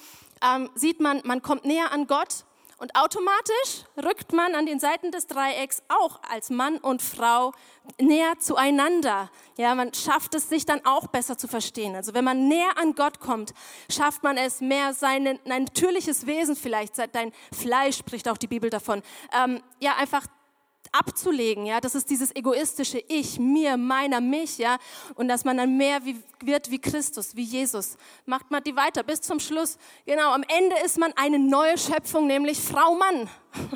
ähm, 0.42 0.70
sieht 0.74 1.00
man, 1.00 1.20
man 1.24 1.42
kommt 1.42 1.64
näher 1.64 1.92
an 1.92 2.06
Gott 2.06 2.44
und 2.78 2.96
automatisch 2.96 3.84
rückt 3.96 4.32
man 4.32 4.54
an 4.54 4.66
den 4.66 4.80
Seiten 4.80 5.10
des 5.10 5.26
Dreiecks 5.26 5.82
auch 5.88 6.20
als 6.28 6.50
Mann 6.50 6.78
und 6.78 7.02
Frau 7.02 7.52
näher 8.00 8.38
zueinander. 8.40 9.30
Ja, 9.56 9.74
man 9.74 9.94
schafft 9.94 10.34
es, 10.34 10.48
sich 10.48 10.66
dann 10.66 10.84
auch 10.84 11.06
besser 11.06 11.38
zu 11.38 11.46
verstehen. 11.46 11.94
Also 11.94 12.14
wenn 12.14 12.24
man 12.24 12.48
näher 12.48 12.76
an 12.76 12.94
Gott 12.94 13.20
kommt, 13.20 13.54
schafft 13.90 14.22
man 14.22 14.36
es 14.36 14.60
mehr, 14.60 14.92
sein 14.92 15.38
natürliches 15.44 16.26
Wesen 16.26 16.56
vielleicht, 16.56 16.98
dein 17.12 17.32
Fleisch 17.52 17.96
spricht 17.96 18.28
auch 18.28 18.38
die 18.38 18.48
Bibel 18.48 18.70
davon, 18.70 19.02
ähm, 19.32 19.62
ja, 19.80 19.94
einfach 19.96 20.26
abzulegen, 20.94 21.66
ja, 21.66 21.80
das 21.80 21.94
ist 21.94 22.08
dieses 22.08 22.34
egoistische 22.34 23.02
Ich, 23.08 23.38
mir, 23.38 23.76
meiner, 23.76 24.20
mich, 24.20 24.58
ja, 24.58 24.78
und 25.14 25.28
dass 25.28 25.44
man 25.44 25.56
dann 25.56 25.76
mehr 25.76 26.04
wie, 26.04 26.20
wird 26.40 26.70
wie 26.70 26.80
Christus, 26.80 27.34
wie 27.34 27.42
Jesus. 27.42 27.96
Macht 28.26 28.50
man 28.50 28.62
die 28.62 28.76
weiter 28.76 29.02
bis 29.02 29.20
zum 29.20 29.40
Schluss. 29.40 29.76
Genau, 30.06 30.32
am 30.32 30.44
Ende 30.44 30.76
ist 30.84 30.98
man 30.98 31.12
eine 31.16 31.38
neue 31.38 31.76
Schöpfung, 31.76 32.26
nämlich 32.26 32.60
Frau, 32.60 32.94
Mann. 32.94 33.28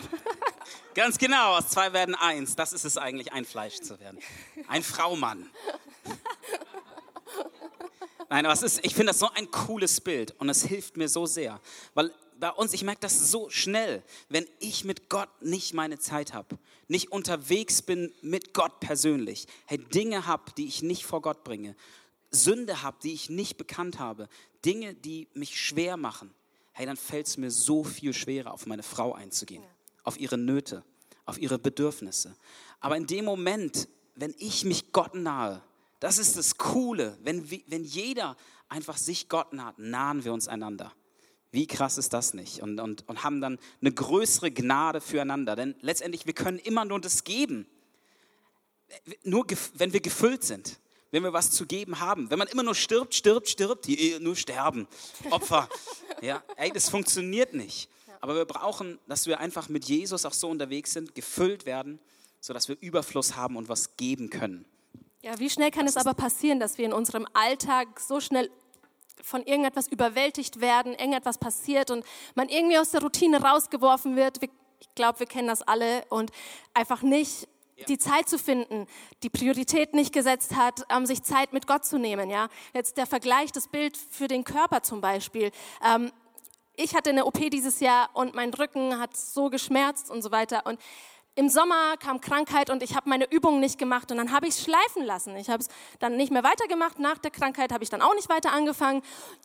Ganz 0.95 1.19
genau, 1.19 1.57
aus 1.57 1.69
zwei 1.69 1.93
werden 1.93 2.15
eins. 2.15 2.57
Das 2.57 2.73
ist 2.73 2.85
es 2.85 2.97
eigentlich, 2.97 3.33
ein 3.33 3.45
Fleisch 3.45 3.81
zu 3.81 4.01
werden. 4.01 4.19
Ein 4.67 4.83
Fraumann. 4.83 5.49
Nein, 8.29 8.45
aber 8.45 8.53
es 8.53 8.63
ist, 8.63 8.85
ich 8.85 8.95
finde 8.95 9.13
das 9.13 9.19
so 9.19 9.31
ein 9.35 9.51
cooles 9.51 10.01
Bild 10.01 10.35
und 10.39 10.49
es 10.49 10.65
hilft 10.65 10.97
mir 10.97 11.09
so 11.09 11.25
sehr. 11.25 11.61
Weil 11.95 12.13
bei 12.39 12.51
uns, 12.51 12.73
ich 12.73 12.85
merke 12.85 13.01
das 13.01 13.31
so 13.31 13.51
schnell, 13.51 14.03
wenn 14.29 14.47
ich 14.61 14.85
mit 14.85 15.09
Gott 15.09 15.29
nicht 15.41 15.75
meine 15.75 15.99
Zeit 15.99 16.33
habe, 16.33 16.59
nicht 16.87 17.11
unterwegs 17.13 17.83
bin 17.83 18.13
mit 18.23 18.55
Gott 18.55 18.81
persönlich, 18.81 19.47
hey, 19.67 19.79
Dinge 19.79 20.27
habe, 20.27 20.53
die 20.57 20.67
ich 20.67 20.83
nicht 20.83 21.05
vor 21.05 21.23
Gott 21.23 21.45
bringe, 21.45 21.77
Sünde 22.31 22.83
habe, 22.83 22.99
die 23.03 23.13
ich 23.13 23.31
nicht 23.31 23.57
bekannt 23.57 23.99
habe, 23.99 24.29
Dinge, 24.65 24.95
die 24.95 25.29
mich 25.35 25.61
schwer 25.61 25.97
machen, 25.97 26.33
hey, 26.73 26.87
dann 26.87 26.97
fällt 26.97 27.27
es 27.27 27.37
mir 27.37 27.51
so 27.51 27.85
viel 27.85 28.13
schwerer, 28.13 28.53
auf 28.53 28.67
meine 28.67 28.83
Frau 28.83 29.15
einzugehen, 29.15 29.65
auf 30.05 30.19
ihre 30.19 30.39
Nöte, 30.39 30.85
auf 31.25 31.39
ihre 31.39 31.59
Bedürfnisse. 31.59 32.37
Aber 32.81 32.97
in 32.97 33.07
dem 33.07 33.25
Moment, 33.25 33.89
wenn 34.15 34.35
ich 34.39 34.65
mich 34.65 34.93
Gott 34.93 35.15
nahe, 35.15 35.63
das 36.01 36.19
ist 36.19 36.37
das 36.37 36.57
Coole, 36.57 37.19
wenn, 37.23 37.51
wenn 37.51 37.85
jeder 37.85 38.37
einfach 38.69 38.97
sich 38.97 39.29
Gott 39.29 39.53
naht, 39.53 39.79
nahen 39.79 40.25
wir 40.25 40.33
uns 40.33 40.47
einander. 40.47 40.93
Wie 41.51 41.67
krass 41.67 41.97
ist 41.97 42.13
das 42.13 42.35
nicht? 42.35 42.63
Und, 42.63 42.79
und, 42.79 43.09
und 43.09 43.25
haben 43.25 43.41
dann 43.41 43.59
eine 43.81 43.93
größere 43.93 44.51
Gnade 44.51 45.01
füreinander. 45.01 45.57
Denn 45.57 45.75
letztendlich, 45.81 46.27
wir 46.27 46.35
können 46.35 46.59
immer 46.59 46.85
nur 46.85 47.01
das 47.01 47.25
geben, 47.25 47.67
nur 49.23 49.47
wenn 49.75 49.93
wir 49.93 50.01
gefüllt 50.01 50.45
sind, 50.45 50.79
wenn 51.11 51.23
wir 51.23 51.33
was 51.33 51.51
zu 51.51 51.67
geben 51.67 52.01
haben. 52.01 52.31
Wenn 52.31 52.39
man 52.39 52.49
immer 52.49 52.63
nur 52.63 52.75
stirbt, 52.75 53.15
stirbt, 53.15 53.49
stirbt, 53.49 53.87
die 53.87 54.19
nur 54.21 54.37
sterben, 54.37 54.87
Opfer. 55.31 55.69
ja, 56.21 56.43
ey, 56.57 56.71
das 56.71 56.89
funktioniert 56.89 57.55
nicht. 57.55 57.89
Aber 58.21 58.35
wir 58.35 58.45
brauchen, 58.45 58.99
dass 59.07 59.27
wir 59.27 59.39
einfach 59.41 59.69
mit 59.69 59.85
Jesus 59.85 60.25
auch 60.27 60.33
so 60.33 60.49
unterwegs 60.49 60.93
sind, 60.93 61.15
gefüllt 61.15 61.67
werden, 61.67 61.99
sodass 62.41 62.69
wir 62.69 62.77
Überfluss 62.81 63.37
haben 63.37 63.57
und 63.57 63.69
was 63.69 63.97
geben 63.97 64.29
können. 64.29 64.65
Ja, 65.23 65.39
wie 65.39 65.51
schnell 65.51 65.71
kann 65.71 65.87
es 65.87 65.97
aber 65.97 66.15
passieren, 66.15 66.61
dass 66.61 66.79
wir 66.79 66.85
in 66.85 66.93
unserem 66.93 67.27
Alltag 67.33 68.01
so 68.01 68.21
schnell 68.21 68.51
von 69.23 69.43
irgendetwas 69.43 69.89
überwältigt 69.89 70.61
werden, 70.61 70.93
irgendetwas 70.93 71.39
passiert 71.39 71.91
und 71.91 72.05
man 72.35 72.49
irgendwie 72.49 72.79
aus 72.79 72.91
der 72.91 73.03
Routine 73.03 73.43
rausgeworfen 73.43 74.17
wird. 74.17 74.41
Wir- 74.41 74.51
Ich 74.81 74.95
glaube, 74.95 75.19
wir 75.21 75.27
kennen 75.27 75.49
das 75.49 75.63
alle 75.63 76.05
und 76.09 76.31
einfach 76.75 77.03
nicht 77.03 77.49
die 77.89 77.99
Zeit 77.99 78.29
zu 78.29 78.39
finden, 78.39 78.87
die 79.23 79.31
Priorität 79.31 79.93
nicht 79.95 80.13
gesetzt 80.13 80.55
hat, 80.57 80.83
ähm, 80.89 81.05
sich 81.07 81.23
Zeit 81.23 81.53
mit 81.53 81.67
Gott 81.69 81.85
zu 81.85 81.99
nehmen. 81.99 82.31
Ja, 82.31 82.49
jetzt 82.75 82.97
der 82.97 83.07
Vergleich, 83.07 83.51
das 83.53 83.69
Bild 83.69 83.97
für 83.97 84.27
den 84.29 84.43
Körper 84.45 84.83
zum 84.83 85.01
Beispiel. 85.01 85.51
Ähm, 85.85 86.11
ich 86.75 86.95
hatte 86.97 87.11
eine 87.11 87.25
OP 87.27 87.51
dieses 87.51 87.81
Jahr 87.81 88.11
und 88.15 88.35
mein 88.35 88.53
Rücken 88.55 88.99
hat 89.01 89.17
so 89.17 89.51
geschmerzt 89.51 90.11
und 90.11 90.23
so 90.23 90.31
weiter. 90.31 90.65
Und 90.65 90.81
im 91.39 91.49
Sommer 91.49 91.97
kam 91.99 92.21
Krankheit 92.21 92.69
und 92.69 92.83
ich 92.83 92.97
habe 92.97 93.09
meine 93.09 93.31
Übungen 93.31 93.61
nicht 93.61 93.79
gemacht 93.79 94.11
und 94.11 94.17
dann 94.17 94.33
habe 94.33 94.49
ich 94.49 94.55
es 94.55 94.65
schleifen 94.65 95.05
lassen. 95.05 95.37
Ich 95.37 95.49
habe 95.49 95.63
es 95.63 95.69
dann 96.01 96.17
nicht 96.17 96.33
mehr 96.33 96.43
weitergemacht. 96.43 96.99
Nach 96.99 97.17
der 97.17 97.31
Krankheit 97.31 97.71
habe 97.71 97.85
ich 97.85 97.91
dann 97.91 98.03
auch 98.03 98.15
nicht 98.17 98.29
weiter 98.29 98.51
angefangen. 98.51 99.03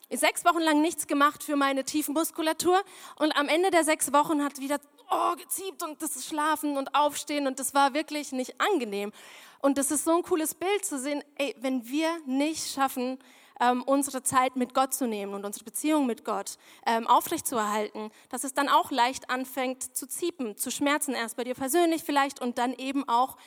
Sechs 0.10 0.44
Wochen 0.44 0.62
lang 0.62 0.82
nichts 0.82 1.06
gemacht 1.06 1.44
für 1.44 1.56
meine 1.56 1.84
tiefen 1.84 2.16
Muskulatur 2.16 2.82
und 3.20 3.38
am 3.38 3.48
Ende 3.48 3.70
der 3.70 3.84
sechs 3.84 4.12
Wochen 4.12 4.44
hat 4.44 4.60
wieder 4.60 4.80
oh, 5.12 5.36
geziebt 5.36 5.84
und 5.84 6.02
das 6.02 6.26
Schlafen 6.26 6.78
und 6.78 6.96
Aufstehen 6.96 7.46
und 7.46 7.60
das 7.60 7.76
war 7.76 7.94
wirklich 7.94 8.32
nicht 8.32 8.60
angenehm. 8.60 9.12
Und 9.60 9.78
das 9.78 9.92
ist 9.92 10.04
so 10.04 10.16
ein 10.16 10.24
cooles 10.24 10.56
Bild 10.56 10.84
zu 10.84 10.98
sehen, 10.98 11.24
ey, 11.36 11.56
wenn 11.60 11.88
wir 11.88 12.10
nicht 12.26 12.74
schaffen, 12.74 13.20
ähm, 13.60 13.84
unsere 13.84 14.24
Zeit 14.24 14.56
mit 14.56 14.74
Gott 14.74 14.94
zu 14.94 15.08
nehmen 15.08 15.34
und 15.34 15.46
unsere 15.46 15.66
Beziehung 15.66 16.06
mit 16.06 16.26
Gott 16.26 16.58
ähm, 16.86 17.08
aufrechtzuerhalten, 17.08 18.12
dass 18.30 18.44
es 18.44 18.54
dann 18.54 18.70
auch 18.70 18.92
leicht 18.92 19.30
anfängt 19.30 19.96
zu 19.96 20.08
ziepen, 20.08 20.58
zu 20.58 20.72
schmerzen, 20.72 21.14
erst 21.14 21.38
bei 21.38 21.44
dir 21.44 21.56
persönlich 21.56 22.04
vielleicht 22.04 22.42
und 22.42 22.58
dann 22.58 22.74
eben 22.74 23.08
auch 23.08 23.38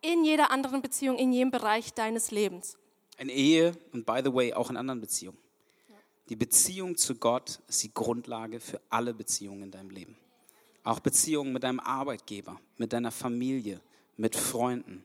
in 0.00 0.24
jeder 0.24 0.50
anderen 0.50 0.82
Beziehung, 0.82 1.16
in 1.16 1.32
jedem 1.32 1.50
Bereich 1.50 1.94
deines 1.94 2.30
Lebens. 2.30 2.76
In 3.18 3.28
Ehe 3.28 3.76
und 3.92 4.04
by 4.04 4.20
the 4.24 4.32
way 4.32 4.52
auch 4.52 4.70
in 4.70 4.76
anderen 4.76 5.00
Beziehungen. 5.00 5.38
Die 6.28 6.36
Beziehung 6.36 6.96
zu 6.96 7.16
Gott 7.16 7.60
ist 7.68 7.82
die 7.82 7.92
Grundlage 7.92 8.60
für 8.60 8.80
alle 8.88 9.12
Beziehungen 9.12 9.64
in 9.64 9.70
deinem 9.70 9.90
Leben. 9.90 10.16
Auch 10.84 11.00
Beziehungen 11.00 11.52
mit 11.52 11.62
deinem 11.62 11.80
Arbeitgeber, 11.80 12.60
mit 12.78 12.92
deiner 12.92 13.10
Familie, 13.10 13.80
mit 14.16 14.34
Freunden. 14.34 15.04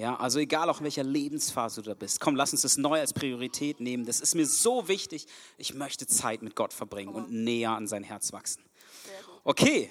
Ja, 0.00 0.16
also 0.16 0.38
egal 0.38 0.70
auch 0.70 0.78
in 0.78 0.84
welcher 0.84 1.04
Lebensphase 1.04 1.82
du 1.82 1.90
da 1.90 1.94
bist. 1.94 2.20
Komm, 2.20 2.34
lass 2.34 2.52
uns 2.52 2.62
das 2.62 2.78
neu 2.78 2.98
als 2.98 3.12
Priorität 3.12 3.80
nehmen. 3.80 4.06
Das 4.06 4.20
ist 4.20 4.34
mir 4.34 4.46
so 4.46 4.88
wichtig. 4.88 5.26
Ich 5.58 5.74
möchte 5.74 6.06
Zeit 6.06 6.40
mit 6.40 6.56
Gott 6.56 6.72
verbringen 6.72 7.12
und 7.12 7.30
näher 7.30 7.72
an 7.72 7.86
sein 7.86 8.02
Herz 8.02 8.32
wachsen. 8.32 8.64
Okay. 9.44 9.90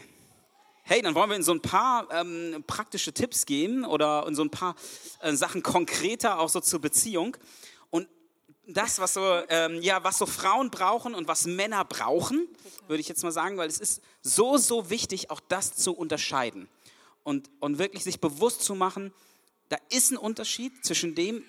Hey, 0.82 1.04
dann 1.04 1.14
wollen 1.14 1.30
wir 1.30 1.36
in 1.36 1.44
so 1.44 1.52
ein 1.52 1.62
paar 1.62 2.08
ähm, 2.12 2.64
praktische 2.66 3.14
Tipps 3.14 3.46
gehen 3.46 3.86
oder 3.86 4.26
in 4.28 4.34
so 4.34 4.42
ein 4.42 4.50
paar 4.50 4.74
äh, 5.22 5.36
Sachen 5.36 5.62
konkreter 5.62 6.40
auch 6.40 6.50
so 6.50 6.60
zur 6.60 6.82
Beziehung. 6.82 7.38
Und 7.92 8.08
das, 8.66 8.98
was 8.98 9.14
so, 9.14 9.44
ähm, 9.50 9.80
ja, 9.84 10.04
was 10.04 10.18
so 10.18 10.26
Frauen 10.26 10.72
brauchen 10.72 11.14
und 11.14 11.28
was 11.28 11.46
Männer 11.46 11.86
brauchen, 11.86 12.48
würde 12.88 13.00
ich 13.00 13.10
jetzt 13.10 13.22
mal 13.22 13.32
sagen, 13.32 13.58
weil 13.58 13.70
es 13.70 13.78
ist 13.78 14.02
so, 14.24 14.58
so 14.58 14.90
wichtig, 14.90 15.30
auch 15.30 15.40
das 15.50 15.76
zu 15.76 15.94
unterscheiden 15.94 16.68
und, 17.24 17.52
und 17.60 17.78
wirklich 17.78 18.04
sich 18.04 18.20
bewusst 18.20 18.64
zu 18.64 18.74
machen, 18.74 19.14
da 19.70 19.78
ist 19.90 20.12
ein 20.12 20.18
Unterschied 20.18 20.84
zwischen 20.84 21.16
dem, 21.16 21.44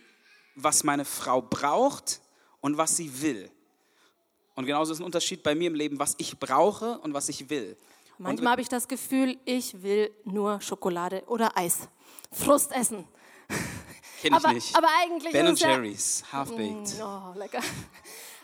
was 0.55 0.85
meine 0.85 1.05
Frau 1.05 1.43
braucht 1.43 2.21
und 2.61 2.77
was 2.77 2.97
sie 2.97 3.21
will. 3.23 3.51
Und 4.55 4.67
genauso 4.67 4.93
ist 4.93 5.01
ein 5.01 5.05
Unterschied 5.05 5.43
bei 5.43 5.55
mir 5.55 5.69
im 5.69 5.75
Leben, 5.75 5.99
was 5.99 6.15
ich 6.19 6.39
brauche 6.39 6.99
und 6.99 7.15
was 7.15 7.29
ich 7.29 7.49
will. 7.49 7.77
Manchmal 8.19 8.53
habe 8.53 8.61
ich 8.61 8.69
das 8.69 8.87
Gefühl, 8.87 9.39
ich 9.47 9.83
will 9.83 10.11
nur 10.25 10.61
Schokolade 10.61 11.23
oder 11.27 11.57
Eis. 11.57 11.89
Frust 12.31 12.71
essen. 12.73 13.09
Kenn 14.21 14.35
ich 14.35 14.45
aber, 14.45 14.53
nicht. 14.53 14.77
aber 14.77 14.89
eigentlich 15.03 15.33
Ben 15.33 15.57
Jerry's, 15.57 16.23
Half-Baked. 16.31 16.97
Oh, 17.03 17.33
lecker. 17.39 17.63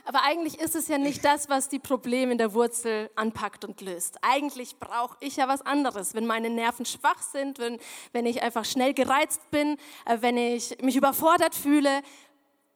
Aber 0.07 0.23
eigentlich 0.23 0.61
ist 0.61 0.77
es 0.77 0.87
ja 0.87 0.99
nicht 0.99 1.25
das, 1.25 1.49
was 1.49 1.69
die 1.69 1.81
Probleme 1.81 2.33
in 2.33 2.39
der 2.39 2.55
Wurzel 2.55 3.11
anpackt 3.17 3.65
und 3.65 3.81
löst. 3.81 4.19
Eigentlich 4.23 4.79
brauche 4.79 5.17
ich 5.21 5.37
ja 5.37 5.49
was 5.49 5.63
anderes. 5.63 6.15
Wenn 6.15 6.27
meine 6.27 6.49
Nerven 6.49 6.87
schwach 6.87 7.21
sind, 7.21 7.59
wenn, 7.59 7.79
wenn 8.13 8.25
ich 8.25 8.41
einfach 8.41 8.65
schnell 8.65 8.95
gereizt 8.95 9.51
bin, 9.51 9.77
äh, 10.05 10.19
wenn 10.21 10.37
ich 10.37 10.81
mich 10.81 10.95
überfordert 10.95 11.57
fühle, 11.57 12.03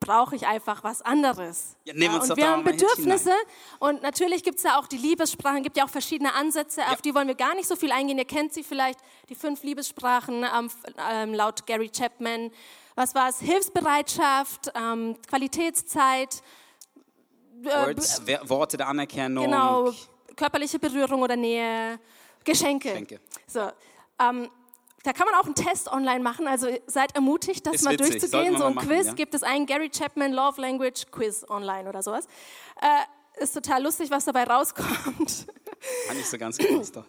brauche 0.00 0.34
ich 0.34 0.46
einfach 0.46 0.82
was 0.82 1.02
anderes. 1.02 1.76
Ja, 1.84 1.94
uns 2.12 2.30
und 2.30 2.36
wir 2.36 2.48
haben 2.48 2.64
Bedürfnisse 2.64 3.32
und 3.78 4.02
natürlich 4.02 4.42
gibt 4.42 4.56
es 4.56 4.64
ja 4.64 4.78
auch 4.78 4.86
die 4.86 4.96
Liebessprachen, 4.96 5.62
gibt 5.62 5.76
ja 5.76 5.84
auch 5.84 5.90
verschiedene 5.90 6.34
Ansätze, 6.34 6.82
auf 6.90 7.02
die 7.02 7.14
wollen 7.14 7.28
wir 7.28 7.34
gar 7.34 7.54
nicht 7.54 7.68
so 7.68 7.76
viel 7.76 7.92
eingehen. 7.92 8.18
Ihr 8.18 8.24
kennt 8.24 8.54
sie 8.54 8.64
vielleicht, 8.64 8.98
die 9.28 9.34
fünf 9.34 9.62
Liebessprachen 9.62 10.44
ähm, 10.44 10.70
ähm, 11.12 11.34
laut 11.34 11.66
Gary 11.66 11.90
Chapman. 11.90 12.50
Was 12.96 13.14
war 13.14 13.28
es? 13.28 13.40
Hilfsbereitschaft, 13.40 14.72
ähm, 14.74 15.16
Qualitätszeit, 15.28 16.42
Words, 17.64 18.23
Wer- 18.25 18.49
Worte 18.49 18.77
der 18.77 18.88
Anerkennung. 18.88 19.44
Genau, 19.44 19.92
körperliche 20.37 20.79
Berührung 20.79 21.23
oder 21.23 21.37
Nähe, 21.37 21.99
Geschenke. 22.44 22.88
Geschenke. 22.90 23.20
So, 23.46 23.70
ähm, 24.20 24.49
da 25.03 25.12
kann 25.12 25.27
man 25.27 25.35
auch 25.40 25.44
einen 25.46 25.55
Test 25.55 25.88
online 25.88 26.20
machen, 26.20 26.46
also 26.46 26.68
seid 26.87 27.14
ermutigt, 27.14 27.66
das 27.66 27.77
Ist 27.77 27.85
mal 27.85 27.92
witzig, 27.99 28.20
durchzugehen. 28.20 28.59
So 28.59 28.64
ein 28.64 28.75
machen, 28.75 28.88
Quiz 28.88 29.07
ja. 29.07 29.12
gibt 29.14 29.35
es 29.35 29.42
einen 29.42 29.64
Gary 29.66 29.88
Chapman 29.90 30.33
Love 30.33 30.61
Language 30.61 31.07
Quiz 31.11 31.44
online 31.49 31.88
oder 31.88 32.03
sowas. 32.03 32.27
Äh, 32.81 33.42
ist 33.42 33.55
total 33.55 33.83
lustig, 33.83 34.11
was 34.11 34.25
dabei 34.27 34.44
rauskommt. 34.44 35.46
Hat 36.09 36.16
nicht 36.16 36.29
so 36.29 36.37
ganz 36.37 36.59
gepasst. 36.59 36.96
doch. 36.96 37.05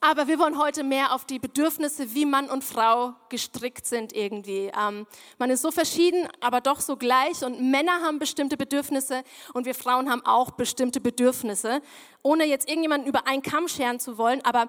Aber 0.00 0.28
wir 0.28 0.38
wollen 0.38 0.58
heute 0.58 0.84
mehr 0.84 1.12
auf 1.12 1.24
die 1.24 1.38
Bedürfnisse, 1.38 2.14
wie 2.14 2.26
Mann 2.26 2.50
und 2.50 2.64
Frau 2.64 3.14
gestrickt 3.28 3.86
sind 3.86 4.12
irgendwie. 4.12 4.70
Ähm, 4.78 5.06
man 5.38 5.50
ist 5.50 5.62
so 5.62 5.70
verschieden, 5.70 6.28
aber 6.40 6.60
doch 6.60 6.80
so 6.80 6.96
gleich. 6.96 7.42
Und 7.44 7.60
Männer 7.60 8.00
haben 8.02 8.18
bestimmte 8.18 8.56
Bedürfnisse 8.56 9.24
und 9.54 9.66
wir 9.66 9.74
Frauen 9.74 10.10
haben 10.10 10.24
auch 10.24 10.52
bestimmte 10.52 11.00
Bedürfnisse. 11.00 11.80
Ohne 12.22 12.44
jetzt 12.44 12.68
irgendjemanden 12.68 13.08
über 13.08 13.26
einen 13.26 13.42
Kamm 13.42 13.68
scheren 13.68 13.98
zu 14.00 14.18
wollen, 14.18 14.44
aber 14.44 14.68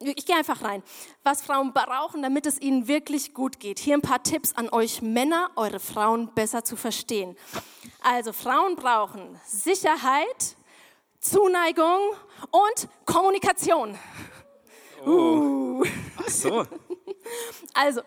ich 0.00 0.26
gehe 0.26 0.36
einfach 0.36 0.62
rein. 0.62 0.82
Was 1.22 1.42
Frauen 1.42 1.72
brauchen, 1.72 2.22
damit 2.22 2.46
es 2.46 2.60
ihnen 2.60 2.88
wirklich 2.88 3.34
gut 3.34 3.60
geht. 3.60 3.78
Hier 3.78 3.94
ein 3.94 4.02
paar 4.02 4.22
Tipps 4.22 4.52
an 4.54 4.68
euch 4.68 5.02
Männer, 5.02 5.50
eure 5.56 5.80
Frauen 5.80 6.32
besser 6.34 6.64
zu 6.64 6.76
verstehen. 6.76 7.36
Also 8.02 8.32
Frauen 8.32 8.76
brauchen 8.76 9.40
Sicherheit, 9.46 10.56
Zuneigung 11.24 12.10
und 12.50 12.88
Kommunikation. 13.06 13.98
Ach 15.04 16.28
so. 16.28 16.64
Also, 17.72 18.02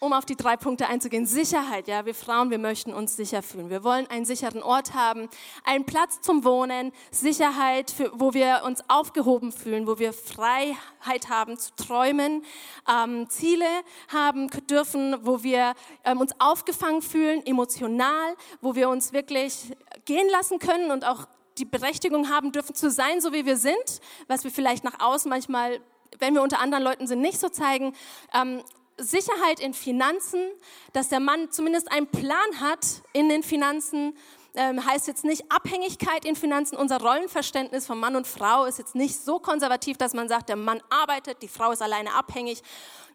um 0.00 0.14
auf 0.14 0.24
die 0.24 0.34
drei 0.34 0.56
Punkte 0.56 0.88
einzugehen. 0.88 1.26
Sicherheit, 1.26 1.86
ja, 1.86 2.06
wir 2.06 2.14
Frauen, 2.14 2.50
wir 2.50 2.58
möchten 2.58 2.94
uns 2.94 3.16
sicher 3.16 3.42
fühlen. 3.42 3.68
Wir 3.68 3.84
wollen 3.84 4.06
einen 4.08 4.24
sicheren 4.24 4.62
Ort 4.62 4.94
haben, 4.94 5.28
einen 5.64 5.84
Platz 5.84 6.22
zum 6.22 6.42
Wohnen, 6.44 6.92
Sicherheit, 7.10 7.90
für, 7.90 8.10
wo 8.14 8.32
wir 8.32 8.62
uns 8.64 8.82
aufgehoben 8.88 9.52
fühlen, 9.52 9.86
wo 9.86 9.98
wir 9.98 10.14
Freiheit 10.14 11.28
haben 11.28 11.58
zu 11.58 11.74
träumen, 11.76 12.44
ähm, 12.88 13.28
Ziele 13.28 13.68
haben 14.08 14.48
dürfen, 14.70 15.18
wo 15.20 15.42
wir 15.42 15.74
ähm, 16.04 16.20
uns 16.20 16.32
aufgefangen 16.38 17.02
fühlen, 17.02 17.44
emotional, 17.44 18.34
wo 18.62 18.74
wir 18.74 18.88
uns 18.88 19.12
wirklich 19.12 19.76
gehen 20.06 20.30
lassen 20.30 20.58
können 20.58 20.90
und 20.90 21.04
auch 21.04 21.26
die 21.60 21.64
Berechtigung 21.66 22.30
haben 22.30 22.52
dürfen 22.52 22.74
zu 22.74 22.90
sein, 22.90 23.20
so 23.20 23.32
wie 23.32 23.44
wir 23.44 23.56
sind, 23.56 24.00
was 24.28 24.44
wir 24.44 24.50
vielleicht 24.50 24.82
nach 24.82 24.98
außen 24.98 25.28
manchmal, 25.28 25.80
wenn 26.18 26.34
wir 26.34 26.42
unter 26.42 26.58
anderen 26.58 26.82
Leuten 26.82 27.06
sind, 27.06 27.20
nicht 27.20 27.38
so 27.38 27.48
zeigen. 27.48 27.94
Ähm, 28.34 28.62
Sicherheit 28.96 29.60
in 29.60 29.74
Finanzen, 29.74 30.50
dass 30.92 31.08
der 31.08 31.20
Mann 31.20 31.50
zumindest 31.50 31.90
einen 31.90 32.06
Plan 32.06 32.60
hat 32.60 32.86
in 33.12 33.28
den 33.28 33.42
Finanzen, 33.42 34.16
ähm, 34.54 34.84
heißt 34.84 35.06
jetzt 35.06 35.24
nicht 35.24 35.50
Abhängigkeit 35.50 36.24
in 36.24 36.36
Finanzen. 36.36 36.76
Unser 36.76 37.00
Rollenverständnis 37.00 37.86
von 37.86 37.98
Mann 37.98 38.16
und 38.16 38.26
Frau 38.26 38.64
ist 38.64 38.78
jetzt 38.78 38.94
nicht 38.94 39.16
so 39.16 39.38
konservativ, 39.38 39.96
dass 39.96 40.12
man 40.12 40.28
sagt, 40.28 40.48
der 40.48 40.56
Mann 40.56 40.82
arbeitet, 40.90 41.42
die 41.42 41.48
Frau 41.48 41.70
ist 41.70 41.82
alleine 41.82 42.14
abhängig 42.14 42.62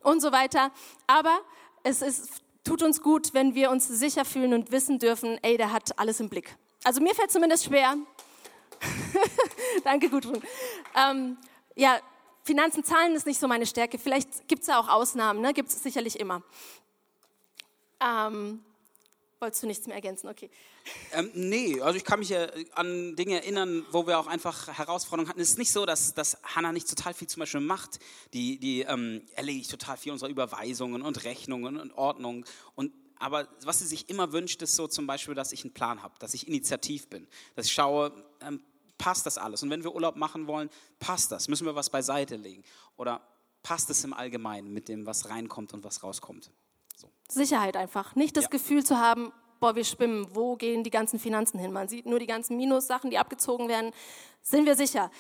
und 0.02 0.22
so 0.22 0.32
weiter. 0.32 0.72
Aber 1.08 1.38
es 1.84 2.02
ist, 2.02 2.30
tut 2.64 2.82
uns 2.82 3.02
gut, 3.02 3.34
wenn 3.34 3.54
wir 3.54 3.70
uns 3.70 3.88
sicher 3.88 4.26
fühlen 4.26 4.54
und 4.54 4.72
wissen 4.72 4.98
dürfen, 4.98 5.38
ey, 5.44 5.58
der 5.58 5.72
hat 5.72 6.00
alles 6.00 6.20
im 6.20 6.30
Blick. 6.30 6.56
Also 6.84 7.02
mir 7.02 7.14
fällt 7.16 7.32
zumindest 7.32 7.66
schwer. 7.66 7.96
Danke, 9.84 10.10
Gudrun. 10.10 10.42
Ähm, 10.96 11.38
ja, 11.76 12.00
Finanzen, 12.44 12.84
Zahlen 12.84 13.16
ist 13.16 13.26
nicht 13.26 13.40
so 13.40 13.48
meine 13.48 13.66
Stärke. 13.66 13.98
Vielleicht 13.98 14.48
gibt 14.48 14.62
es 14.62 14.68
ja 14.68 14.80
auch 14.80 14.88
Ausnahmen, 14.88 15.42
ne? 15.42 15.54
gibt 15.54 15.70
es 15.70 15.82
sicherlich 15.82 16.20
immer. 16.20 16.44
Ähm, 18.00 18.64
wolltest 19.40 19.64
du 19.64 19.68
nichts 19.68 19.88
mehr 19.88 19.96
ergänzen? 19.96 20.28
Okay. 20.28 20.50
Ähm, 21.14 21.32
nee, 21.34 21.82
also 21.82 21.98
ich 21.98 22.04
kann 22.04 22.20
mich 22.20 22.30
ja 22.30 22.48
an 22.74 23.16
Dinge 23.16 23.38
erinnern, 23.42 23.86
wo 23.92 24.06
wir 24.06 24.20
auch 24.20 24.28
einfach 24.28 24.68
Herausforderungen 24.68 25.30
hatten. 25.30 25.40
Es 25.40 25.52
ist 25.52 25.58
nicht 25.58 25.72
so, 25.72 25.86
dass, 25.86 26.14
dass 26.14 26.38
Hannah 26.44 26.72
nicht 26.72 26.88
total 26.88 27.14
viel 27.14 27.28
zum 27.28 27.40
Beispiel 27.40 27.62
macht. 27.62 28.00
Die, 28.34 28.60
die 28.60 28.82
ähm, 28.82 29.22
erledigt 29.36 29.72
total 29.72 29.98
viel 29.98 30.12
unserer 30.12 30.30
Überweisungen 30.30 31.02
und 31.02 31.24
Rechnungen 31.24 31.80
und 31.80 31.94
Ordnung. 31.94 32.46
Und, 32.76 32.92
aber 33.20 33.48
was 33.64 33.80
sie 33.80 33.86
sich 33.88 34.10
immer 34.10 34.32
wünscht, 34.32 34.62
ist 34.62 34.76
so 34.76 34.88
zum 34.88 35.08
Beispiel, 35.08 35.34
dass 35.36 35.52
ich 35.52 35.64
einen 35.64 35.74
Plan 35.74 36.04
habe, 36.04 36.14
dass 36.20 36.34
ich 36.34 36.48
initiativ 36.48 37.08
bin, 37.10 37.28
dass 37.56 37.66
ich 37.68 37.74
schaue, 37.74 38.12
ähm, 38.42 38.62
passt 38.98 39.26
das 39.26 39.38
alles? 39.38 39.64
Und 39.64 39.70
wenn 39.70 39.84
wir 39.84 39.94
Urlaub 39.94 40.16
machen 40.16 40.48
wollen, 40.48 40.70
passt 41.00 41.32
das? 41.32 41.48
Müssen 41.48 41.66
wir 41.66 41.76
was 41.76 41.90
beiseite 41.90 42.36
legen? 42.36 42.64
Oder 42.98 43.22
passt 43.64 43.90
es 43.90 44.04
im 44.04 44.14
Allgemeinen 44.14 44.74
mit 44.74 44.88
dem, 44.88 45.06
was 45.06 45.30
reinkommt 45.30 45.74
und 45.74 45.84
was 45.84 46.04
rauskommt? 46.04 46.52
So. 46.96 47.10
Sicherheit 47.30 47.76
einfach. 47.76 48.16
Nicht 48.16 48.38
das 48.38 48.46
Ja. 48.46 48.50
Gefühl 48.52 48.86
zu 48.86 48.98
haben, 48.98 49.32
boah, 49.60 49.76
wir 49.76 49.84
schwimmen, 49.84 50.28
wo 50.34 50.56
gehen 50.56 50.84
die 50.84 50.92
ganzen 50.92 51.20
Finanzen 51.20 51.60
hin? 51.60 51.74
Man 51.74 51.88
sieht 51.88 52.06
nur 52.06 52.20
die 52.20 52.28
ganzen 52.28 52.58
Minussachen, 52.58 53.10
die 53.10 53.18
abgezogen 53.18 53.68
werden. 53.68 53.92
Sind 54.42 54.66
wir 54.66 54.76
sicher? 54.76 55.12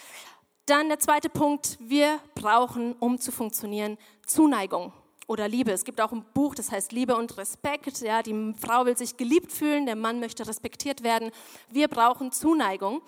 Dann 0.67 0.88
der 0.88 0.99
zweite 0.99 1.29
Punkt, 1.29 1.77
wir 1.79 2.19
brauchen, 2.34 2.93
um 2.93 3.19
zu 3.19 3.31
funktionieren, 3.31 3.97
Zuneigung 4.25 4.93
oder 5.27 5.47
Liebe. 5.47 5.71
Es 5.71 5.83
gibt 5.83 6.01
auch 6.01 6.11
ein 6.11 6.25
Buch, 6.33 6.55
das 6.55 6.71
heißt 6.71 6.91
Liebe 6.91 7.15
und 7.15 7.38
Respekt. 7.38 8.01
Ja, 8.01 8.21
die 8.21 8.53
Frau 8.59 8.85
will 8.85 8.97
sich 8.97 9.17
geliebt 9.17 9.51
fühlen, 9.51 9.85
der 9.85 9.95
Mann 9.95 10.19
möchte 10.19 10.47
respektiert 10.47 11.03
werden. 11.03 11.31
Wir 11.69 11.88
brauchen 11.88 12.31
Zuneigung. 12.31 13.01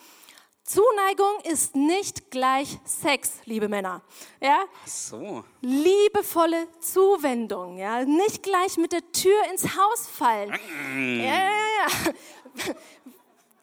Zuneigung 0.67 1.39
ist 1.49 1.77
nicht 1.77 2.29
gleich 2.29 2.77
Sex, 2.83 3.39
liebe 3.45 3.69
Männer. 3.69 4.01
Ja? 4.41 4.65
Ach 4.83 4.87
so. 4.87 5.45
liebevolle 5.61 6.67
Zuwendung, 6.81 7.77
ja, 7.77 8.03
nicht 8.03 8.43
gleich 8.43 8.75
mit 8.75 8.91
der 8.91 9.09
Tür 9.13 9.39
ins 9.49 9.77
Haus 9.77 10.07
fallen. 10.07 10.49
Ja, 10.49 11.23
ja, 11.23 11.51
ja. 11.79 12.73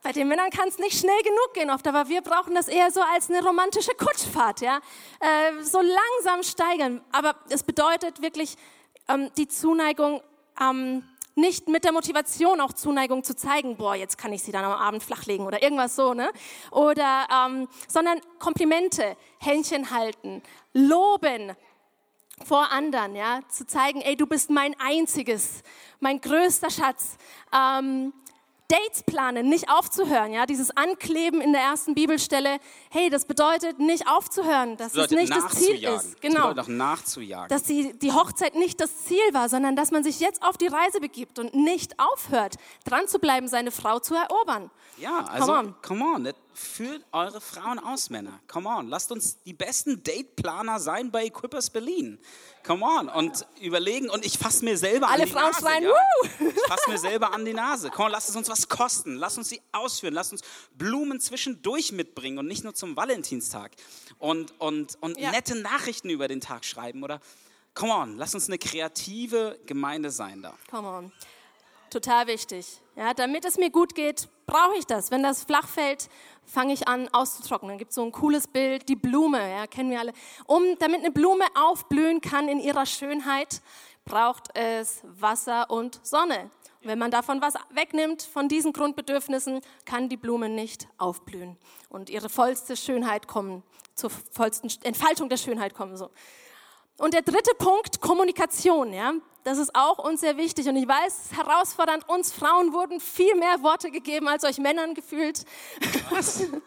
Bei 0.05 0.13
den 0.13 0.29
Männern 0.29 0.51
kann 0.51 0.69
es 0.69 0.77
nicht 0.79 1.01
schnell 1.01 1.23
genug 1.23 1.55
gehen 1.55 1.71
oft, 1.71 1.89
aber 1.89 2.11
wir 2.11 2.21
brauchen 2.21 2.55
das 2.55 2.69
eher 2.69 2.91
so 2.91 3.01
als 3.01 3.31
eine 3.31 3.43
romantische 3.43 3.95
Kutschfahrt, 3.95 4.61
ja, 4.61 4.77
äh, 5.19 5.63
so 5.63 5.81
langsam 5.81 6.43
steigern. 6.43 7.03
Aber 7.11 7.35
es 7.49 7.63
bedeutet 7.63 8.21
wirklich 8.21 8.57
ähm, 9.09 9.31
die 9.39 9.49
Zuneigung. 9.49 10.21
Ähm, 10.61 11.05
nicht 11.37 11.69
mit 11.69 11.85
der 11.85 11.93
Motivation 11.93 12.61
auch 12.61 12.75
Zuneigung 12.75 13.25
zu 13.25 13.35
zeigen, 13.35 13.77
boah, 13.77 13.97
jetzt 13.97 14.19
kann 14.19 14.33
ich 14.33 14.43
sie 14.43 14.53
dann 14.53 14.65
am 14.65 14.73
Abend 14.73 15.03
flachlegen 15.03 15.47
oder 15.47 15.63
irgendwas 15.63 15.97
so, 15.97 16.13
ne? 16.13 16.31
Oder, 16.71 17.27
ähm, 17.35 17.67
sondern 17.89 18.21
Komplimente, 18.39 19.17
Händchen 19.41 19.91
halten, 19.91 20.43
loben 20.75 21.57
vor 22.45 22.71
anderen, 22.71 23.17
ja, 23.17 23.41
zu 23.49 23.67
zeigen, 23.67 24.01
ey, 24.03 24.17
du 24.17 24.27
bist 24.27 24.51
mein 24.51 24.79
einziges, 24.79 25.63
mein 25.99 26.21
größter 26.21 26.71
Schatz. 26.71 27.17
Ähm, 27.53 28.13
Dates 28.69 29.03
planen, 29.03 29.49
nicht 29.51 29.69
aufzuhören. 29.71 30.33
Ja, 30.33 30.47
dieses 30.47 30.75
Ankleben 30.75 31.41
in 31.43 31.53
der 31.53 31.61
ersten 31.61 31.95
Bibelstelle, 31.95 32.59
hey, 32.91 33.11
das 33.11 33.27
bedeutet 33.27 33.79
nicht 33.79 34.09
aufzuhören, 34.09 34.77
dass 34.79 34.93
Das 34.93 35.07
es 35.07 35.11
nicht 35.11 35.35
das 35.37 35.49
Ziel 35.51 35.85
ist. 35.85 36.15
Das 36.15 36.21
Genau. 36.21 36.51
auch 36.53 36.67
nachzujagen. 36.69 37.49
Dass 37.49 37.65
die, 37.65 37.93
die 37.99 38.13
Hochzeit 38.13 38.55
nicht 38.55 38.81
das 38.81 39.05
Ziel 39.05 39.19
war, 39.33 39.49
sondern 39.51 39.77
dass 39.77 39.91
man 39.91 40.03
sich 40.03 40.19
jetzt 40.19 40.43
auf 40.43 40.57
die 40.57 40.69
Reise 40.69 41.01
begibt 41.01 41.39
und 41.39 41.55
nicht 41.55 41.99
aufhört, 41.99 42.55
dran 42.85 43.07
zu 43.07 43.19
bleiben, 43.19 43.49
seine 43.49 43.71
Frau 43.71 43.99
zu 43.99 44.15
erobern. 44.15 44.71
Ja, 44.97 45.25
also, 45.25 45.53
on. 45.53 45.75
come 45.83 46.05
on, 46.05 46.25
das 46.25 46.35
führt 46.55 47.05
eure 47.13 47.41
Frauen 47.41 47.79
aus, 47.79 48.11
Männer. 48.11 48.41
Come 48.49 48.69
on, 48.69 48.89
lasst 48.89 49.11
uns 49.13 49.43
die 49.43 49.53
besten 49.53 50.03
Dateplaner 50.03 50.81
sein 50.81 51.11
bei 51.11 51.27
Equippers 51.27 51.71
Berlin. 51.71 52.19
Come 52.67 52.85
on, 52.85 53.09
und 53.09 53.47
überlegen, 53.61 54.09
und 54.09 54.25
ich 54.25 54.39
fasse 54.39 54.65
mir 54.65 54.79
selber 54.79 55.09
Alle 55.09 55.23
an 55.25 55.29
die 55.29 55.33
Frauen 55.33 55.51
Nase. 55.51 55.61
schreien, 55.61 55.83
ja? 55.85 55.91
"Woo!" 55.91 56.49
Ich 56.49 56.63
fasse 56.67 56.91
mir 56.91 56.99
selber 56.99 57.33
an 57.35 57.45
die 57.45 57.53
Nase. 57.55 57.91
Komm, 57.91 58.11
lasst 58.11 58.31
es 58.31 58.37
uns 58.37 58.49
was 58.49 58.69
kosten. 58.69 59.17
Lasst 59.17 59.37
uns 59.37 59.49
sie 59.51 59.61
ausführen. 59.73 60.15
Lasst 60.15 60.33
uns 60.33 60.43
Blumen 60.75 61.21
zwischendurch 61.21 61.93
mitbringen 61.93 62.39
und 62.39 62.47
nicht 62.47 62.65
nur 62.65 62.75
zum 62.75 62.97
Valentinstag. 62.97 63.73
Und, 64.19 64.59
und, 64.61 64.97
und 65.03 65.19
Ja. 65.19 65.31
nette 65.33 65.55
Nachrichten 65.57 66.09
über 66.09 66.29
den 66.29 66.41
Tag 66.41 66.65
schreiben. 66.65 67.03
Oder, 67.03 67.21
come 67.75 67.93
on, 67.93 68.17
lasst 68.17 68.35
uns 68.35 68.47
eine 68.49 68.59
kreative 68.59 69.59
Gemeinde 69.67 70.11
sein 70.11 70.41
da. 70.41 70.55
Come 70.71 70.89
on. 70.89 71.13
Total 71.91 72.27
wichtig. 72.27 72.81
Ja, 72.97 73.13
damit 73.13 73.45
es 73.45 73.59
mir 73.59 73.71
gut 73.71 73.97
geht, 73.97 74.29
brauche 74.47 74.77
ich 74.79 74.87
das. 74.87 75.11
Wenn 75.11 75.23
das 75.23 75.43
flach 75.43 75.67
fällt, 75.67 76.09
fange 76.45 76.73
ich 76.73 76.87
an 76.87 77.09
auszutrocknen. 77.13 77.71
Dann 77.71 77.79
gibt 77.79 77.91
es 77.91 77.97
so 77.97 78.05
ein 78.05 78.13
cooles 78.13 78.47
Bild, 78.47 78.89
die 78.89 78.95
Blume, 78.95 79.51
ja, 79.51 79.67
kennen 79.67 79.91
wir 79.91 79.99
alle. 79.99 80.13
Um, 80.47 80.79
damit 80.79 81.01
eine 81.01 81.11
Blume 81.11 81.45
aufblühen 81.55 82.21
kann 82.21 82.49
in 82.49 82.61
ihrer 82.61 82.87
Schönheit, 82.87 83.63
braucht 84.05 84.57
es 84.57 85.01
Wasser 85.03 85.71
und 85.71 85.99
Sonne. 86.07 86.51
Und 86.83 86.89
wenn 86.89 86.99
man 86.99 87.11
davon 87.11 87.41
was 87.41 87.55
wegnimmt, 87.71 88.23
von 88.23 88.49
diesen 88.49 88.73
Grundbedürfnissen, 88.73 89.61
kann 89.87 90.09
die 90.09 90.17
Blume 90.17 90.49
nicht 90.49 90.87
aufblühen 90.99 91.57
und 91.89 92.11
ihre 92.11 92.29
vollste 92.29 92.77
Schönheit 92.77 93.27
kommen, 93.27 93.65
zur 93.95 94.11
vollsten 94.11 94.71
Entfaltung 94.85 95.29
der 95.29 95.39
Schönheit 95.39 95.75
kommen. 95.75 95.97
So. 95.97 96.11
Und 96.99 97.13
der 97.13 97.23
dritte 97.23 97.55
Punkt, 97.57 98.01
Kommunikation, 98.01 98.93
ja. 98.93 99.15
Das 99.45 99.59
ist 99.59 99.75
auch 99.75 99.99
uns 99.99 100.21
sehr 100.23 100.37
wichtig. 100.37 100.67
Und 100.69 100.77
ich 100.77 100.89
weiß, 100.89 101.07
es 101.19 101.25
ist 101.33 101.37
herausfordernd. 101.37 102.09
Uns 102.09 102.33
Frauen 102.33 102.73
wurden 102.73 102.99
viel 102.99 103.35
mehr 103.37 103.63
Worte 103.63 103.91
gegeben 103.91 104.27
als 104.27 104.43
euch 104.45 104.59
Männern 104.59 104.95
gefühlt. 104.95 105.45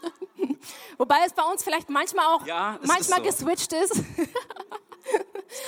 Wobei 0.97 1.17
es 1.25 1.33
bei 1.33 1.43
uns 1.43 1.63
vielleicht 1.63 1.89
manchmal 1.89 2.25
auch 2.27 2.45
Ja, 2.45 2.79
manchmal 2.83 3.19
so. 3.19 3.25
geswitcht 3.25 3.73
ist. 3.73 4.03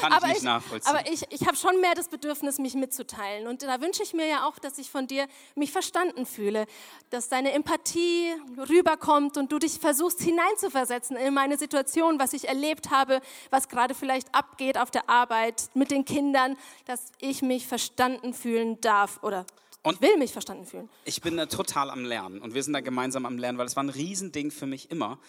Kann 0.02 0.12
ich 0.12 0.18
Aber 0.18 0.28
nicht 0.28 0.38
ich, 0.40 0.44
nachvollziehen. 0.44 0.94
aber 0.94 1.10
ich, 1.10 1.24
ich 1.30 1.48
habe 1.48 1.56
schon 1.56 1.80
mehr 1.80 1.96
das 1.96 2.10
Bedürfnis, 2.10 2.58
mich 2.60 2.74
mitzuteilen. 2.74 3.48
Und 3.48 3.64
da 3.64 3.80
wünsche 3.80 4.04
ich 4.04 4.14
mir 4.14 4.28
ja 4.28 4.46
auch, 4.46 4.60
dass 4.60 4.78
ich 4.78 4.92
von 4.92 5.08
dir 5.08 5.26
mich 5.56 5.72
verstanden 5.72 6.26
fühle, 6.26 6.66
dass 7.12 7.30
deine 7.30 7.54
Empathie 7.54 8.34
rüberkommt 8.58 9.38
und 9.38 9.54
du 9.54 9.58
dich 9.58 9.80
versuchst 9.80 10.20
hineinzuversetzen 10.22 11.16
in 11.16 11.34
meine 11.34 11.58
Situation, 11.58 12.20
was 12.20 12.34
ich 12.34 12.50
erlebt 12.50 12.90
habe, 12.92 13.22
was 13.52 13.70
gerade 13.70 13.96
vielleicht 13.96 14.36
abgeht 14.36 14.78
auf 14.78 14.92
der 14.92 15.10
Arbeit 15.10 15.70
mit 15.74 15.92
den 15.92 16.04
Kindern, 16.04 16.58
dass 16.86 16.99
ich 17.20 17.42
mich 17.42 17.68
verstanden 17.68 18.34
fühlen 18.34 18.80
darf 18.82 19.22
oder 19.24 19.46
Und- 19.84 20.02
will 20.02 20.18
mich 20.18 20.32
verstanden 20.34 20.66
fühlen. 20.66 20.90
Ich 21.06 21.22
bin 21.22 21.38
da 21.38 21.46
total 21.46 21.90
am 21.90 22.06
Lernen 22.06 22.42
und 22.42 22.54
wir 22.54 22.64
sind 22.64 22.74
da 22.74 22.82
gemeinsam 22.82 23.26
am 23.26 23.38
Lernen, 23.38 23.58
weil 23.58 23.68
es 23.68 23.76
war 23.76 23.84
ein 23.84 23.90
Riesending 23.90 24.52
für 24.52 24.66
mich 24.66 24.92
immer, 24.92 25.20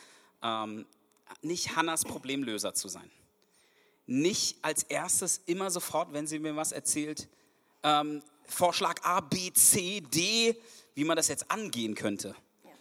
ähm, 0.42 0.87
nicht 1.42 1.76
Hannas 1.76 2.04
Problemlöser 2.04 2.74
zu 2.74 2.88
sein. 2.88 3.11
Nicht 4.06 4.59
als 4.62 4.83
erstes 4.83 5.40
immer 5.46 5.70
sofort, 5.70 6.12
wenn 6.12 6.26
sie 6.26 6.38
mir 6.40 6.56
was 6.56 6.72
erzählt, 6.72 7.28
ähm, 7.83 8.22
Vorschlag 8.44 8.96
A, 9.04 9.20
B, 9.20 9.52
C, 9.52 10.00
D, 10.00 10.56
wie 10.94 11.04
man 11.04 11.16
das 11.16 11.28
jetzt 11.28 11.50
angehen 11.50 11.94
könnte. 11.94 12.35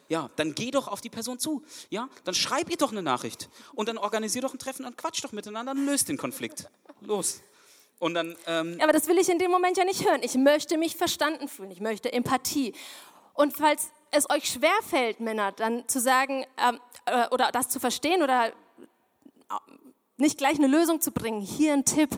Ja, 0.08 0.32
dann 0.38 0.56
geh 0.56 0.72
doch 0.72 0.88
auf 0.88 1.02
die 1.02 1.12
Person 1.12 1.38
zu. 1.38 1.64
Ja, 1.92 2.10
dann 2.24 2.34
schreib 2.34 2.72
ihr 2.72 2.78
doch 2.78 2.92
eine 2.92 3.04
Nachricht 3.04 3.48
und 3.76 3.88
dann 3.88 4.00
organisier 4.00 4.42
doch 4.42 4.54
ein 4.54 4.58
Treffen 4.58 4.84
und 4.86 4.98
quatsch 4.98 5.24
doch 5.24 5.32
miteinander 5.32 5.74
und 5.74 5.86
löst 5.86 6.10
den 6.10 6.18
Konflikt. 6.18 6.68
Los. 7.02 7.42
Und 8.00 8.14
dann 8.14 8.36
ähm, 8.48 8.78
Aber 8.82 8.94
das 8.94 9.08
will 9.08 9.18
ich 9.18 9.30
in 9.30 9.40
dem 9.40 9.52
Moment 9.52 9.78
ja 9.78 9.84
nicht 9.84 10.08
hören. 10.08 10.22
Ich 10.24 10.36
möchte 10.36 10.78
mich 10.78 10.96
verstanden 10.96 11.48
fühlen. 11.48 11.70
Ich 11.72 11.82
möchte 11.82 12.12
Empathie. 12.12 12.74
Und 13.34 13.56
falls 13.56 13.92
es 14.12 14.30
euch 14.30 14.50
schwerfällt, 14.50 15.20
Männer, 15.20 15.52
dann 15.52 15.88
zu 15.88 16.00
sagen 16.00 16.46
ähm, 16.58 16.80
äh, 17.06 17.28
oder 17.30 17.52
das 17.52 17.70
zu 17.70 17.80
verstehen 17.80 18.24
oder 18.24 18.48
äh, 18.48 18.52
nicht 20.18 20.38
gleich 20.38 20.58
eine 20.58 20.68
Lösung 20.68 21.02
zu 21.02 21.12
bringen, 21.12 21.42
hier 21.42 21.74
ein 21.74 21.86
Tipp. 21.86 22.18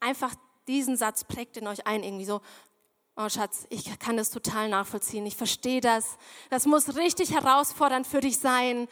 Einfach 0.00 0.34
diesen 0.68 0.96
Satz 0.96 1.24
prägt 1.24 1.56
in 1.56 1.66
euch 1.66 1.86
ein, 1.86 2.02
irgendwie 2.02 2.26
so. 2.26 2.40
Oh 3.16 3.28
Schatz, 3.28 3.66
ich 3.70 3.98
kann 3.98 4.16
das 4.16 4.30
total 4.30 4.68
nachvollziehen. 4.68 5.26
Ich 5.26 5.36
verstehe 5.36 5.80
das. 5.80 6.16
Das 6.48 6.64
muss 6.64 6.96
richtig 6.96 7.32
herausfordernd 7.32 8.06
für 8.06 8.20
dich 8.20 8.38
sein. 8.38 8.88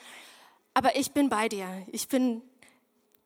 Aber 0.75 0.97
ich 0.97 1.12
bin 1.12 1.29
bei 1.29 1.49
dir. 1.49 1.66
Ich 1.92 2.09
bin 2.09 2.42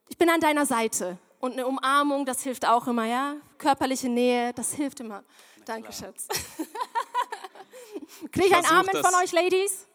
ich 0.09 0.17
bin 0.17 0.29
an 0.29 0.39
deiner 0.39 0.65
Seite. 0.65 1.17
Und 1.43 1.51
eine 1.51 1.67
Umarmung, 1.67 2.25
das 2.25 2.41
hilft 2.41 2.65
auch 2.65 2.87
immer, 2.87 3.05
ja? 3.05 3.35
Körperliche 3.57 4.07
Nähe, 4.07 4.53
das 4.53 4.75
hilft 4.75 5.01
immer. 5.01 5.25
Danke, 5.65 5.91
Schatz. 5.91 6.25
Kriege 8.31 8.47
ich 8.47 8.55
ein 8.55 8.65
Amen 8.65 8.91
das. 8.93 9.05
von 9.05 9.13
euch, 9.21 9.33
Ladies? 9.33 9.85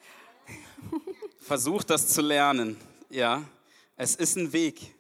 Versucht 1.41 1.89
das 1.89 2.09
zu 2.09 2.21
lernen. 2.21 2.79
Ja, 3.09 3.43
es 3.97 4.15
ist 4.15 4.37
ein 4.37 4.53
Weg. 4.53 4.95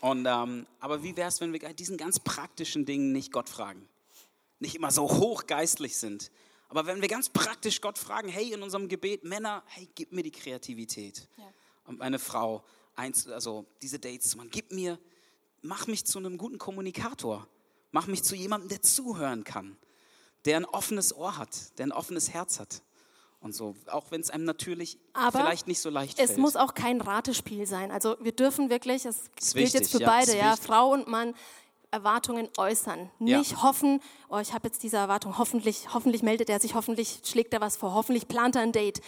Und, 0.00 0.24
ähm, 0.24 0.68
aber 0.78 1.02
wie 1.02 1.16
wäre 1.16 1.30
es, 1.30 1.40
wenn 1.40 1.52
wir 1.52 1.58
diesen 1.72 1.96
ganz 1.96 2.20
praktischen 2.20 2.86
Dingen 2.86 3.10
nicht 3.10 3.32
Gott 3.32 3.48
fragen? 3.48 3.88
Nicht 4.60 4.76
immer 4.76 4.92
so 4.92 5.02
hochgeistlich 5.02 5.96
sind. 5.96 6.30
Aber 6.68 6.86
wenn 6.86 7.02
wir 7.02 7.08
ganz 7.08 7.28
praktisch 7.28 7.80
Gott 7.80 7.98
fragen, 7.98 8.28
hey, 8.28 8.52
in 8.52 8.62
unserem 8.62 8.86
Gebet, 8.86 9.24
Männer, 9.24 9.64
hey, 9.66 9.88
gib 9.96 10.12
mir 10.12 10.22
die 10.22 10.30
Kreativität. 10.30 11.26
Und 11.86 11.98
meine 11.98 12.20
Frau, 12.20 12.62
eins, 12.94 13.26
also 13.26 13.66
diese 13.82 13.98
Dates 13.98 14.30
zu 14.30 14.36
machen, 14.36 14.50
gib 14.52 14.70
mir, 14.70 14.96
mach 15.62 15.86
mich 15.86 16.04
zu 16.06 16.18
einem 16.18 16.38
guten 16.38 16.58
Kommunikator. 16.58 17.46
Mach 17.90 18.06
mich 18.06 18.22
zu 18.22 18.34
jemandem, 18.34 18.68
der 18.68 18.82
zuhören 18.82 19.44
kann. 19.44 19.76
Der 20.44 20.56
ein 20.56 20.64
offenes 20.64 21.14
Ohr 21.14 21.36
hat, 21.36 21.78
der 21.78 21.86
ein 21.86 21.92
offenes 21.92 22.32
Herz 22.32 22.60
hat. 22.60 22.82
Und 23.40 23.54
so, 23.54 23.76
auch 23.86 24.10
wenn 24.10 24.20
es 24.20 24.30
einem 24.30 24.44
natürlich 24.44 24.98
Aber 25.12 25.38
vielleicht 25.38 25.68
nicht 25.68 25.80
so 25.80 25.90
leicht 25.90 26.18
Es 26.18 26.26
fällt. 26.26 26.38
muss 26.38 26.56
auch 26.56 26.74
kein 26.74 27.00
Ratespiel 27.00 27.66
sein. 27.66 27.90
Also 27.90 28.16
wir 28.20 28.32
dürfen 28.32 28.68
wirklich, 28.68 29.04
es 29.06 29.30
gilt 29.36 29.54
wichtig, 29.54 29.74
jetzt 29.74 29.92
für 29.92 30.00
ja, 30.00 30.08
beide, 30.08 30.36
ja. 30.36 30.56
Frau 30.56 30.92
und 30.92 31.06
Mann, 31.06 31.34
Erwartungen 31.90 32.48
äußern. 32.56 33.10
Ja. 33.20 33.38
Nicht 33.38 33.62
hoffen, 33.62 34.00
oh, 34.28 34.38
ich 34.38 34.52
habe 34.52 34.68
jetzt 34.68 34.82
diese 34.82 34.96
Erwartung, 34.96 35.38
hoffentlich, 35.38 35.94
hoffentlich 35.94 36.22
meldet 36.22 36.50
er 36.50 36.60
sich, 36.60 36.74
hoffentlich 36.74 37.20
schlägt 37.24 37.54
er 37.54 37.60
was 37.60 37.76
vor, 37.76 37.94
hoffentlich 37.94 38.28
plant 38.28 38.56
er 38.56 38.62
ein 38.62 38.72
Date. 38.72 39.00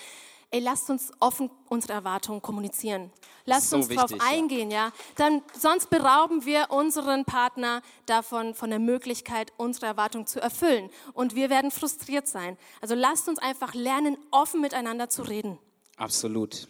Ey, 0.53 0.61
lasst 0.61 0.91
uns 0.91 1.13
offen 1.21 1.49
unsere 1.69 1.93
Erwartungen 1.93 2.43
kommunizieren. 2.43 3.13
Lasst 3.45 3.71
So 3.71 3.77
uns 3.77 3.89
darauf 3.89 4.11
wichtig, 4.11 4.27
ja. 4.27 4.37
eingehen, 4.37 4.71
ja. 4.73 4.93
Dann, 5.15 5.43
sonst 5.57 5.91
berauben 5.91 6.45
wir 6.45 6.71
unseren 6.71 7.25
Partner 7.25 7.83
davon, 8.07 8.55
von 8.55 8.71
der 8.71 8.81
Möglichkeit, 8.81 9.53
unsere 9.59 9.87
Erwartungen 9.87 10.27
zu 10.27 10.41
erfüllen. 10.41 10.91
Und 11.13 11.37
wir 11.37 11.51
werden 11.51 11.71
frustriert 11.71 12.27
sein. 12.27 12.59
Also 12.81 12.97
lasst 12.97 13.29
uns 13.29 13.39
einfach 13.39 13.75
lernen, 13.75 14.19
offen 14.33 14.61
miteinander 14.61 15.09
zu 15.09 15.23
reden. 15.23 15.59
Absolut. 15.97 16.67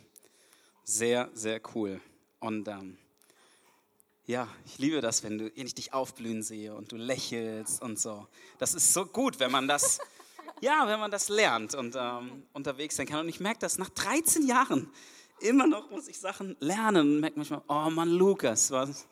Sehr, 0.84 1.30
sehr 1.32 1.60
cool. 1.74 2.00
Und 2.38 2.68
ähm, 2.68 2.98
ja, 4.26 4.46
ich 4.66 4.78
liebe 4.78 5.00
das, 5.00 5.22
wenn, 5.22 5.38
du, 5.38 5.52
wenn 5.56 5.66
ich 5.66 5.74
dich 5.74 5.94
aufblühen 5.94 6.42
sehe 6.42 6.74
und 6.74 6.92
du 6.92 6.96
lächelst 6.96 7.80
und 7.80 7.98
so. 7.98 8.26
Das 8.58 8.74
ist 8.74 8.92
so 8.92 9.06
gut, 9.06 9.40
wenn 9.40 9.50
man 9.50 9.68
das, 9.68 9.98
ja, 10.60 10.86
wenn 10.86 11.00
man 11.00 11.10
das 11.10 11.28
lernt 11.28 11.74
und 11.74 11.94
ähm, 11.98 12.42
unterwegs 12.52 12.96
sein 12.96 13.06
kann. 13.06 13.20
Und 13.20 13.28
ich 13.28 13.40
merke 13.40 13.60
das 13.60 13.78
nach 13.78 13.88
13 13.90 14.46
Jahren. 14.46 14.90
Immer 15.40 15.66
noch 15.66 15.90
muss 15.90 16.06
ich 16.08 16.18
Sachen 16.18 16.56
lernen 16.60 17.14
und 17.14 17.20
merke 17.20 17.38
manchmal, 17.38 17.62
oh 17.68 17.88
Mann, 17.90 18.10
Lukas, 18.10 18.70
was, 18.70 19.06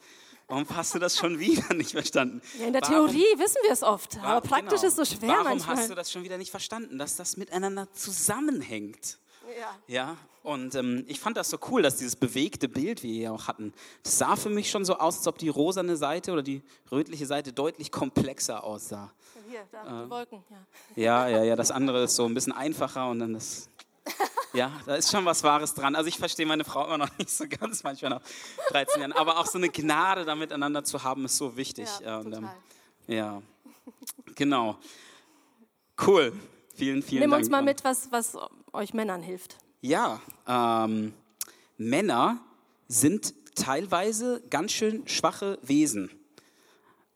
warum 0.46 0.66
hast 0.76 0.94
du 0.94 0.98
das 0.98 1.16
schon 1.16 1.38
wieder 1.38 1.72
nicht 1.74 1.92
verstanden? 1.92 2.42
Ja, 2.58 2.66
in 2.66 2.72
der 2.74 2.82
Warum- 2.82 3.06
Theorie 3.10 3.38
wissen 3.38 3.56
wir 3.62 3.72
es 3.72 3.82
oft, 3.82 4.18
aber 4.18 4.26
Wa- 4.36 4.40
praktisch 4.40 4.80
genau. 4.82 4.88
ist 4.88 4.96
so 4.96 5.04
schwer 5.16 5.28
Warum 5.30 5.44
manchmal. 5.44 5.76
hast 5.78 5.90
du 5.90 5.94
das 5.94 6.12
schon 6.12 6.24
wieder 6.24 6.36
nicht 6.36 6.50
verstanden, 6.50 6.98
dass 6.98 7.16
das 7.16 7.36
miteinander 7.38 7.90
zusammenhängt? 7.92 9.18
Ja. 9.58 9.74
Ja, 9.86 10.16
und 10.42 10.74
ähm, 10.74 11.04
ich 11.08 11.18
fand 11.18 11.38
das 11.38 11.48
so 11.48 11.58
cool, 11.70 11.80
dass 11.80 11.96
dieses 11.96 12.14
bewegte 12.16 12.68
Bild, 12.68 13.02
wie 13.02 13.08
wir 13.08 13.14
hier 13.14 13.32
auch 13.32 13.48
hatten, 13.48 13.72
das 14.02 14.18
sah 14.18 14.36
für 14.36 14.50
mich 14.50 14.70
schon 14.70 14.84
so 14.84 14.98
aus, 14.98 15.16
als 15.18 15.26
ob 15.26 15.38
die 15.38 15.48
rosane 15.48 15.96
Seite 15.96 16.32
oder 16.32 16.42
die 16.42 16.62
rötliche 16.92 17.24
Seite 17.24 17.54
deutlich 17.54 17.90
komplexer 17.90 18.62
aussah. 18.62 19.10
Hier, 19.48 19.66
da, 19.72 19.86
Ähm. 19.86 20.04
die 20.04 20.10
Wolken. 20.10 20.44
Ja. 20.50 21.26
Ja, 21.26 21.28
ja, 21.28 21.44
ja, 21.44 21.56
das 21.56 21.70
andere 21.70 22.04
ist 22.04 22.16
so 22.16 22.24
ein 22.26 22.34
bisschen 22.34 22.52
einfacher 22.52 23.08
und 23.10 23.18
dann 23.20 23.34
das. 23.34 23.68
Ja, 24.54 24.72
da 24.86 24.94
ist 24.96 25.10
schon 25.10 25.24
was 25.26 25.42
Wahres 25.42 25.74
dran. 25.74 25.94
Also 25.94 26.08
ich 26.08 26.16
verstehe 26.18 26.46
meine 26.46 26.64
Frau 26.64 26.86
immer 26.86 26.98
noch 26.98 27.10
nicht 27.18 27.30
so 27.30 27.44
ganz, 27.48 27.82
manchmal 27.82 28.10
nach 28.12 28.22
13 28.70 29.00
Jahren. 29.00 29.12
Aber 29.12 29.38
auch 29.38 29.46
so 29.46 29.58
eine 29.58 29.68
Gnade 29.68 30.24
da 30.24 30.34
miteinander 30.34 30.82
zu 30.84 31.02
haben, 31.04 31.24
ist 31.26 31.36
so 31.36 31.56
wichtig. 31.56 31.88
Ja, 32.02 32.18
und, 32.18 32.32
ähm, 32.34 32.48
ja, 33.06 33.42
genau. 34.34 34.78
Cool. 36.06 36.32
Vielen, 36.74 37.02
vielen 37.02 37.22
Nimm 37.22 37.30
Dank. 37.32 37.42
uns 37.42 37.50
mal 37.50 37.62
mit, 37.62 37.84
was, 37.84 38.10
was 38.12 38.36
euch 38.72 38.94
Männern 38.94 39.22
hilft. 39.22 39.56
Ja, 39.80 40.20
ähm, 40.46 41.12
Männer 41.76 42.38
sind 42.88 43.34
teilweise 43.54 44.42
ganz 44.48 44.72
schön 44.72 45.06
schwache 45.08 45.58
Wesen. 45.62 46.10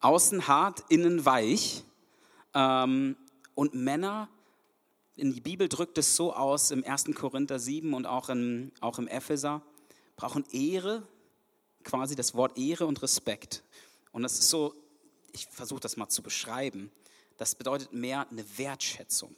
Außen 0.00 0.48
hart, 0.48 0.82
innen 0.88 1.24
weich. 1.24 1.84
Ähm, 2.54 3.16
und 3.54 3.74
Männer 3.74 4.28
in 5.16 5.32
die 5.32 5.40
Bibel 5.40 5.68
drückt 5.68 5.98
es 5.98 6.16
so 6.16 6.34
aus, 6.34 6.70
im 6.70 6.84
1. 6.84 7.14
Korinther 7.14 7.58
7 7.58 7.92
und 7.92 8.06
auch, 8.06 8.28
in, 8.28 8.72
auch 8.80 8.98
im 8.98 9.08
Epheser, 9.08 9.62
brauchen 10.16 10.44
Ehre, 10.52 11.06
quasi 11.84 12.16
das 12.16 12.34
Wort 12.34 12.56
Ehre 12.56 12.86
und 12.86 13.02
Respekt. 13.02 13.62
Und 14.12 14.22
das 14.22 14.38
ist 14.38 14.48
so, 14.48 14.74
ich 15.32 15.46
versuche 15.46 15.80
das 15.80 15.96
mal 15.96 16.08
zu 16.08 16.22
beschreiben, 16.22 16.90
das 17.36 17.54
bedeutet 17.54 17.92
mehr 17.92 18.28
eine 18.30 18.44
Wertschätzung. 18.56 19.34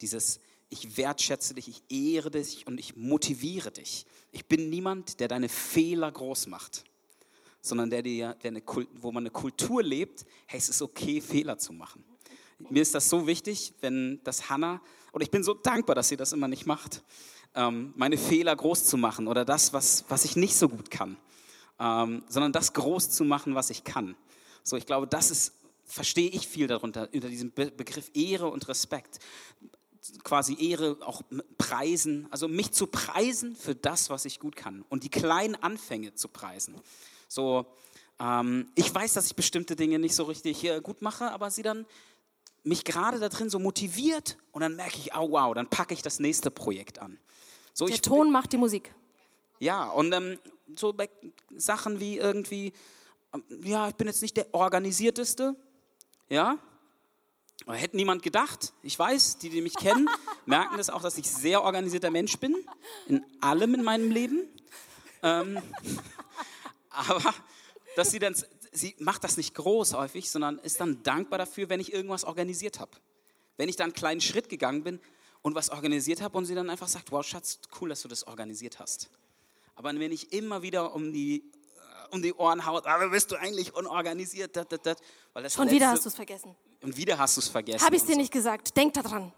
Dieses, 0.00 0.40
ich 0.68 0.96
wertschätze 0.96 1.54
dich, 1.54 1.68
ich 1.68 1.82
ehre 1.88 2.30
dich 2.30 2.66
und 2.66 2.78
ich 2.78 2.96
motiviere 2.96 3.70
dich. 3.70 4.06
Ich 4.32 4.46
bin 4.46 4.70
niemand, 4.70 5.20
der 5.20 5.28
deine 5.28 5.48
Fehler 5.48 6.10
groß 6.10 6.46
macht, 6.48 6.84
sondern 7.60 7.90
der, 7.90 8.02
der 8.02 8.36
eine, 8.42 8.62
wo 8.94 9.12
man 9.12 9.22
eine 9.22 9.30
Kultur 9.30 9.82
lebt, 9.82 10.24
hey, 10.46 10.58
es 10.58 10.68
ist 10.68 10.82
okay, 10.82 11.20
Fehler 11.20 11.58
zu 11.58 11.72
machen. 11.72 12.04
Mir 12.58 12.82
ist 12.82 12.94
das 12.94 13.10
so 13.10 13.26
wichtig, 13.26 13.74
wenn 13.80 14.20
das 14.24 14.48
Hannah, 14.48 14.80
und 15.12 15.22
ich 15.22 15.30
bin 15.30 15.42
so 15.42 15.54
dankbar, 15.54 15.94
dass 15.94 16.08
sie 16.08 16.16
das 16.16 16.32
immer 16.32 16.48
nicht 16.48 16.66
macht, 16.66 17.02
ähm, 17.54 17.92
meine 17.96 18.18
Fehler 18.18 18.54
groß 18.54 18.84
zu 18.84 18.96
machen 18.96 19.28
oder 19.28 19.44
das, 19.44 19.72
was, 19.72 20.04
was 20.08 20.24
ich 20.24 20.36
nicht 20.36 20.56
so 20.56 20.68
gut 20.68 20.90
kann, 20.90 21.16
ähm, 21.78 22.24
sondern 22.28 22.52
das 22.52 22.72
groß 22.72 23.10
zu 23.10 23.24
machen, 23.24 23.54
was 23.54 23.70
ich 23.70 23.84
kann. 23.84 24.14
So, 24.62 24.76
ich 24.76 24.86
glaube, 24.86 25.06
das 25.06 25.30
ist, 25.30 25.54
verstehe 25.84 26.30
ich 26.30 26.48
viel 26.48 26.66
darunter, 26.66 27.08
unter 27.12 27.28
diesem 27.28 27.52
Begriff 27.52 28.10
Ehre 28.14 28.48
und 28.48 28.68
Respekt. 28.68 29.18
Quasi 30.22 30.56
Ehre 30.58 30.98
auch 31.00 31.22
preisen, 31.58 32.28
also 32.30 32.46
mich 32.48 32.72
zu 32.72 32.86
preisen 32.86 33.56
für 33.56 33.74
das, 33.74 34.08
was 34.08 34.24
ich 34.24 34.38
gut 34.38 34.54
kann 34.54 34.84
und 34.88 35.02
die 35.02 35.10
kleinen 35.10 35.56
Anfänge 35.56 36.14
zu 36.14 36.28
preisen. 36.28 36.74
So, 37.28 37.66
ähm, 38.18 38.70
ich 38.74 38.94
weiß, 38.94 39.14
dass 39.14 39.26
ich 39.26 39.34
bestimmte 39.34 39.76
Dinge 39.76 39.98
nicht 39.98 40.14
so 40.14 40.24
richtig 40.24 40.62
äh, 40.64 40.80
gut 40.80 41.02
mache, 41.02 41.30
aber 41.32 41.50
sie 41.50 41.62
dann 41.62 41.86
mich 42.66 42.84
gerade 42.84 43.18
da 43.20 43.28
drin 43.28 43.48
so 43.48 43.58
motiviert 43.58 44.36
und 44.50 44.60
dann 44.60 44.74
merke 44.74 44.98
ich, 44.98 45.14
oh 45.14 45.30
wow, 45.30 45.54
dann 45.54 45.70
packe 45.70 45.94
ich 45.94 46.02
das 46.02 46.18
nächste 46.18 46.50
Projekt 46.50 46.98
an. 46.98 47.18
So, 47.72 47.86
Der 47.86 48.02
Ton 48.02 48.32
macht 48.32 48.52
die 48.52 48.56
Musik. 48.56 48.92
Ja, 49.60 49.88
und 49.88 50.12
ähm, 50.12 50.38
so 50.74 50.92
bei 50.92 51.08
Sachen 51.54 52.00
wie 52.00 52.18
irgendwie, 52.18 52.72
ähm, 53.32 53.44
ja, 53.62 53.88
ich 53.88 53.94
bin 53.94 54.08
jetzt 54.08 54.20
nicht 54.20 54.36
der 54.36 54.52
organisierteste, 54.52 55.54
ja, 56.28 56.58
hätte 57.68 57.96
niemand 57.96 58.22
gedacht. 58.22 58.72
Ich 58.82 58.98
weiß, 58.98 59.38
die, 59.38 59.48
die 59.48 59.62
mich 59.62 59.76
kennen, 59.76 60.08
merken 60.44 60.76
das 60.76 60.90
auch, 60.90 61.02
dass 61.02 61.18
ich 61.18 61.30
sehr 61.30 61.62
organisierter 61.62 62.10
Mensch 62.10 62.36
bin, 62.38 62.56
in 63.06 63.24
allem 63.40 63.74
in 63.74 63.84
meinem 63.84 64.10
Leben. 64.10 64.40
Ähm, 65.22 65.62
aber 66.90 67.32
dass 67.94 68.10
sie 68.10 68.18
dann 68.18 68.34
sie 68.76 68.94
macht 68.98 69.24
das 69.24 69.36
nicht 69.36 69.54
groß 69.54 69.94
häufig, 69.94 70.30
sondern 70.30 70.58
ist 70.58 70.80
dann 70.80 71.02
dankbar 71.02 71.38
dafür, 71.38 71.68
wenn 71.68 71.80
ich 71.80 71.92
irgendwas 71.92 72.24
organisiert 72.24 72.78
habe. 72.80 72.92
Wenn 73.56 73.68
ich 73.68 73.76
dann 73.76 73.86
einen 73.86 73.94
kleinen 73.94 74.20
Schritt 74.20 74.48
gegangen 74.48 74.84
bin 74.84 75.00
und 75.42 75.54
was 75.54 75.70
organisiert 75.70 76.20
habe 76.20 76.36
und 76.36 76.44
sie 76.44 76.54
dann 76.54 76.68
einfach 76.70 76.88
sagt, 76.88 77.10
wow 77.10 77.24
Schatz, 77.24 77.58
cool, 77.80 77.88
dass 77.88 78.02
du 78.02 78.08
das 78.08 78.26
organisiert 78.26 78.78
hast. 78.78 79.08
Aber 79.74 79.94
wenn 79.98 80.12
ich 80.12 80.32
immer 80.32 80.62
wieder 80.62 80.94
um 80.94 81.12
die, 81.12 81.38
äh, 81.38 82.14
um 82.14 82.22
die 82.22 82.34
Ohren 82.34 82.66
haut, 82.66 82.86
aber 82.86 83.10
bist 83.10 83.30
du 83.30 83.36
eigentlich 83.36 83.74
unorganisiert? 83.74 84.56
Dat, 84.56 84.70
dat, 84.72 84.84
dat, 84.84 85.00
weil 85.32 85.42
das 85.42 85.56
und 85.56 85.70
wieder 85.70 85.88
hast 85.88 86.04
du 86.04 86.08
es 86.08 86.14
vergessen. 86.14 86.54
Und 86.82 86.96
wieder 86.96 87.18
hast 87.18 87.36
du 87.36 87.40
es 87.40 87.48
vergessen. 87.48 87.84
Habe 87.84 87.96
ich 87.96 88.02
es 88.02 88.06
dir 88.06 88.14
so. 88.14 88.20
nicht 88.20 88.32
gesagt, 88.32 88.76
denk 88.76 88.94
daran. 88.94 89.32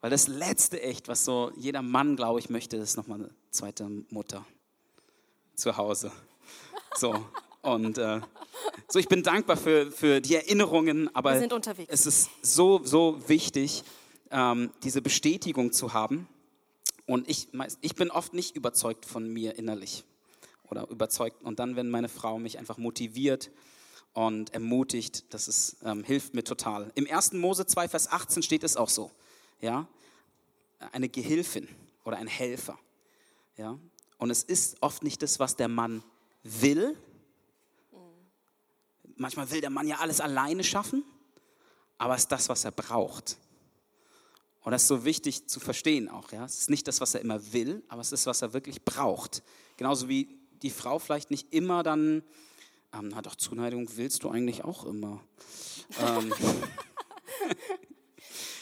Weil 0.00 0.10
das 0.10 0.28
Letzte 0.28 0.80
echt, 0.80 1.08
was 1.08 1.24
so 1.24 1.50
jeder 1.56 1.82
Mann, 1.82 2.16
glaube 2.16 2.38
ich, 2.38 2.50
möchte, 2.50 2.76
ist 2.76 2.96
nochmal 2.96 3.20
eine 3.20 3.30
zweite 3.50 3.88
Mutter 4.10 4.44
zu 5.54 5.76
Hause. 5.76 6.12
So, 6.96 7.26
und 7.66 7.98
äh, 7.98 8.20
so, 8.88 9.00
ich 9.00 9.08
bin 9.08 9.24
dankbar 9.24 9.56
für, 9.56 9.90
für 9.90 10.20
die 10.20 10.36
Erinnerungen, 10.36 11.14
aber 11.14 11.32
es 11.88 12.06
ist 12.06 12.30
so, 12.42 12.80
so 12.84 13.28
wichtig, 13.28 13.82
ähm, 14.30 14.70
diese 14.84 15.02
Bestätigung 15.02 15.72
zu 15.72 15.92
haben. 15.92 16.28
Und 17.06 17.28
ich, 17.28 17.48
ich 17.80 17.96
bin 17.96 18.10
oft 18.10 18.34
nicht 18.34 18.54
überzeugt 18.54 19.04
von 19.04 19.28
mir 19.28 19.58
innerlich 19.58 20.04
oder 20.70 20.88
überzeugt. 20.88 21.42
Und 21.42 21.58
dann, 21.58 21.74
wenn 21.74 21.90
meine 21.90 22.08
Frau 22.08 22.38
mich 22.38 22.58
einfach 22.58 22.78
motiviert 22.78 23.50
und 24.12 24.54
ermutigt, 24.54 25.24
das 25.34 25.48
ist, 25.48 25.78
ähm, 25.84 26.04
hilft 26.04 26.34
mir 26.34 26.44
total. 26.44 26.92
Im 26.94 27.08
1. 27.10 27.32
Mose 27.32 27.66
2, 27.66 27.88
Vers 27.88 28.10
18 28.10 28.44
steht 28.44 28.62
es 28.62 28.76
auch 28.76 28.88
so. 28.88 29.10
Ja? 29.60 29.88
Eine 30.92 31.08
Gehilfin 31.08 31.68
oder 32.04 32.16
ein 32.16 32.28
Helfer. 32.28 32.78
Ja? 33.56 33.76
Und 34.18 34.30
es 34.30 34.44
ist 34.44 34.76
oft 34.82 35.02
nicht 35.02 35.22
das, 35.22 35.40
was 35.40 35.56
der 35.56 35.68
Mann 35.68 36.04
will, 36.44 36.96
manchmal 39.16 39.50
will 39.50 39.60
der 39.60 39.70
Mann 39.70 39.86
ja 39.86 39.98
alles 39.98 40.20
alleine 40.20 40.64
schaffen, 40.64 41.04
aber 41.98 42.14
es 42.14 42.22
ist 42.22 42.32
das, 42.32 42.48
was 42.48 42.64
er 42.64 42.72
braucht. 42.72 43.38
Und 44.62 44.72
das 44.72 44.82
ist 44.82 44.88
so 44.88 45.04
wichtig 45.04 45.48
zu 45.48 45.60
verstehen 45.60 46.08
auch. 46.08 46.32
Ja? 46.32 46.44
Es 46.44 46.58
ist 46.58 46.70
nicht 46.70 46.88
das, 46.88 47.00
was 47.00 47.14
er 47.14 47.20
immer 47.20 47.52
will, 47.52 47.84
aber 47.88 48.00
es 48.00 48.12
ist, 48.12 48.26
was 48.26 48.42
er 48.42 48.52
wirklich 48.52 48.84
braucht. 48.84 49.42
Genauso 49.76 50.08
wie 50.08 50.28
die 50.62 50.70
Frau 50.70 50.98
vielleicht 50.98 51.30
nicht 51.30 51.52
immer 51.52 51.82
dann, 51.82 52.24
ähm, 52.92 53.14
hat 53.14 53.28
auch 53.28 53.36
Zuneigung, 53.36 53.88
willst 53.96 54.24
du 54.24 54.30
eigentlich 54.30 54.64
auch 54.64 54.84
immer. 54.84 55.20
ähm. 56.00 56.32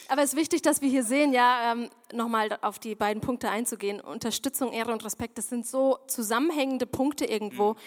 Aber 0.07 0.21
es 0.21 0.33
ist 0.33 0.39
wichtig, 0.39 0.61
dass 0.61 0.81
wir 0.81 0.89
hier 0.89 1.03
sehen, 1.03 1.33
ja, 1.33 1.71
ähm, 1.71 1.89
nochmal 2.13 2.59
auf 2.61 2.77
die 2.77 2.93
beiden 2.93 3.21
Punkte 3.21 3.49
einzugehen. 3.49 3.99
Unterstützung, 3.99 4.71
Ehre 4.71 4.91
und 4.91 5.03
Respekt, 5.03 5.39
das 5.39 5.49
sind 5.49 5.65
so 5.65 5.97
zusammenhängende 6.07 6.85
Punkte 6.85 7.25
irgendwo. 7.25 7.73
Mhm. 7.73 7.77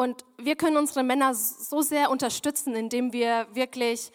Und 0.00 0.24
wir 0.38 0.56
können 0.56 0.78
unsere 0.78 1.02
Männer 1.02 1.34
so 1.34 1.82
sehr 1.82 2.10
unterstützen, 2.10 2.74
indem 2.74 3.12
wir 3.12 3.46
wirklich 3.52 4.10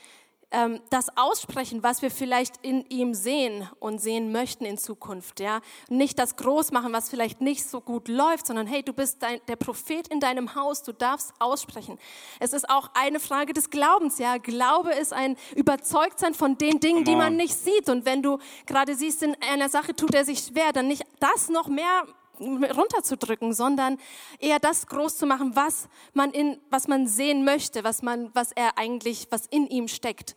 ähm, 0.49 0.81
das 0.89 1.15
aussprechen, 1.15 1.83
was 1.83 2.01
wir 2.01 2.09
vielleicht 2.09 2.55
in 2.63 2.83
ihm 2.89 3.13
sehen 3.13 3.69
und 3.79 4.01
sehen 4.01 4.31
möchten 4.31 4.65
in 4.65 4.79
Zukunft. 4.79 5.39
Ja? 5.39 5.61
Nicht 5.87 6.17
das 6.17 6.37
groß 6.37 6.71
machen, 6.71 6.91
was 6.91 7.11
vielleicht 7.11 7.39
nicht 7.39 7.69
so 7.69 7.81
gut 7.81 8.07
läuft, 8.07 8.47
sondern 8.47 8.65
hey, 8.65 8.81
du 8.81 8.93
bist 8.93 9.21
dein, 9.21 9.41
der 9.47 9.57
Prophet 9.57 10.07
in 10.07 10.19
deinem 10.19 10.55
Haus, 10.55 10.81
du 10.81 10.91
darfst 10.91 11.33
aussprechen. 11.37 11.99
Es 12.39 12.53
ist 12.53 12.67
auch 12.67 12.89
eine 12.95 13.19
Frage 13.19 13.53
des 13.53 13.69
Glaubens. 13.69 14.17
Ja? 14.17 14.39
Glaube 14.39 14.91
ist 14.91 15.13
ein 15.13 15.37
Überzeugtsein 15.55 16.33
von 16.33 16.57
den 16.57 16.79
Dingen, 16.79 17.03
die 17.03 17.15
man 17.15 17.35
nicht 17.35 17.53
sieht. 17.53 17.89
Und 17.89 18.05
wenn 18.07 18.23
du 18.23 18.39
gerade 18.65 18.95
siehst, 18.95 19.21
in 19.21 19.37
einer 19.39 19.69
Sache 19.69 19.95
tut 19.95 20.15
er 20.15 20.25
sich 20.25 20.39
schwer, 20.39 20.73
dann 20.73 20.87
nicht 20.87 21.03
das 21.19 21.47
noch 21.49 21.67
mehr 21.67 22.07
runterzudrücken, 22.39 23.53
sondern 23.53 23.97
eher 24.39 24.59
das 24.59 24.87
groß 24.87 25.17
zu 25.17 25.25
machen, 25.25 25.55
was 25.55 25.87
man, 26.13 26.31
in, 26.31 26.57
was 26.69 26.87
man 26.87 27.07
sehen 27.07 27.45
möchte, 27.45 27.83
was, 27.83 28.01
man, 28.01 28.29
was 28.33 28.51
er 28.51 28.77
eigentlich, 28.77 29.27
was 29.31 29.45
in 29.47 29.67
ihm 29.67 29.87
steckt. 29.87 30.35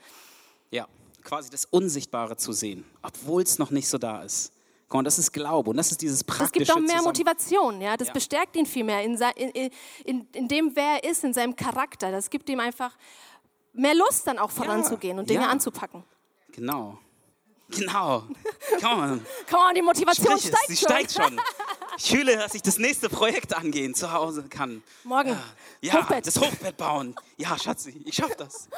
Ja, 0.70 0.86
quasi 1.22 1.51
das 1.51 1.64
Unsichtbare 1.64 2.36
zu 2.36 2.53
sehen, 2.53 2.84
obwohl 3.03 3.42
es 3.42 3.59
noch 3.59 3.70
nicht 3.70 3.88
so 3.88 3.99
da 3.99 4.22
ist. 4.22 4.53
Und 4.90 5.05
das 5.05 5.18
ist 5.18 5.32
Glaube 5.32 5.70
und 5.70 5.76
das 5.76 5.90
ist 5.90 6.01
dieses 6.01 6.24
praktische 6.24 6.64
Das 6.64 6.74
gibt 6.74 6.88
auch 6.88 6.94
mehr 6.94 7.03
Motivation, 7.03 7.80
ja. 7.80 7.96
Das 7.96 8.09
ja. 8.09 8.14
bestärkt 8.14 8.57
ihn 8.57 8.64
viel 8.64 8.84
mehr 8.84 9.03
in, 9.03 9.20
in, 9.36 9.70
in, 10.05 10.26
in, 10.32 10.49
dem, 10.49 10.74
wer 10.74 11.03
er 11.03 11.11
ist, 11.11 11.24
in 11.24 11.34
seinem 11.34 11.55
Charakter. 11.55 12.11
Das 12.11 12.30
gibt 12.30 12.49
ihm 12.49 12.59
einfach 12.59 12.96
mehr 13.74 13.94
Lust, 13.94 14.26
dann 14.26 14.38
auch 14.38 14.51
voranzugehen 14.51 15.16
ja. 15.16 15.20
und 15.20 15.28
Dinge 15.28 15.42
ja. 15.42 15.49
anzupacken. 15.49 16.05
Genau. 16.53 16.99
Genau. 17.70 18.26
Komm 18.80 18.98
on. 18.98 19.26
Komm 19.48 19.60
on, 19.60 19.74
die 19.74 19.82
Motivation 19.82 20.38
steigt 20.38 20.56
schon. 20.56 20.68
Sie 20.68 20.76
steigt 20.76 21.12
schon. 21.12 21.40
Ich 21.98 22.10
fühle, 22.10 22.36
dass 22.36 22.54
ich 22.54 22.62
das 22.62 22.78
nächste 22.78 23.08
Projekt 23.08 23.54
angehen 23.54 23.94
zu 23.94 24.12
Hause 24.12 24.44
kann. 24.48 24.82
Morgen. 25.04 25.38
Ja, 25.80 25.94
Hochbett. 25.94 26.26
das 26.26 26.40
Hochbett 26.40 26.76
bauen. 26.76 27.14
Ja, 27.36 27.58
Schatzi, 27.58 28.00
ich 28.04 28.14
schaffe 28.14 28.36
das. 28.38 28.68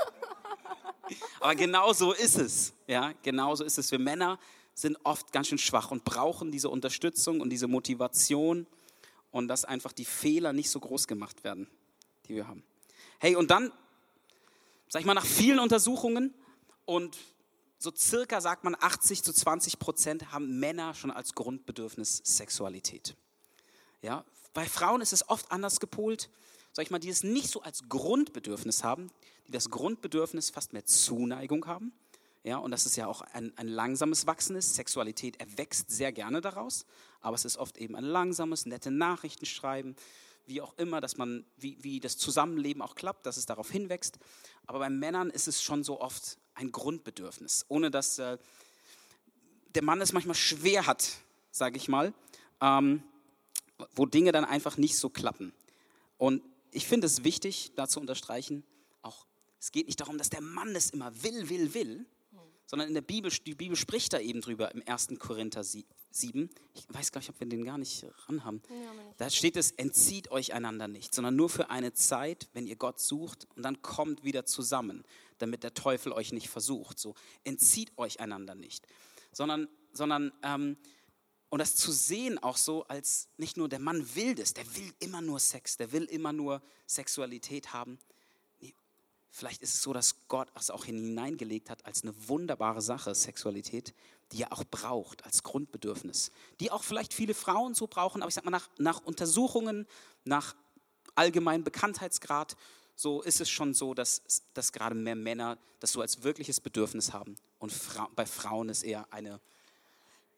Aber 1.40 1.54
genau 1.54 1.92
so 1.92 2.12
ist 2.12 2.36
es. 2.38 2.72
Ja, 2.86 3.12
genau 3.22 3.54
so 3.54 3.64
ist 3.64 3.78
es. 3.78 3.90
Wir 3.90 3.98
Männer 3.98 4.38
sind 4.74 4.98
oft 5.04 5.32
ganz 5.32 5.48
schön 5.48 5.58
schwach 5.58 5.90
und 5.90 6.04
brauchen 6.04 6.50
diese 6.50 6.68
Unterstützung 6.68 7.40
und 7.40 7.50
diese 7.50 7.68
Motivation 7.68 8.66
und 9.30 9.48
dass 9.48 9.64
einfach 9.64 9.92
die 9.92 10.04
Fehler 10.04 10.52
nicht 10.52 10.70
so 10.70 10.80
groß 10.80 11.06
gemacht 11.06 11.44
werden, 11.44 11.68
die 12.26 12.34
wir 12.34 12.48
haben. 12.48 12.64
Hey, 13.18 13.36
und 13.36 13.50
dann, 13.50 13.72
sag 14.88 15.00
ich 15.00 15.06
mal, 15.06 15.14
nach 15.14 15.26
vielen 15.26 15.58
Untersuchungen 15.58 16.34
und 16.86 17.16
so 17.80 17.90
circa 17.96 18.42
sagt 18.42 18.62
man 18.62 18.76
80 18.78 19.24
zu 19.24 19.32
20 19.32 19.78
Prozent 19.78 20.32
haben 20.32 20.60
Männer 20.60 20.94
schon 20.94 21.10
als 21.10 21.34
Grundbedürfnis 21.34 22.20
Sexualität. 22.22 23.16
Ja, 24.02 24.24
bei 24.52 24.66
Frauen 24.66 25.00
ist 25.00 25.14
es 25.14 25.28
oft 25.28 25.50
anders 25.50 25.80
gepolt, 25.80 26.28
sag 26.72 26.84
ich 26.84 26.90
mal, 26.90 26.98
die 26.98 27.08
es 27.08 27.22
nicht 27.22 27.50
so 27.50 27.62
als 27.62 27.88
Grundbedürfnis 27.88 28.84
haben, 28.84 29.10
die 29.46 29.52
das 29.52 29.70
Grundbedürfnis 29.70 30.50
fast 30.50 30.74
mehr 30.74 30.84
Zuneigung 30.84 31.66
haben. 31.66 31.92
Ja, 32.44 32.58
und 32.58 32.70
das 32.70 32.84
ist 32.84 32.96
ja 32.96 33.06
auch 33.06 33.22
ein, 33.22 33.56
ein 33.56 33.68
langsames 33.68 34.26
Wachsen 34.26 34.60
Sexualität 34.60 35.40
erwächst 35.40 35.90
sehr 35.90 36.12
gerne 36.12 36.42
daraus, 36.42 36.84
aber 37.20 37.34
es 37.34 37.46
ist 37.46 37.56
oft 37.56 37.78
eben 37.78 37.96
ein 37.96 38.04
langsames, 38.04 38.66
nette 38.66 38.90
Nachrichten 38.90 39.46
schreiben, 39.46 39.96
wie 40.46 40.60
auch 40.60 40.74
immer, 40.76 41.00
dass 41.00 41.16
man, 41.16 41.46
wie, 41.56 41.78
wie 41.82 42.00
das 42.00 42.18
Zusammenleben 42.18 42.82
auch 42.82 42.94
klappt, 42.94 43.24
dass 43.24 43.36
es 43.38 43.46
darauf 43.46 43.70
hinwächst. 43.70 44.18
Aber 44.66 44.80
bei 44.80 44.90
Männern 44.90 45.30
ist 45.30 45.48
es 45.48 45.62
schon 45.62 45.84
so 45.84 46.00
oft 46.00 46.39
ein 46.60 46.72
Grundbedürfnis, 46.72 47.64
ohne 47.68 47.90
dass 47.90 48.18
äh, 48.18 48.38
der 49.74 49.82
Mann 49.82 50.00
es 50.00 50.12
manchmal 50.12 50.34
schwer 50.34 50.86
hat, 50.86 51.18
sage 51.50 51.76
ich 51.76 51.88
mal, 51.88 52.12
ähm, 52.60 53.02
wo 53.94 54.06
Dinge 54.06 54.30
dann 54.32 54.44
einfach 54.44 54.76
nicht 54.76 54.96
so 54.96 55.08
klappen. 55.08 55.52
Und 56.18 56.42
ich 56.70 56.86
finde 56.86 57.06
es 57.06 57.24
wichtig, 57.24 57.72
da 57.76 57.88
zu 57.88 57.98
unterstreichen, 57.98 58.62
auch 59.02 59.26
es 59.58 59.72
geht 59.72 59.86
nicht 59.86 60.00
darum, 60.00 60.18
dass 60.18 60.30
der 60.30 60.42
Mann 60.42 60.74
es 60.76 60.90
immer 60.90 61.10
will, 61.22 61.48
will, 61.48 61.74
will, 61.74 62.06
sondern 62.66 62.88
in 62.88 62.94
der 62.94 63.00
Bibel, 63.00 63.32
die 63.46 63.54
Bibel 63.54 63.76
spricht 63.76 64.12
da 64.12 64.20
eben 64.20 64.40
drüber 64.40 64.72
im 64.72 64.82
1. 64.86 65.08
Korinther 65.18 65.64
7. 65.64 66.50
Ich 66.74 66.84
weiß 66.88 67.10
gar 67.10 67.20
nicht, 67.20 67.30
ob 67.30 67.40
wir 67.40 67.48
den 67.48 67.64
gar 67.64 67.78
nicht 67.78 68.06
ran 68.28 68.44
haben. 68.44 68.62
Da 69.16 69.28
steht 69.28 69.56
es, 69.56 69.72
entzieht 69.72 70.30
euch 70.30 70.52
einander 70.52 70.86
nicht, 70.86 71.14
sondern 71.14 71.34
nur 71.34 71.48
für 71.48 71.70
eine 71.70 71.94
Zeit, 71.94 72.48
wenn 72.52 72.66
ihr 72.66 72.76
Gott 72.76 73.00
sucht 73.00 73.48
und 73.56 73.64
dann 73.64 73.82
kommt 73.82 74.24
wieder 74.24 74.44
zusammen, 74.44 75.04
damit 75.42 75.62
der 75.62 75.74
Teufel 75.74 76.12
euch 76.12 76.32
nicht 76.32 76.48
versucht. 76.48 76.98
So, 76.98 77.14
entzieht 77.44 77.96
euch 77.96 78.20
einander 78.20 78.54
nicht, 78.54 78.86
sondern, 79.32 79.68
sondern 79.92 80.32
ähm, 80.42 80.76
und 81.48 81.58
das 81.58 81.74
zu 81.74 81.90
sehen 81.90 82.38
auch 82.38 82.56
so, 82.56 82.84
als 82.84 83.28
nicht 83.36 83.56
nur 83.56 83.68
der 83.68 83.80
Mann 83.80 84.14
will 84.14 84.36
das, 84.36 84.54
der 84.54 84.64
will 84.76 84.92
immer 85.00 85.20
nur 85.20 85.40
Sex, 85.40 85.76
der 85.76 85.90
will 85.90 86.04
immer 86.04 86.32
nur 86.32 86.62
Sexualität 86.86 87.72
haben, 87.72 87.98
Vielleicht 89.32 89.62
ist 89.62 89.74
es 89.74 89.82
so, 89.82 89.92
dass 89.92 90.26
Gott 90.26 90.48
es 90.56 90.70
auch 90.70 90.84
hineingelegt 90.84 91.70
hat 91.70 91.86
als 91.86 92.02
eine 92.02 92.12
wunderbare 92.28 92.82
Sache, 92.82 93.14
Sexualität, 93.14 93.94
die 94.32 94.42
er 94.42 94.52
auch 94.52 94.64
braucht 94.64 95.24
als 95.24 95.44
Grundbedürfnis. 95.44 96.32
Die 96.58 96.72
auch 96.72 96.82
vielleicht 96.82 97.14
viele 97.14 97.34
Frauen 97.34 97.74
so 97.74 97.86
brauchen, 97.86 98.22
aber 98.22 98.28
ich 98.28 98.34
sag 98.34 98.44
mal, 98.44 98.50
nach, 98.50 98.68
nach 98.78 99.00
Untersuchungen, 99.04 99.86
nach 100.24 100.56
allgemeinem 101.14 101.62
Bekanntheitsgrad, 101.62 102.56
so 103.00 103.22
ist 103.22 103.40
es 103.40 103.48
schon 103.48 103.72
so, 103.72 103.94
dass, 103.94 104.22
dass 104.52 104.72
gerade 104.72 104.94
mehr 104.94 105.14
Männer 105.14 105.56
das 105.80 105.92
so 105.92 106.02
als 106.02 106.22
wirkliches 106.22 106.60
Bedürfnis 106.60 107.14
haben. 107.14 107.34
Und 107.58 107.72
Fra 107.72 108.08
bei 108.14 108.26
Frauen 108.26 108.68
ist 108.68 108.82
eher 108.82 109.06
eine 109.10 109.40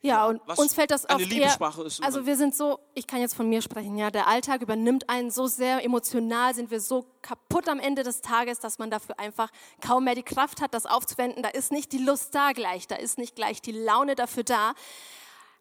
ja, 0.05 0.27
und 0.27 0.41
uns 0.59 0.75
fällt 0.75 0.91
das 0.91 1.09
auf 1.09 1.21
Liebessprache 1.21 1.83
ist. 1.83 2.03
Also 2.03 2.27
wir 2.27 2.37
sind 2.37 2.57
so, 2.57 2.81
ich 2.93 3.07
kann 3.07 3.21
jetzt 3.21 3.35
von 3.35 3.49
mir 3.49 3.63
sprechen, 3.63 3.97
ja, 3.97 4.11
der 4.11 4.27
Alltag 4.27 4.61
übernimmt 4.61 5.09
einen 5.09 5.31
so 5.31 5.47
sehr, 5.47 5.85
emotional 5.85 6.57
sind 6.57 6.73
wir 6.73 6.81
so 6.81 7.07
kaputt 7.23 7.69
am 7.69 7.79
Ende 7.79 8.03
des 8.03 8.21
Tages, 8.21 8.59
dass 8.59 8.81
man 8.81 8.91
dafür 8.91 9.21
einfach 9.21 9.49
kaum 9.81 10.03
mehr 10.03 10.17
die 10.17 10.25
Kraft 10.25 10.61
hat, 10.61 10.75
das 10.75 10.87
aufzuwenden. 10.87 11.45
Da 11.45 11.51
ist 11.51 11.71
nicht 11.71 11.93
die 11.93 11.99
Lust 11.99 12.35
da 12.35 12.51
gleich, 12.51 12.89
da 12.89 12.97
ist 12.97 13.17
nicht 13.17 13.37
gleich 13.37 13.63
die 13.63 13.71
Laune 13.71 14.17
dafür 14.17 14.43
da. 14.43 14.75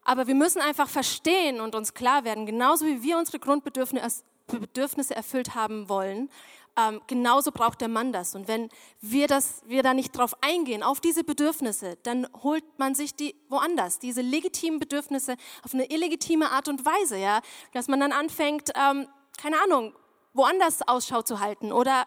Aber 0.04 0.26
wir 0.26 0.34
müssen 0.34 0.60
einfach 0.60 0.90
verstehen 0.90 1.62
und 1.62 1.76
uns 1.76 1.94
klar 1.94 2.24
werden, 2.24 2.48
genauso 2.48 2.88
wie 2.88 3.04
wir 3.04 3.20
unsere 3.20 3.38
Grundbedürfnisse 3.38 5.16
erfüllt 5.16 5.54
haben 5.54 5.88
wollen, 5.88 6.32
ähm, 6.78 7.02
genauso 7.08 7.52
braucht 7.52 7.82
der 7.82 7.88
Mann 7.88 8.14
das. 8.14 8.36
Und 8.36 8.48
wenn 8.48 8.70
wir, 9.02 9.28
das, 9.28 9.62
wir 9.66 9.84
da 9.84 9.94
nicht 9.94 10.12
drauf 10.12 10.34
eingehen, 10.42 10.84
auf 10.84 11.00
diese 11.00 11.24
Bedürfnisse, 11.24 11.98
dann 12.04 12.28
holt 12.44 12.64
man 12.78 12.96
sich 12.96 13.16
die 13.16 13.36
woanders, 13.50 14.00
diese 14.00 14.22
legitimen 14.22 14.80
Bedürfnisse 14.80 15.36
auf 15.64 15.74
eine 15.74 15.92
illegitime 15.92 16.50
Art 16.52 16.68
und 16.68 16.86
Weise, 16.86 17.18
ja, 17.18 17.42
dass 17.74 17.88
man 17.88 18.00
dann 18.00 18.12
anfängt, 18.12 18.72
ähm, 18.76 19.08
keine 19.38 19.62
Ahnung, 19.62 19.94
woanders 20.34 20.88
Ausschau 20.88 21.22
zu 21.22 21.40
halten 21.40 21.72
oder 21.72 22.06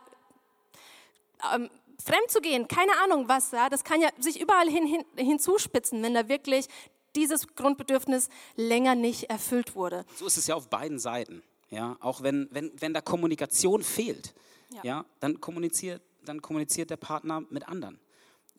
ähm, 1.54 1.68
fremd 2.02 2.30
zu 2.30 2.40
gehen, 2.40 2.68
keine 2.68 2.92
Ahnung 3.02 3.28
was, 3.28 3.50
ja, 3.50 3.68
das 3.68 3.84
kann 3.84 4.00
ja 4.00 4.08
sich 4.18 4.40
überall 4.40 4.68
hin, 4.68 4.86
hin, 4.86 5.04
hinzuspitzen, 5.16 6.02
wenn 6.02 6.14
da 6.14 6.28
wirklich 6.28 6.68
dieses 7.16 7.54
Grundbedürfnis 7.54 8.28
länger 8.56 8.94
nicht 8.94 9.30
erfüllt 9.30 9.74
wurde. 9.76 10.04
So 10.16 10.26
ist 10.26 10.36
es 10.36 10.46
ja 10.46 10.54
auf 10.54 10.68
beiden 10.68 10.98
Seiten. 10.98 11.42
Ja, 11.70 11.96
auch 12.00 12.22
wenn, 12.22 12.48
wenn, 12.50 12.72
wenn 12.80 12.94
da 12.94 13.00
Kommunikation 13.00 13.82
fehlt, 13.82 14.34
ja. 14.74 14.80
ja, 14.84 15.04
dann, 15.20 15.40
kommuniziert, 15.40 16.02
dann 16.24 16.42
kommuniziert 16.42 16.90
der 16.90 16.96
Partner 16.96 17.42
mit 17.50 17.68
anderen. 17.68 17.98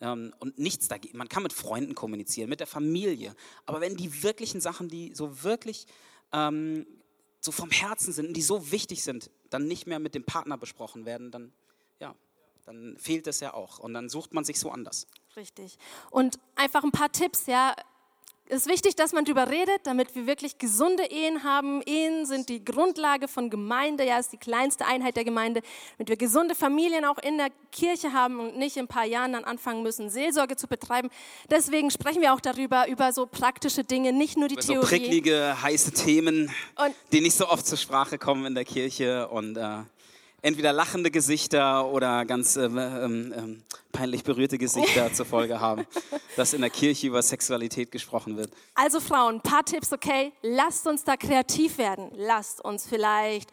Ähm, 0.00 0.34
und 0.40 0.58
nichts 0.58 0.88
dagegen. 0.88 1.16
Man 1.16 1.28
kann 1.28 1.42
mit 1.42 1.52
Freunden 1.52 1.94
kommunizieren, 1.94 2.50
mit 2.50 2.60
der 2.60 2.66
Familie. 2.66 3.34
Aber 3.64 3.80
wenn 3.80 3.96
die 3.96 4.22
wirklichen 4.22 4.60
Sachen, 4.60 4.88
die 4.88 5.14
so 5.14 5.42
wirklich 5.42 5.86
ähm, 6.32 6.86
so 7.40 7.52
vom 7.52 7.70
Herzen 7.70 8.12
sind 8.12 8.28
und 8.28 8.34
die 8.34 8.42
so 8.42 8.70
wichtig 8.70 9.02
sind, 9.02 9.30
dann 9.50 9.66
nicht 9.66 9.86
mehr 9.86 9.98
mit 9.98 10.14
dem 10.14 10.24
Partner 10.24 10.58
besprochen 10.58 11.06
werden, 11.06 11.30
dann, 11.30 11.52
ja, 12.00 12.14
dann 12.64 12.96
fehlt 12.98 13.26
es 13.26 13.40
ja 13.40 13.54
auch. 13.54 13.78
Und 13.78 13.94
dann 13.94 14.08
sucht 14.08 14.34
man 14.34 14.44
sich 14.44 14.58
so 14.58 14.70
anders. 14.70 15.06
Richtig. 15.36 15.78
Und 16.10 16.38
einfach 16.56 16.82
ein 16.82 16.92
paar 16.92 17.12
Tipps, 17.12 17.46
ja, 17.46 17.74
es 18.48 18.62
ist 18.62 18.68
wichtig, 18.68 18.94
dass 18.94 19.12
man 19.12 19.24
darüber 19.24 19.50
redet, 19.50 19.80
damit 19.84 20.14
wir 20.14 20.26
wirklich 20.26 20.58
gesunde 20.58 21.04
Ehen 21.10 21.42
haben. 21.42 21.82
Ehen 21.82 22.26
sind 22.26 22.48
die 22.48 22.64
Grundlage 22.64 23.28
von 23.28 23.50
Gemeinde, 23.50 24.04
ja, 24.04 24.18
ist 24.18 24.32
die 24.32 24.36
kleinste 24.36 24.86
Einheit 24.86 25.16
der 25.16 25.24
Gemeinde, 25.24 25.62
damit 25.98 26.08
wir 26.08 26.16
gesunde 26.16 26.54
Familien 26.54 27.04
auch 27.04 27.18
in 27.18 27.38
der 27.38 27.48
Kirche 27.72 28.12
haben 28.12 28.38
und 28.38 28.56
nicht 28.56 28.76
in 28.76 28.84
ein 28.84 28.88
paar 28.88 29.04
Jahren 29.04 29.32
dann 29.32 29.44
anfangen 29.44 29.82
müssen, 29.82 30.10
Seelsorge 30.10 30.56
zu 30.56 30.68
betreiben. 30.68 31.10
Deswegen 31.50 31.90
sprechen 31.90 32.22
wir 32.22 32.34
auch 32.34 32.40
darüber, 32.40 32.88
über 32.88 33.12
so 33.12 33.26
praktische 33.26 33.84
Dinge, 33.84 34.12
nicht 34.12 34.36
nur 34.36 34.48
die 34.48 34.54
über 34.54 34.62
Theorie. 34.62 34.80
So 34.82 34.86
pricklige, 34.86 35.62
heiße 35.62 35.92
Themen, 35.92 36.50
und 36.76 36.94
die 37.12 37.20
nicht 37.20 37.36
so 37.36 37.48
oft 37.48 37.66
zur 37.66 37.78
Sprache 37.78 38.18
kommen 38.18 38.46
in 38.46 38.54
der 38.54 38.64
Kirche 38.64 39.28
und 39.28 39.56
äh 39.56 39.82
entweder 40.46 40.72
lachende 40.72 41.10
Gesichter 41.10 41.90
oder 41.90 42.24
ganz 42.24 42.56
ähm, 42.56 42.78
ähm, 42.78 43.34
ähm 43.36 43.62
peinlich 43.90 44.22
berührte 44.22 44.58
Gesichter 44.58 45.10
zur 45.14 45.24
Folge 45.24 45.58
haben, 45.58 45.86
dass 46.36 46.52
in 46.52 46.60
der 46.60 46.68
Kirche 46.68 47.06
über 47.06 47.22
Sexualität 47.22 47.90
gesprochen 47.90 48.36
wird. 48.36 48.50
Also 48.74 49.00
Frauen, 49.00 49.36
ein 49.36 49.40
paar 49.40 49.64
Tipps, 49.64 49.90
okay? 49.90 50.32
Lasst 50.42 50.86
uns 50.86 51.02
da 51.02 51.16
kreativ 51.16 51.78
werden. 51.78 52.10
Lasst 52.14 52.62
uns 52.62 52.86
vielleicht 52.86 53.50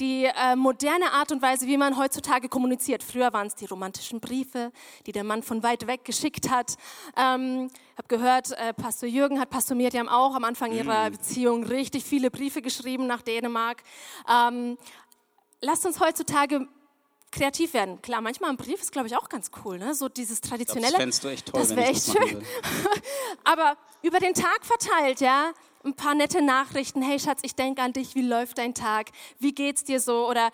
die 0.00 0.24
äh, 0.24 0.56
moderne 0.56 1.12
Art 1.12 1.30
und 1.30 1.40
Weise, 1.40 1.68
wie 1.68 1.76
man 1.76 1.96
heutzutage 1.96 2.48
kommuniziert. 2.48 3.04
Früher 3.04 3.32
waren 3.32 3.46
es 3.46 3.54
die 3.54 3.66
romantischen 3.66 4.18
Briefe, 4.18 4.72
die 5.06 5.12
der 5.12 5.22
Mann 5.22 5.44
von 5.44 5.62
weit 5.62 5.86
weg 5.86 6.04
geschickt 6.04 6.50
hat. 6.50 6.74
Ähm, 7.16 7.70
habe 7.96 8.08
gehört, 8.08 8.50
äh, 8.50 8.74
Pastor 8.74 9.08
Jürgen 9.08 9.38
hat 9.38 9.50
Pastor 9.50 9.76
Miriam 9.76 10.08
auch 10.08 10.34
am 10.34 10.42
Anfang 10.42 10.72
ihrer 10.72 11.10
mm. 11.10 11.12
Beziehung 11.12 11.64
richtig 11.64 12.02
viele 12.02 12.32
Briefe 12.32 12.60
geschrieben 12.60 13.06
nach 13.06 13.22
Dänemark. 13.22 13.84
Ähm, 14.28 14.76
lasst 15.64 15.86
uns 15.86 15.98
heutzutage 16.00 16.68
kreativ 17.32 17.74
werden. 17.74 18.00
Klar, 18.00 18.20
manchmal 18.20 18.50
ein 18.50 18.56
Brief 18.56 18.80
ist, 18.80 18.92
glaube 18.92 19.08
ich, 19.08 19.16
auch 19.16 19.28
ganz 19.28 19.50
cool, 19.64 19.78
ne? 19.78 19.94
so 19.94 20.08
dieses 20.08 20.40
traditionelle. 20.40 20.94
Glaub, 20.94 21.06
das 21.06 21.20
du 21.20 21.28
echt 21.28 21.46
toll, 21.46 21.60
das 21.60 21.74
wäre 21.74 21.90
echt 21.90 22.04
schön. 22.04 22.44
Aber 23.44 23.76
über 24.02 24.20
den 24.20 24.34
Tag 24.34 24.64
verteilt, 24.64 25.20
ja, 25.20 25.52
ein 25.84 25.94
paar 25.94 26.14
nette 26.14 26.42
Nachrichten. 26.42 27.02
Hey 27.02 27.18
Schatz, 27.18 27.40
ich 27.42 27.54
denke 27.56 27.82
an 27.82 27.92
dich. 27.92 28.14
Wie 28.14 28.22
läuft 28.22 28.58
dein 28.58 28.72
Tag? 28.74 29.10
Wie 29.38 29.52
geht's 29.52 29.84
dir 29.84 30.00
so? 30.00 30.28
Oder 30.28 30.50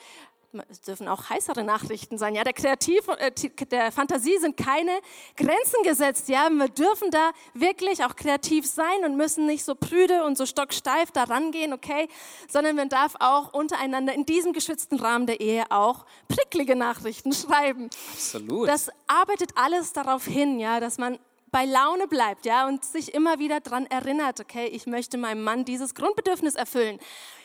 es 0.68 0.80
dürfen 0.80 1.08
auch 1.08 1.30
heißere 1.30 1.62
Nachrichten 1.62 2.18
sein. 2.18 2.34
Ja, 2.34 2.44
der 2.44 2.52
Kreativ, 2.52 3.06
äh, 3.18 3.30
der 3.66 3.92
Fantasie 3.92 4.38
sind 4.38 4.56
keine 4.56 4.92
Grenzen 5.36 5.82
gesetzt. 5.84 6.28
Ja, 6.28 6.48
wir 6.50 6.68
dürfen 6.68 7.10
da 7.10 7.30
wirklich 7.54 8.04
auch 8.04 8.16
kreativ 8.16 8.66
sein 8.66 9.04
und 9.04 9.16
müssen 9.16 9.46
nicht 9.46 9.64
so 9.64 9.74
prüde 9.74 10.24
und 10.24 10.36
so 10.36 10.46
stocksteif 10.46 11.12
da 11.12 11.24
rangehen, 11.24 11.72
okay? 11.72 12.08
Sondern 12.48 12.76
man 12.76 12.88
darf 12.88 13.14
auch 13.20 13.52
untereinander 13.52 14.12
in 14.12 14.26
diesem 14.26 14.52
geschützten 14.52 14.98
Rahmen 14.98 15.26
der 15.26 15.40
Ehe 15.40 15.64
auch 15.70 16.04
pricklige 16.28 16.74
Nachrichten 16.74 17.32
schreiben. 17.32 17.88
Absolut. 18.12 18.68
Das 18.68 18.90
arbeitet 19.06 19.52
alles 19.56 19.92
darauf 19.92 20.24
hin, 20.24 20.58
ja, 20.58 20.80
dass 20.80 20.98
man 20.98 21.18
bei 21.50 21.64
Laune 21.64 22.06
bleibt, 22.06 22.46
ja, 22.46 22.66
und 22.66 22.84
sich 22.84 23.14
immer 23.14 23.38
wieder 23.38 23.60
daran 23.60 23.86
erinnert, 23.86 24.40
okay, 24.40 24.66
ich 24.66 24.86
möchte 24.86 25.18
meinem 25.18 25.42
Mann 25.42 25.64
dieses 25.64 25.94
Grundbedürfnis 25.94 26.54
erfüllen. 26.54 26.98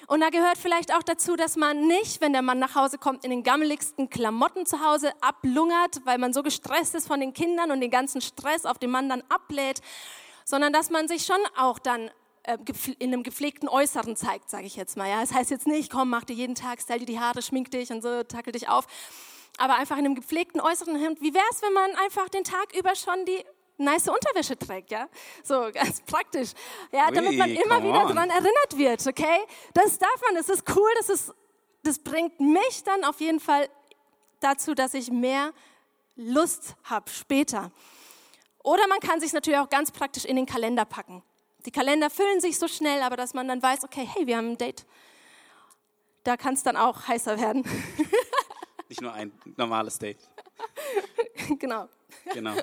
Und 0.08 0.22
da 0.22 0.30
gehört 0.30 0.58
vielleicht 0.58 0.94
auch 0.94 1.02
dazu, 1.02 1.36
dass 1.36 1.56
man 1.56 1.88
nicht, 1.88 2.22
wenn 2.22 2.32
der 2.32 2.44
Mann 2.44 2.60
nach 2.60 2.76
Hause 2.76 2.98
kommt, 3.00 3.24
in 3.24 3.32
den 3.32 3.42
gammeligsten 3.42 4.10
Klamotten 4.10 4.66
zu 4.66 4.86
Hause 4.86 5.12
ablungert, 5.22 6.02
weil 6.06 6.20
man 6.20 6.32
so 6.32 6.44
gestresst 6.44 6.94
ist 6.94 7.08
von 7.08 7.20
den 7.20 7.34
Kindern 7.34 7.72
und 7.72 7.82
den 7.82 7.90
ganzen 7.90 8.22
Stress 8.22 8.66
auf 8.66 8.78
den 8.78 8.92
Mann 8.92 9.10
dann 9.10 9.24
ablädt, 9.30 9.82
sondern 10.44 10.72
dass 10.72 10.92
man 10.92 11.08
sich 11.08 11.26
schon 11.26 11.40
auch 11.58 11.80
dann 11.80 12.12
äh, 12.44 12.58
in 13.00 13.12
einem 13.12 13.24
gepflegten 13.24 13.68
Äußeren 13.68 14.16
zeigt, 14.16 14.52
sage 14.52 14.68
ich 14.68 14.76
jetzt 14.76 14.96
mal. 14.96 15.10
Ja, 15.10 15.22
das 15.22 15.34
heißt 15.34 15.50
jetzt 15.50 15.66
nicht, 15.66 15.92
komm, 15.92 16.10
mach 16.10 16.24
dir 16.24 16.36
jeden 16.36 16.54
Tag, 16.54 16.80
stell 16.82 17.00
dir 17.00 17.08
die 17.08 17.20
Haare, 17.20 17.42
schmink 17.42 17.72
dich 17.72 17.90
und 17.90 18.04
so, 18.04 18.22
tackel 18.24 18.54
dich 18.54 18.70
auf. 18.70 18.86
Aber 19.58 19.76
einfach 19.76 19.98
in 19.98 20.06
einem 20.06 20.16
gepflegten 20.16 20.62
Äußeren. 20.62 20.96
Wie 21.20 21.34
wäre 21.34 21.46
es, 21.50 21.62
wenn 21.62 21.74
man 21.74 21.96
einfach 21.96 22.30
den 22.30 22.44
Tag 22.44 22.76
über 22.78 22.94
schon 22.96 23.26
die 23.26 23.44
nice 23.78 24.08
Unterwäsche 24.08 24.58
trägt, 24.58 24.92
ja? 24.92 25.08
So 25.44 25.70
ganz 25.74 26.02
praktisch. 26.02 26.52
Ja, 26.92 27.12
damit 27.12 27.38
man 27.38 27.50
immer 27.50 27.84
wieder 27.84 28.14
daran 28.14 28.30
erinnert 28.30 28.78
wird, 28.78 29.06
okay? 29.08 29.40
Das 29.74 29.98
darf 29.98 30.22
man, 30.28 30.36
das 30.36 30.50
ist 30.50 30.64
cool, 30.76 30.90
das 30.98 31.10
ist 31.10 31.34
das 31.86 32.00
bringt 32.00 32.40
mich 32.40 32.84
dann 32.84 33.04
auf 33.04 33.22
jeden 33.22 33.40
Fall 33.40 33.70
dazu, 34.40 34.74
dass 34.74 34.94
ich 34.94 35.12
mehr 35.12 35.54
Lust 36.16 36.76
habe 36.84 37.10
später. 37.10 37.72
Oder 38.64 38.88
man 38.88 39.00
kann 39.00 39.22
sich 39.22 39.34
natürlich 39.34 39.60
auch 39.60 39.70
ganz 39.70 39.92
praktisch 39.92 40.26
in 40.26 40.36
den 40.36 40.46
Kalender 40.46 40.86
packen. 40.86 41.24
Die 41.66 41.72
Kalender 41.72 42.10
füllen 42.10 42.42
sich 42.42 42.58
so 42.58 42.68
schnell, 42.68 43.02
aber 43.02 43.16
dass 43.16 43.34
man 43.34 43.48
dann 43.48 43.62
weiß, 43.62 43.84
okay, 43.84 44.08
hey, 44.12 44.26
wir 44.28 44.38
haben 44.38 44.52
ein 44.52 44.58
Date. 44.58 44.86
Da 46.24 46.38
kann 46.38 46.56
es 46.56 46.64
dann 46.64 46.76
auch 46.76 47.08
heißer 47.08 47.40
werden. 47.40 47.64
Nicht 48.90 49.02
nur 49.02 49.14
ein 49.14 49.32
normales 49.56 50.00
Date. 50.00 50.18
genau. 51.60 51.88
Genau. 52.34 52.56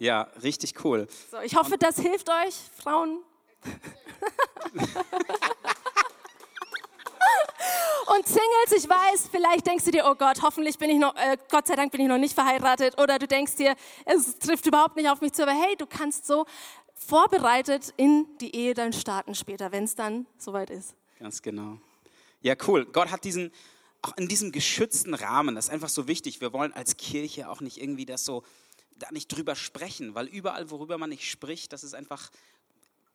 Ja, 0.00 0.22
richtig 0.42 0.82
cool. 0.82 1.06
So, 1.30 1.38
ich 1.40 1.54
hoffe, 1.54 1.76
das 1.78 1.98
hilft 2.00 2.30
euch, 2.30 2.54
Frauen. 2.82 3.20
Und 8.06 8.26
Singles, 8.26 8.72
ich 8.76 8.88
weiß, 8.88 9.28
vielleicht 9.30 9.66
denkst 9.66 9.84
du 9.84 9.90
dir, 9.90 10.06
oh 10.06 10.14
Gott, 10.14 10.40
hoffentlich 10.42 10.78
bin 10.78 10.88
ich 10.88 10.98
noch, 10.98 11.14
äh, 11.16 11.36
Gott 11.50 11.66
sei 11.66 11.76
Dank 11.76 11.92
bin 11.92 12.00
ich 12.00 12.08
noch 12.08 12.16
nicht 12.16 12.32
verheiratet. 12.34 12.98
Oder 12.98 13.18
du 13.18 13.28
denkst 13.28 13.56
dir, 13.56 13.76
es 14.06 14.38
trifft 14.38 14.66
überhaupt 14.66 14.96
nicht 14.96 15.08
auf 15.08 15.20
mich 15.20 15.32
zu. 15.34 15.42
Aber 15.42 15.52
hey, 15.52 15.76
du 15.76 15.86
kannst 15.86 16.26
so 16.26 16.46
vorbereitet 16.94 17.92
in 17.98 18.26
die 18.40 18.56
Ehe 18.56 18.72
dann 18.72 18.94
starten 18.94 19.34
später, 19.34 19.70
wenn 19.70 19.84
es 19.84 19.96
dann 19.96 20.26
soweit 20.38 20.70
ist. 20.70 20.94
Ganz 21.18 21.42
genau. 21.42 21.76
Ja, 22.40 22.54
cool. 22.66 22.86
Gott 22.86 23.10
hat 23.10 23.24
diesen, 23.24 23.52
auch 24.00 24.16
in 24.16 24.28
diesem 24.28 24.50
geschützten 24.50 25.12
Rahmen, 25.12 25.54
das 25.54 25.66
ist 25.66 25.70
einfach 25.70 25.90
so 25.90 26.08
wichtig. 26.08 26.40
Wir 26.40 26.54
wollen 26.54 26.72
als 26.72 26.96
Kirche 26.96 27.50
auch 27.50 27.60
nicht 27.60 27.80
irgendwie 27.80 28.06
das 28.06 28.24
so 28.24 28.44
da 29.00 29.10
nicht 29.10 29.28
drüber 29.28 29.56
sprechen, 29.56 30.14
weil 30.14 30.26
überall, 30.26 30.70
worüber 30.70 30.98
man 30.98 31.10
nicht 31.10 31.28
spricht, 31.28 31.72
das 31.72 31.84
ist 31.84 31.94
einfach, 31.94 32.30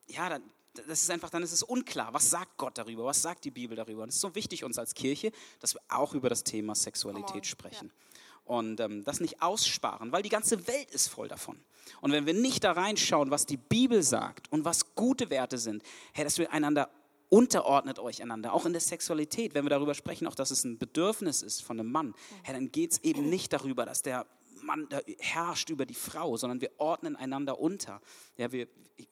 ja, 0.08 0.38
das 0.86 1.02
ist 1.02 1.10
einfach, 1.10 1.30
dann 1.30 1.42
ist 1.42 1.52
es 1.52 1.62
unklar, 1.62 2.12
was 2.12 2.28
sagt 2.30 2.56
Gott 2.58 2.76
darüber, 2.76 3.04
was 3.04 3.22
sagt 3.22 3.44
die 3.44 3.50
Bibel 3.50 3.76
darüber. 3.76 4.02
Und 4.02 4.10
es 4.10 4.16
ist 4.16 4.20
so 4.20 4.34
wichtig 4.34 4.64
uns 4.64 4.78
als 4.78 4.94
Kirche, 4.94 5.32
dass 5.60 5.74
wir 5.74 5.80
auch 5.88 6.14
über 6.14 6.28
das 6.28 6.44
Thema 6.44 6.74
Sexualität 6.74 7.46
sprechen. 7.46 7.88
Ja. 7.88 8.16
Und 8.44 8.80
ähm, 8.80 9.02
das 9.04 9.20
nicht 9.20 9.42
aussparen, 9.42 10.12
weil 10.12 10.22
die 10.22 10.28
ganze 10.28 10.68
Welt 10.68 10.90
ist 10.90 11.08
voll 11.08 11.28
davon. 11.28 11.58
Und 12.00 12.12
wenn 12.12 12.26
wir 12.26 12.34
nicht 12.34 12.62
da 12.62 12.72
reinschauen, 12.72 13.30
was 13.30 13.46
die 13.46 13.56
Bibel 13.56 14.02
sagt 14.02 14.52
und 14.52 14.64
was 14.64 14.94
gute 14.94 15.30
Werte 15.30 15.58
sind, 15.58 15.82
hey, 16.12 16.24
dass 16.24 16.38
wir 16.38 16.52
einander 16.52 16.90
unterordnet 17.28 17.98
euch 17.98 18.22
einander, 18.22 18.52
auch 18.52 18.66
in 18.66 18.72
der 18.72 18.80
Sexualität, 18.80 19.54
wenn 19.54 19.64
wir 19.64 19.70
darüber 19.70 19.94
sprechen, 19.94 20.26
auch 20.28 20.34
dass 20.34 20.52
es 20.52 20.62
ein 20.64 20.78
Bedürfnis 20.78 21.42
ist 21.42 21.62
von 21.62 21.80
einem 21.80 21.90
Mann, 21.90 22.14
hey, 22.44 22.54
dann 22.54 22.70
geht 22.70 22.92
es 22.92 22.98
eben 23.02 23.28
nicht 23.28 23.52
darüber, 23.52 23.84
dass 23.84 24.02
der 24.02 24.26
Mann 24.62 24.88
herrscht 25.18 25.70
über 25.70 25.86
die 25.86 25.94
Frau, 25.94 26.36
sondern 26.36 26.60
wir 26.60 26.70
ordnen 26.78 27.16
einander 27.16 27.58
unter. 27.58 28.00
Ja, 28.36 28.52
wir, 28.52 28.68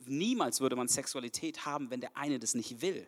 niemals 0.06 0.60
würde 0.60 0.76
man 0.76 0.88
Sexualität 0.88 1.66
haben, 1.66 1.90
wenn 1.90 2.00
der 2.00 2.16
eine 2.16 2.38
das 2.38 2.54
nicht 2.54 2.80
will. 2.80 3.06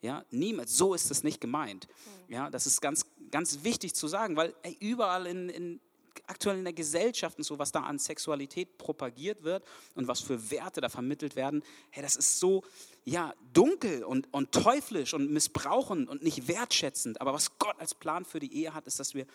Ja, 0.00 0.24
niemals. 0.30 0.76
So 0.76 0.94
ist 0.94 1.10
es 1.10 1.24
nicht 1.24 1.40
gemeint. 1.40 1.88
Ja, 2.28 2.50
das 2.50 2.66
ist 2.66 2.80
ganz, 2.80 3.04
ganz 3.30 3.64
wichtig 3.64 3.94
zu 3.94 4.06
sagen, 4.06 4.36
weil 4.36 4.54
ey, 4.62 4.76
überall 4.78 5.26
in, 5.26 5.48
in, 5.48 5.80
aktuell 6.26 6.58
in 6.58 6.64
der 6.64 6.72
Gesellschaft 6.72 7.38
und 7.38 7.44
so, 7.44 7.58
was 7.58 7.72
da 7.72 7.80
an 7.80 7.98
Sexualität 7.98 8.78
propagiert 8.78 9.42
wird 9.42 9.64
und 9.94 10.06
was 10.06 10.20
für 10.20 10.50
Werte 10.50 10.80
da 10.80 10.88
vermittelt 10.88 11.34
werden, 11.34 11.64
hey, 11.90 12.02
das 12.02 12.14
ist 12.14 12.38
so 12.38 12.62
ja, 13.04 13.34
dunkel 13.52 14.04
und, 14.04 14.32
und 14.32 14.52
teuflisch 14.52 15.14
und 15.14 15.30
missbrauchend 15.30 16.08
und 16.08 16.22
nicht 16.22 16.46
wertschätzend. 16.46 17.20
Aber 17.20 17.32
was 17.32 17.58
Gott 17.58 17.78
als 17.80 17.94
Plan 17.94 18.24
für 18.24 18.38
die 18.38 18.54
Ehe 18.54 18.74
hat, 18.74 18.86
ist, 18.86 19.00
dass 19.00 19.14
wir 19.14 19.26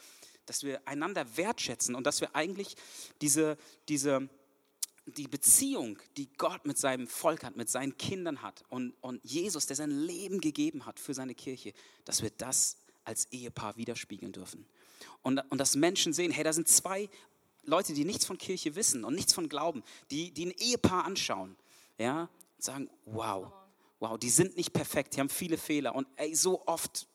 dass 0.46 0.64
wir 0.64 0.88
einander 0.88 1.38
wertschätzen 1.38 1.96
und 1.96 2.06
dass 2.06 2.22
wir 2.22 2.36
eigentlich 2.36 2.76
diese, 3.22 3.58
diese, 3.88 4.30
die 5.06 5.28
Beziehung, 5.28 6.00
die 6.18 6.32
Gott 6.34 6.66
mit 6.66 6.78
seinem 6.78 7.08
Volk 7.08 7.44
hat, 7.44 7.56
mit 7.56 7.70
seinen 7.70 7.98
Kindern 7.98 8.42
hat 8.42 8.64
und, 8.70 8.94
und 9.02 9.24
Jesus, 9.24 9.66
der 9.66 9.76
sein 9.76 9.92
Leben 9.92 10.42
gegeben 10.42 10.86
hat 10.86 11.00
für 11.00 11.14
seine 11.14 11.36
Kirche, 11.36 11.74
dass 12.06 12.22
wir 12.22 12.30
das 12.32 12.78
als 13.04 13.26
Ehepaar 13.32 13.76
widerspiegeln 13.76 14.32
dürfen. 14.32 14.66
Und, 15.22 15.40
und 15.50 15.58
dass 15.58 15.76
Menschen 15.76 16.14
sehen, 16.14 16.32
hey, 16.32 16.44
da 16.44 16.54
sind 16.54 16.68
zwei 16.68 17.10
Leute, 17.64 17.94
die 17.94 18.06
nichts 18.06 18.26
von 18.26 18.38
Kirche 18.38 18.76
wissen 18.76 19.04
und 19.04 19.16
nichts 19.16 19.34
von 19.34 19.50
Glauben, 19.50 19.84
die, 20.12 20.32
die 20.32 20.48
ein 20.48 20.52
Ehepaar 20.52 21.06
anschauen, 21.06 21.56
ja, 21.98 22.30
und 22.56 22.64
sagen, 22.64 22.90
wow, 23.06 23.52
wow, 24.00 24.18
die 24.18 24.30
sind 24.30 24.58
nicht 24.58 24.74
perfekt, 24.74 25.16
die 25.16 25.20
haben 25.20 25.30
viele 25.30 25.58
Fehler 25.58 25.96
und 25.96 26.08
ey, 26.16 26.36
so 26.36 26.66
oft 26.66 27.08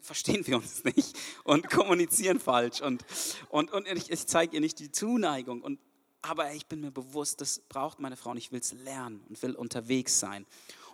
verstehen 0.00 0.46
wir 0.46 0.56
uns 0.56 0.84
nicht 0.84 1.18
und 1.44 1.68
kommunizieren 1.70 2.40
falsch. 2.40 2.80
Und, 2.80 3.04
und, 3.48 3.72
und 3.72 3.86
ich, 3.86 4.10
ich 4.10 4.26
zeige 4.26 4.54
ihr 4.54 4.60
nicht 4.60 4.78
die 4.78 4.90
Zuneigung. 4.90 5.62
Und, 5.62 5.78
aber 6.22 6.52
ich 6.52 6.66
bin 6.66 6.80
mir 6.80 6.90
bewusst, 6.90 7.40
das 7.40 7.60
braucht 7.60 8.00
meine 8.00 8.16
Frau 8.16 8.30
und 8.30 8.36
ich 8.36 8.52
will 8.52 8.60
es 8.60 8.72
lernen 8.72 9.22
und 9.28 9.42
will 9.42 9.54
unterwegs 9.54 10.18
sein. 10.20 10.46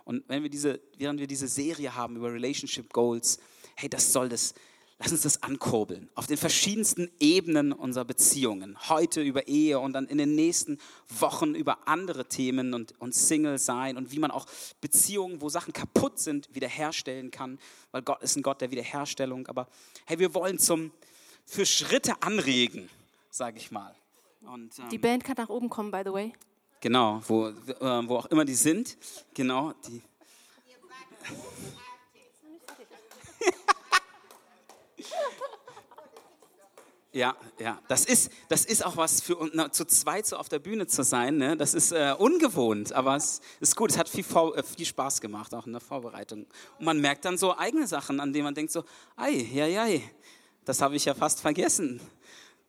Und 0.05 0.23
wenn 0.29 0.43
wir 0.43 0.49
diese, 0.49 0.79
während 0.97 1.19
wir 1.19 1.27
diese 1.27 1.47
Serie 1.47 1.95
haben 1.95 2.15
über 2.15 2.31
Relationship 2.31 2.93
Goals, 2.93 3.39
hey, 3.75 3.89
das 3.89 4.13
soll 4.13 4.29
das, 4.29 4.53
Lass 4.99 5.11
uns 5.11 5.21
das 5.21 5.43
ankurbeln 5.43 6.09
auf 6.15 6.25
den 6.25 6.37
verschiedensten 6.37 7.11
Ebenen 7.19 7.71
unserer 7.71 8.05
Beziehungen. 8.05 8.75
Heute 8.89 9.21
über 9.21 9.47
Ehe 9.47 9.79
und 9.79 9.93
dann 9.93 10.07
in 10.07 10.17
den 10.17 10.33
nächsten 10.33 10.79
Wochen 11.19 11.53
über 11.53 11.87
andere 11.87 12.25
Themen 12.25 12.73
und, 12.73 12.99
und 12.99 13.13
Single 13.13 13.59
sein 13.59 13.95
und 13.95 14.11
wie 14.11 14.17
man 14.17 14.31
auch 14.31 14.47
Beziehungen, 14.81 15.39
wo 15.39 15.49
Sachen 15.49 15.71
kaputt 15.71 16.17
sind, 16.17 16.49
wiederherstellen 16.55 17.29
kann. 17.29 17.59
Weil 17.91 18.01
Gott 18.01 18.23
ist 18.23 18.37
ein 18.37 18.41
Gott 18.41 18.59
der 18.59 18.71
Wiederherstellung. 18.71 19.45
Aber 19.47 19.67
hey, 20.05 20.17
wir 20.17 20.33
wollen 20.33 20.57
zum, 20.57 20.91
für 21.45 21.67
Schritte 21.67 22.19
anregen, 22.23 22.89
sage 23.29 23.57
ich 23.57 23.69
mal. 23.69 23.93
Und, 24.41 24.79
ähm, 24.79 24.89
die 24.89 24.97
Band 24.97 25.23
kann 25.23 25.35
nach 25.37 25.49
oben 25.49 25.69
kommen, 25.69 25.91
by 25.91 26.01
the 26.03 26.11
way. 26.11 26.33
Genau, 26.79 27.21
wo, 27.27 27.49
äh, 27.49 27.53
wo 28.07 28.17
auch 28.17 28.25
immer 28.27 28.45
die 28.45 28.55
sind. 28.55 28.97
Genau, 29.35 29.73
die. 29.87 30.01
Ja, 37.13 37.35
ja, 37.57 37.81
das 37.87 38.05
ist, 38.05 38.31
das 38.47 38.63
ist 38.63 38.85
auch 38.85 38.95
was 38.95 39.21
für 39.21 39.49
na, 39.53 39.71
zu 39.71 39.85
zweit 39.85 40.27
so 40.27 40.35
auf 40.35 40.49
der 40.49 40.59
Bühne 40.59 40.85
zu 40.85 41.03
sein. 41.03 41.37
Ne? 41.37 41.57
Das 41.57 41.73
ist 41.73 41.91
äh, 41.91 42.13
ungewohnt, 42.15 42.93
aber 42.93 43.15
es 43.15 43.41
ist 43.59 43.75
gut. 43.75 43.89
Es 43.89 43.97
hat 43.97 44.07
viel, 44.07 44.23
äh, 44.55 44.61
viel 44.61 44.85
Spaß 44.85 45.19
gemacht, 45.19 45.55
auch 45.55 45.65
in 45.65 45.71
der 45.71 45.81
Vorbereitung. 45.81 46.45
Und 46.77 46.85
man 46.85 47.01
merkt 47.01 47.25
dann 47.25 47.39
so 47.39 47.57
eigene 47.57 47.87
Sachen, 47.87 48.19
an 48.19 48.33
denen 48.33 48.43
man 48.43 48.53
denkt 48.53 48.71
so, 48.71 48.83
ei, 49.15 49.31
ja, 49.31 49.65
ja, 49.65 49.87
das 50.63 50.79
habe 50.81 50.95
ich 50.95 51.05
ja 51.05 51.15
fast 51.15 51.41
vergessen, 51.41 52.01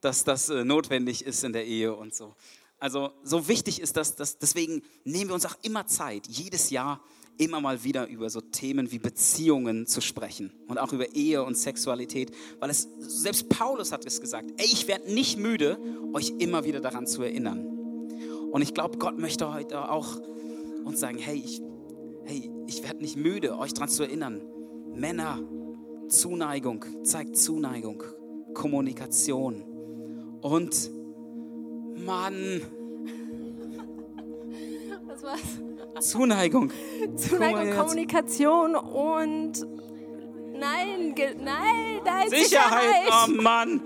dass 0.00 0.24
das 0.24 0.48
äh, 0.48 0.64
notwendig 0.64 1.26
ist 1.26 1.44
in 1.44 1.52
der 1.52 1.66
Ehe 1.66 1.94
und 1.94 2.14
so. 2.14 2.34
Also 2.78 3.12
so 3.24 3.48
wichtig 3.48 3.80
ist 3.82 3.98
das, 3.98 4.14
dass, 4.14 4.38
deswegen 4.38 4.82
nehmen 5.04 5.28
wir 5.28 5.34
uns 5.34 5.44
auch 5.44 5.56
immer 5.62 5.86
Zeit, 5.86 6.26
jedes 6.26 6.70
Jahr 6.70 7.00
immer 7.38 7.60
mal 7.60 7.84
wieder 7.84 8.08
über 8.08 8.28
so 8.28 8.40
Themen 8.40 8.90
wie 8.90 8.98
Beziehungen 8.98 9.86
zu 9.86 10.00
sprechen 10.00 10.52
und 10.66 10.78
auch 10.78 10.92
über 10.92 11.14
Ehe 11.14 11.42
und 11.42 11.56
Sexualität, 11.56 12.32
weil 12.58 12.70
es 12.70 12.88
selbst 12.98 13.48
Paulus 13.48 13.92
hat 13.92 14.04
es 14.04 14.20
gesagt, 14.20 14.50
ey, 14.56 14.66
ich 14.66 14.88
werde 14.88 15.12
nicht 15.12 15.38
müde, 15.38 15.78
euch 16.12 16.34
immer 16.38 16.64
wieder 16.64 16.80
daran 16.80 17.06
zu 17.06 17.22
erinnern. 17.22 17.64
Und 18.50 18.62
ich 18.62 18.74
glaube, 18.74 18.98
Gott 18.98 19.18
möchte 19.18 19.52
heute 19.52 19.90
auch 19.90 20.20
uns 20.84 21.00
sagen, 21.00 21.18
hey, 21.18 21.36
ich, 21.36 21.62
hey, 22.24 22.50
ich 22.66 22.82
werde 22.82 23.00
nicht 23.00 23.16
müde, 23.16 23.56
euch 23.56 23.72
daran 23.72 23.88
zu 23.88 24.02
erinnern. 24.02 24.42
Männer, 24.94 25.40
Zuneigung, 26.08 26.84
zeigt 27.04 27.36
Zuneigung, 27.36 28.02
Kommunikation 28.54 29.62
und 30.40 30.90
Mann. 32.04 32.62
Was 35.06 35.22
war's? 35.22 35.67
Zuneigung. 36.00 36.70
Zuneigung, 37.16 37.76
Kommunikation 37.76 38.76
und 38.76 39.52
nein, 40.52 41.14
nein, 41.14 42.00
nein, 42.04 42.30
Sicherheit. 42.30 42.82
Sicherheit. 43.04 43.28
Oh 43.28 43.30
Mann. 43.42 43.80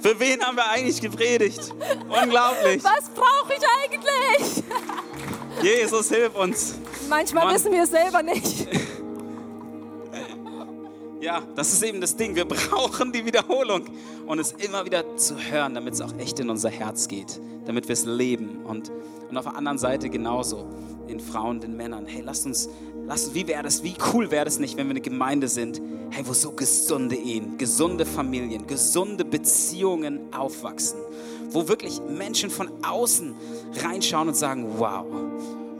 Für 0.00 0.18
wen 0.18 0.42
haben 0.42 0.56
wir 0.56 0.68
eigentlich 0.68 1.00
gepredigt? 1.00 1.72
Unglaublich. 2.08 2.82
Was 2.84 3.08
brauche 3.10 3.52
ich 3.52 3.62
eigentlich? 3.84 4.64
Jesus, 5.62 6.08
hilf 6.08 6.34
uns. 6.34 6.74
Manchmal 7.08 7.44
Mann. 7.44 7.54
wissen 7.54 7.70
wir 7.70 7.84
es 7.84 7.90
selber 7.90 8.22
nicht. 8.22 8.66
Ja, 11.22 11.40
das 11.54 11.72
ist 11.72 11.84
eben 11.84 12.00
das 12.00 12.16
Ding. 12.16 12.34
Wir 12.34 12.44
brauchen 12.48 13.12
die 13.12 13.24
Wiederholung 13.24 13.84
und 14.26 14.40
es 14.40 14.50
immer 14.50 14.84
wieder 14.84 15.16
zu 15.16 15.36
hören, 15.38 15.72
damit 15.72 15.94
es 15.94 16.00
auch 16.00 16.12
echt 16.18 16.40
in 16.40 16.50
unser 16.50 16.68
Herz 16.68 17.06
geht, 17.06 17.40
damit 17.64 17.86
wir 17.86 17.92
es 17.92 18.04
leben. 18.04 18.64
Und, 18.64 18.90
und 19.30 19.36
auf 19.36 19.44
der 19.44 19.54
anderen 19.54 19.78
Seite 19.78 20.10
genauso 20.10 20.66
den 21.08 21.20
Frauen, 21.20 21.60
den 21.60 21.76
Männern. 21.76 22.06
Hey, 22.06 22.22
lasst 22.22 22.44
uns, 22.44 22.68
lasst, 23.06 23.36
wie 23.36 23.46
wäre 23.46 23.62
das, 23.62 23.84
wie 23.84 23.94
cool 24.12 24.32
wäre 24.32 24.44
das 24.44 24.58
nicht, 24.58 24.76
wenn 24.76 24.88
wir 24.88 24.94
eine 24.94 25.00
Gemeinde 25.00 25.46
sind, 25.46 25.80
hey, 26.10 26.26
wo 26.26 26.32
so 26.32 26.50
gesunde 26.50 27.14
Ehen, 27.14 27.56
gesunde 27.56 28.04
Familien, 28.04 28.66
gesunde 28.66 29.24
Beziehungen 29.24 30.18
aufwachsen, 30.32 30.98
wo 31.50 31.68
wirklich 31.68 32.00
Menschen 32.00 32.50
von 32.50 32.68
außen 32.82 33.36
reinschauen 33.84 34.26
und 34.26 34.34
sagen, 34.34 34.66
wow, 34.76 35.06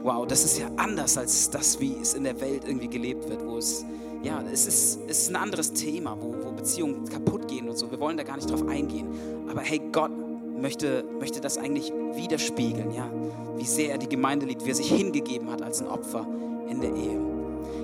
wow, 0.03 0.25
das 0.25 0.45
ist 0.45 0.57
ja 0.57 0.71
anders 0.77 1.17
als 1.17 1.49
das, 1.49 1.81
wie 1.81 1.97
es 2.01 2.13
in 2.13 2.23
der 2.23 2.39
Welt 2.39 2.63
irgendwie 2.65 2.87
gelebt 2.87 3.27
wird, 3.27 3.45
wo 3.45 3.57
es, 3.57 3.83
ja, 4.23 4.41
es 4.51 4.65
ist, 4.65 4.99
es 5.07 5.23
ist 5.23 5.29
ein 5.29 5.35
anderes 5.35 5.73
Thema, 5.73 6.17
wo, 6.19 6.33
wo 6.43 6.51
Beziehungen 6.51 7.07
kaputt 7.09 7.47
gehen 7.47 7.67
und 7.67 7.77
so. 7.77 7.91
Wir 7.91 7.99
wollen 7.99 8.17
da 8.17 8.23
gar 8.23 8.37
nicht 8.37 8.49
drauf 8.49 8.65
eingehen. 8.67 9.07
Aber 9.49 9.61
hey, 9.61 9.81
Gott 9.91 10.11
möchte, 10.59 11.03
möchte 11.19 11.41
das 11.41 11.57
eigentlich 11.57 11.91
widerspiegeln, 12.15 12.93
ja, 12.93 13.11
wie 13.57 13.65
sehr 13.65 13.91
er 13.91 13.97
die 13.97 14.07
Gemeinde 14.07 14.45
liebt, 14.45 14.65
wie 14.65 14.69
er 14.69 14.75
sich 14.75 14.89
hingegeben 14.89 15.51
hat 15.51 15.61
als 15.61 15.81
ein 15.81 15.87
Opfer 15.87 16.25
in 16.69 16.79
der 16.79 16.95
Ehe. 16.95 17.19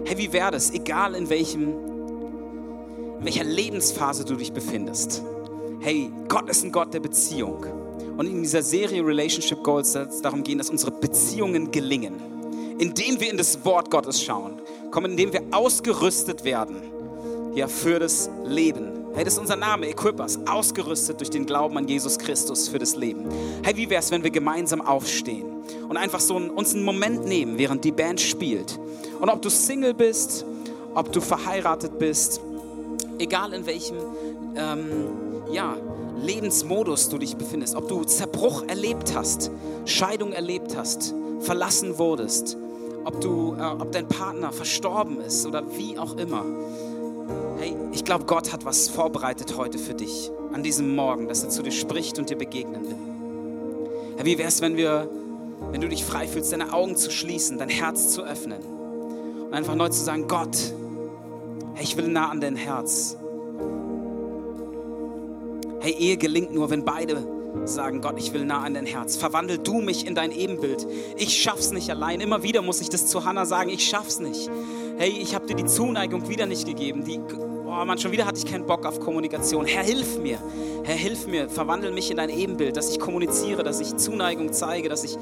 Hey, 0.05 0.17
wie 0.17 0.31
wäre 0.31 0.51
das, 0.51 0.71
egal 0.71 1.13
in 1.13 1.29
welchem, 1.29 1.73
in 3.19 3.25
welcher 3.25 3.43
Lebensphase 3.43 4.23
du 4.23 4.35
dich 4.35 4.53
befindest? 4.53 5.21
Hey, 5.81 6.09
Gott 6.29 6.49
ist 6.49 6.63
ein 6.63 6.71
Gott 6.71 6.93
der 6.93 7.01
Beziehung. 7.01 7.65
Und 8.17 8.27
in 8.27 8.41
dieser 8.41 8.61
Serie 8.61 9.05
Relationship 9.05 9.63
Goals 9.63 9.93
soll 9.93 10.03
es 10.03 10.21
darum 10.21 10.43
gehen, 10.43 10.57
dass 10.57 10.69
unsere 10.69 10.91
Beziehungen 10.91 11.71
gelingen. 11.71 12.15
Indem 12.77 13.19
wir 13.19 13.29
in 13.29 13.37
das 13.37 13.63
Wort 13.65 13.91
Gottes 13.91 14.21
schauen, 14.21 14.61
kommen, 14.91 15.11
indem 15.11 15.33
wir 15.33 15.43
ausgerüstet 15.51 16.43
werden 16.43 16.77
ja, 17.55 17.67
für 17.67 17.99
das 17.99 18.29
Leben 18.45 18.99
Hey, 19.15 19.23
das 19.23 19.33
ist 19.33 19.39
unser 19.39 19.55
Name, 19.55 19.87
Equippers, 19.89 20.39
ausgerüstet 20.47 21.19
durch 21.19 21.31
den 21.31 21.45
Glauben 21.45 21.77
an 21.77 21.87
Jesus 21.87 22.17
Christus 22.19 22.69
für 22.69 22.77
das 22.77 22.95
Leben. 22.95 23.25
Hey, 23.63 23.75
wie 23.75 23.89
wäre 23.89 23.99
es, 23.99 24.11
wenn 24.11 24.23
wir 24.23 24.29
gemeinsam 24.29 24.81
aufstehen 24.81 25.45
und 25.89 25.97
einfach 25.97 26.19
so 26.19 26.35
einen, 26.35 26.51
uns 26.51 26.75
einen 26.75 26.83
Moment 26.83 27.25
nehmen, 27.25 27.57
während 27.57 27.83
die 27.83 27.91
Band 27.91 28.21
spielt? 28.21 28.79
Und 29.19 29.29
ob 29.29 29.41
du 29.41 29.49
Single 29.49 29.95
bist, 29.95 30.45
ob 30.93 31.11
du 31.11 31.21
verheiratet 31.21 31.97
bist, 31.97 32.39
egal 33.17 33.53
in 33.53 33.65
welchem 33.65 33.97
ähm, 34.55 35.09
ja, 35.51 35.75
Lebensmodus 36.21 37.09
du 37.09 37.17
dich 37.17 37.35
befindest, 37.35 37.75
ob 37.75 37.87
du 37.89 38.03
Zerbruch 38.03 38.63
erlebt 38.67 39.15
hast, 39.15 39.49
Scheidung 39.85 40.33
erlebt 40.33 40.77
hast, 40.77 41.15
verlassen 41.41 41.97
wurdest, 41.97 42.57
ob, 43.05 43.21
du, 43.21 43.55
äh, 43.57 43.61
ob 43.61 43.91
dein 43.91 44.07
Partner 44.07 44.51
verstorben 44.51 45.21
ist 45.21 45.45
oder 45.45 45.63
wie 45.77 45.97
auch 45.97 46.17
immer. 46.17 46.45
Hey, 47.57 47.75
ich 47.91 48.05
glaube, 48.05 48.25
Gott 48.25 48.51
hat 48.51 48.65
was 48.65 48.89
vorbereitet 48.89 49.57
heute 49.57 49.77
für 49.77 49.93
dich, 49.93 50.31
an 50.53 50.63
diesem 50.63 50.95
Morgen, 50.95 51.27
dass 51.27 51.43
er 51.43 51.49
zu 51.49 51.61
dir 51.61 51.71
spricht 51.71 52.19
und 52.19 52.29
dir 52.29 52.37
begegnen 52.37 52.85
will. 52.85 54.15
Herr, 54.17 54.25
wie 54.25 54.37
wäre 54.37 54.47
es, 54.47 54.61
wenn 54.61 54.77
wenn 55.71 55.81
du 55.81 55.89
dich 55.89 56.03
frei 56.03 56.27
fühlst, 56.27 56.51
deine 56.51 56.73
Augen 56.73 56.95
zu 56.95 57.11
schließen, 57.11 57.57
dein 57.57 57.69
Herz 57.69 58.09
zu 58.09 58.23
öffnen 58.23 58.61
und 59.45 59.53
einfach 59.53 59.75
neu 59.75 59.89
zu 59.89 60.03
sagen, 60.03 60.27
Gott, 60.27 60.57
hey, 61.75 61.83
ich 61.83 61.97
will 61.97 62.07
nah 62.07 62.29
an 62.29 62.41
dein 62.41 62.55
Herz. 62.55 63.17
Hey, 65.81 65.93
Ehe 65.93 66.17
gelingt 66.17 66.53
nur, 66.53 66.69
wenn 66.69 66.83
beide 66.83 67.38
sagen, 67.65 68.01
Gott, 68.01 68.15
ich 68.17 68.33
will 68.33 68.45
nah 68.45 68.61
an 68.63 68.73
dein 68.73 68.85
Herz. 68.85 69.17
Verwandel 69.17 69.57
du 69.57 69.81
mich 69.81 70.07
in 70.07 70.15
dein 70.15 70.31
Ebenbild. 70.31 70.85
Ich 71.17 71.41
schaff's 71.41 71.71
nicht 71.71 71.89
allein. 71.89 72.21
Immer 72.21 72.43
wieder 72.43 72.61
muss 72.61 72.81
ich 72.81 72.89
das 72.89 73.07
zu 73.07 73.25
Hannah 73.25 73.45
sagen, 73.45 73.69
ich 73.69 73.87
schaff's 73.87 74.19
nicht. 74.19 74.49
Hey, 74.97 75.09
ich 75.09 75.35
habe 75.35 75.47
dir 75.47 75.55
die 75.55 75.65
Zuneigung 75.65 76.27
wieder 76.29 76.45
nicht 76.45 76.65
gegeben. 76.65 77.03
Die, 77.03 77.19
oh 77.65 77.85
Mann, 77.85 77.97
schon 77.97 78.11
wieder 78.11 78.25
hatte 78.25 78.39
ich 78.39 78.45
keinen 78.45 78.65
Bock 78.65 78.85
auf 78.85 78.99
Kommunikation. 78.99 79.65
Herr, 79.65 79.83
hilf 79.83 80.19
mir. 80.19 80.39
Herr, 80.83 80.95
hilf 80.95 81.27
mir. 81.27 81.49
Verwandel 81.49 81.91
mich 81.91 82.11
in 82.11 82.17
dein 82.17 82.29
Ebenbild, 82.29 82.77
dass 82.77 82.89
ich 82.89 82.99
kommuniziere, 82.99 83.63
dass 83.63 83.79
ich 83.79 83.95
Zuneigung 83.97 84.53
zeige, 84.53 84.89
dass 84.89 85.03
ich, 85.03 85.17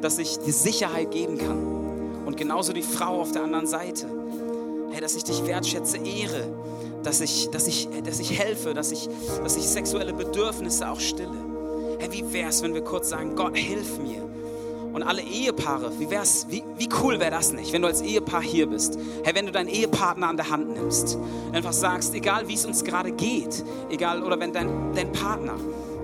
dass 0.00 0.18
ich 0.18 0.38
die 0.38 0.52
Sicherheit 0.52 1.10
geben 1.10 1.38
kann. 1.38 2.24
Und 2.26 2.36
genauso 2.36 2.72
die 2.72 2.82
Frau 2.82 3.20
auf 3.20 3.32
der 3.32 3.42
anderen 3.42 3.66
Seite. 3.66 4.06
Hey, 4.90 5.00
dass 5.00 5.16
ich 5.16 5.24
dich 5.24 5.46
wertschätze, 5.46 5.98
ehre, 5.98 6.48
dass 7.02 7.20
ich, 7.20 7.50
dass 7.50 7.66
ich, 7.66 7.88
dass 8.04 8.20
ich 8.20 8.38
helfe, 8.38 8.74
dass 8.74 8.90
ich, 8.90 9.08
dass 9.42 9.56
ich 9.56 9.68
sexuelle 9.68 10.12
Bedürfnisse 10.12 10.88
auch 10.88 11.00
stille. 11.00 11.47
Hey, 11.98 12.12
wie 12.12 12.32
wär's, 12.32 12.62
wenn 12.62 12.74
wir 12.74 12.82
kurz 12.82 13.08
sagen, 13.08 13.34
Gott, 13.34 13.56
hilf 13.56 13.98
mir. 13.98 14.22
Und 14.92 15.02
alle 15.02 15.22
Ehepaare, 15.22 15.92
wie 15.98 16.10
wär's, 16.10 16.46
wie, 16.48 16.62
wie 16.76 16.88
cool 17.02 17.20
wäre 17.20 17.30
das 17.30 17.52
nicht, 17.52 17.72
wenn 17.72 17.82
du 17.82 17.88
als 17.88 18.02
Ehepaar 18.02 18.42
hier 18.42 18.66
bist? 18.66 18.98
Hey, 19.24 19.34
wenn 19.34 19.46
du 19.46 19.52
deinen 19.52 19.68
Ehepartner 19.68 20.28
an 20.28 20.36
der 20.36 20.50
Hand 20.50 20.70
nimmst, 20.74 21.18
einfach 21.52 21.72
sagst, 21.72 22.14
egal 22.14 22.48
wie 22.48 22.54
es 22.54 22.64
uns 22.64 22.84
gerade 22.84 23.12
geht, 23.12 23.64
egal, 23.90 24.22
oder 24.22 24.40
wenn 24.40 24.52
dein, 24.52 24.92
dein 24.94 25.12
Partner, 25.12 25.54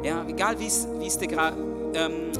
ja, 0.02 0.24
egal 0.28 0.58
wie 0.60 0.66
es 0.66 1.18
dir 1.18 1.28
gerade, 1.28 1.56
ähm, 1.94 2.32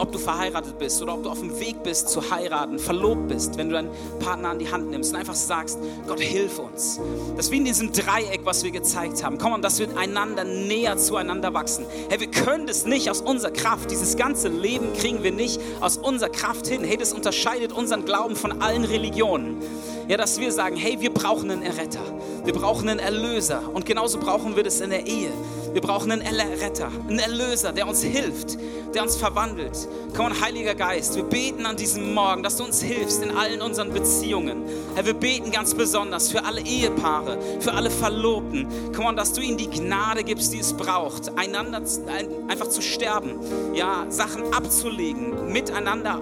ob 0.00 0.12
du 0.12 0.18
verheiratet 0.18 0.78
bist 0.78 1.00
oder 1.02 1.14
ob 1.14 1.22
du 1.22 1.30
auf 1.30 1.40
dem 1.40 1.58
Weg 1.60 1.82
bist 1.82 2.08
zu 2.08 2.30
heiraten, 2.30 2.78
verlobt 2.78 3.28
bist, 3.28 3.56
wenn 3.58 3.68
du 3.68 3.74
deinen 3.74 3.90
Partner 4.18 4.50
an 4.50 4.58
die 4.58 4.70
Hand 4.70 4.90
nimmst 4.90 5.12
und 5.12 5.18
einfach 5.18 5.34
sagst, 5.34 5.78
Gott, 6.06 6.20
hilf 6.20 6.58
uns. 6.58 6.98
Das 7.36 7.46
ist 7.46 7.52
wie 7.52 7.58
in 7.58 7.64
diesem 7.64 7.92
Dreieck, 7.92 8.40
was 8.44 8.64
wir 8.64 8.70
gezeigt 8.70 9.22
haben. 9.22 9.38
Komm, 9.38 9.60
dass 9.62 9.78
wir 9.78 9.96
einander 9.96 10.44
näher 10.44 10.96
zueinander 10.96 11.52
wachsen. 11.54 11.84
Hey, 12.08 12.20
wir 12.20 12.30
können 12.30 12.66
das 12.66 12.86
nicht 12.86 13.10
aus 13.10 13.20
unserer 13.20 13.50
Kraft. 13.50 13.90
Dieses 13.90 14.16
ganze 14.16 14.48
Leben 14.48 14.92
kriegen 14.94 15.22
wir 15.22 15.32
nicht 15.32 15.60
aus 15.80 15.96
unserer 15.98 16.30
Kraft 16.30 16.66
hin. 16.66 16.82
Hey, 16.82 16.96
das 16.96 17.12
unterscheidet 17.12 17.72
unseren 17.72 18.04
Glauben 18.04 18.36
von 18.36 18.62
allen 18.62 18.84
Religionen. 18.84 19.62
Ja, 20.08 20.16
dass 20.16 20.40
wir 20.40 20.50
sagen, 20.50 20.76
hey, 20.76 21.00
wir 21.00 21.12
brauchen 21.12 21.50
einen 21.50 21.62
Erretter. 21.62 22.00
Wir 22.44 22.52
brauchen 22.52 22.88
einen 22.88 22.98
Erlöser. 22.98 23.62
Und 23.72 23.86
genauso 23.86 24.18
brauchen 24.18 24.56
wir 24.56 24.64
das 24.64 24.80
in 24.80 24.90
der 24.90 25.06
Ehe. 25.06 25.30
Wir 25.72 25.80
brauchen 25.80 26.10
einen 26.10 26.22
Erretter, 26.22 26.90
einen 27.08 27.18
Erlöser, 27.18 27.72
der 27.72 27.86
uns 27.86 28.02
hilft, 28.02 28.58
der 28.94 29.02
uns 29.02 29.16
verwandelt. 29.16 29.88
Komm 30.16 30.40
Heiliger 30.40 30.74
Geist, 30.74 31.14
wir 31.14 31.22
beten 31.22 31.66
an 31.66 31.76
diesem 31.76 32.12
Morgen, 32.14 32.42
dass 32.42 32.56
du 32.56 32.64
uns 32.64 32.82
hilfst 32.82 33.22
in 33.22 33.30
allen 33.36 33.62
unseren 33.62 33.92
Beziehungen. 33.92 34.64
Herr, 34.94 35.06
wir 35.06 35.14
beten 35.14 35.50
ganz 35.50 35.74
besonders 35.74 36.30
für 36.30 36.44
alle 36.44 36.60
Ehepaare, 36.62 37.38
für 37.60 37.72
alle 37.72 37.90
Verlobten. 37.90 38.66
Komm 38.94 39.10
dass 39.16 39.32
du 39.32 39.40
ihnen 39.40 39.58
die 39.58 39.68
Gnade 39.68 40.24
gibst, 40.24 40.52
die 40.52 40.60
es 40.60 40.72
braucht, 40.72 41.36
einander 41.36 41.82
einfach 42.48 42.68
zu 42.68 42.80
sterben, 42.80 43.40
ja, 43.74 44.06
Sachen 44.08 44.52
abzulegen, 44.52 45.52
miteinander, 45.52 46.20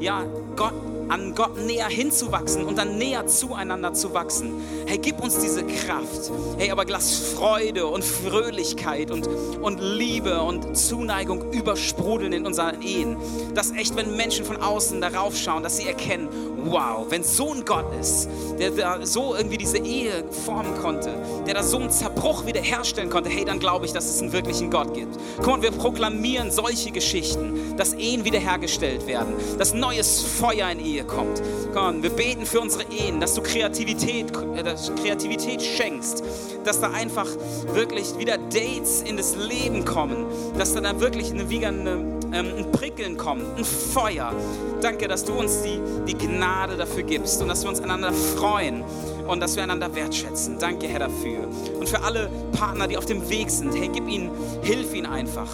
ja, 0.00 0.24
Gott 0.56 0.89
an 1.10 1.34
Gott 1.34 1.58
näher 1.58 1.88
hinzuwachsen 1.88 2.64
und 2.64 2.78
dann 2.78 2.96
näher 2.96 3.26
zueinander 3.26 3.92
zu 3.92 4.14
wachsen. 4.14 4.54
Hey, 4.86 4.98
gib 4.98 5.22
uns 5.22 5.38
diese 5.38 5.64
Kraft. 5.64 6.30
Hey, 6.56 6.70
aber 6.70 6.84
lass 6.86 7.34
Freude 7.34 7.86
und 7.86 8.04
Fröhlichkeit 8.04 9.10
und, 9.10 9.26
und 9.60 9.80
Liebe 9.80 10.40
und 10.40 10.76
Zuneigung 10.76 11.52
übersprudeln 11.52 12.32
in 12.32 12.46
unseren 12.46 12.80
Ehen. 12.82 13.16
Dass 13.54 13.72
echt, 13.72 13.96
wenn 13.96 14.16
Menschen 14.16 14.44
von 14.44 14.56
außen 14.56 15.00
darauf 15.00 15.36
schauen, 15.36 15.62
dass 15.62 15.76
sie 15.78 15.86
erkennen, 15.86 16.28
wow, 16.64 17.06
wenn 17.08 17.22
so 17.22 17.52
ein 17.52 17.64
Gott 17.64 17.86
ist, 17.98 18.28
der 18.58 18.70
da 18.70 19.04
so 19.04 19.34
irgendwie 19.34 19.58
diese 19.58 19.78
Ehe 19.78 20.24
formen 20.44 20.74
konnte, 20.80 21.14
der 21.46 21.54
da 21.54 21.62
so 21.62 21.78
einen 21.78 21.90
Zerbruch 21.90 22.46
wiederherstellen 22.46 23.10
konnte, 23.10 23.30
hey, 23.30 23.44
dann 23.44 23.58
glaube 23.58 23.86
ich, 23.86 23.92
dass 23.92 24.06
es 24.06 24.20
einen 24.20 24.32
wirklichen 24.32 24.70
Gott 24.70 24.94
gibt. 24.94 25.18
Komm, 25.42 25.54
und 25.54 25.62
wir 25.62 25.70
proklamieren 25.70 26.50
solche 26.50 26.90
Geschichten, 26.90 27.76
dass 27.76 27.94
Ehen 27.94 28.24
wiederhergestellt 28.24 29.06
werden, 29.06 29.34
dass 29.58 29.74
neues 29.74 30.22
Feuer 30.22 30.70
in 30.70 30.80
Ehe 30.80 31.04
kommt. 31.04 31.42
Komm, 31.74 32.02
wir 32.02 32.10
beten 32.10 32.46
für 32.46 32.60
unsere 32.60 32.84
Ehen, 32.84 33.20
dass 33.20 33.34
du 33.34 33.42
Kreativität, 33.42 34.32
äh, 34.56 34.62
dass 34.62 34.92
Kreativität 34.94 35.62
schenkst, 35.62 36.22
dass 36.64 36.80
da 36.80 36.90
einfach 36.90 37.26
wirklich 37.72 38.18
wieder 38.18 38.38
Dates 38.38 39.02
in 39.02 39.16
das 39.16 39.36
Leben 39.36 39.84
kommen, 39.84 40.26
dass 40.58 40.74
da, 40.74 40.80
da 40.80 41.00
wirklich 41.00 41.30
eine, 41.30 41.48
wieder 41.48 41.68
eine, 41.68 42.19
ähm, 42.32 42.46
ein 42.56 42.72
Prickeln 42.72 43.16
kommt, 43.16 43.42
ein 43.58 43.64
Feuer. 43.64 44.32
Danke, 44.80 45.08
dass 45.08 45.24
du 45.24 45.32
uns 45.32 45.62
die, 45.62 45.80
die 46.06 46.14
Gnade 46.14 46.76
dafür 46.76 47.02
gibst 47.02 47.40
und 47.42 47.48
dass 47.48 47.62
wir 47.62 47.70
uns 47.70 47.80
einander 47.80 48.12
freuen 48.12 48.84
und 49.26 49.40
dass 49.40 49.56
wir 49.56 49.62
einander 49.62 49.94
wertschätzen. 49.94 50.58
Danke, 50.58 50.86
Herr, 50.88 51.00
dafür. 51.00 51.48
Und 51.78 51.88
für 51.88 52.02
alle 52.02 52.30
Partner, 52.52 52.88
die 52.88 52.96
auf 52.96 53.06
dem 53.06 53.28
Weg 53.28 53.50
sind, 53.50 53.74
hey, 53.74 53.90
gib 53.92 54.08
ihnen, 54.08 54.30
hilf 54.62 54.94
ihnen 54.94 55.06
einfach. 55.06 55.48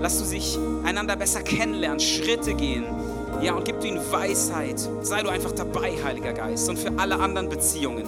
Lass 0.00 0.18
du 0.18 0.24
sich 0.24 0.58
einander 0.84 1.16
besser 1.16 1.42
kennenlernen, 1.42 2.00
Schritte 2.00 2.54
gehen. 2.54 2.84
Ja, 3.40 3.54
und 3.54 3.64
gib 3.64 3.80
du 3.80 3.88
ihnen 3.88 4.00
Weisheit. 4.12 4.78
Sei 5.00 5.22
du 5.22 5.28
einfach 5.28 5.52
dabei, 5.52 5.92
Heiliger 6.04 6.32
Geist. 6.32 6.68
Und 6.68 6.78
für 6.78 6.92
alle 6.98 7.18
anderen 7.18 7.48
Beziehungen 7.48 8.04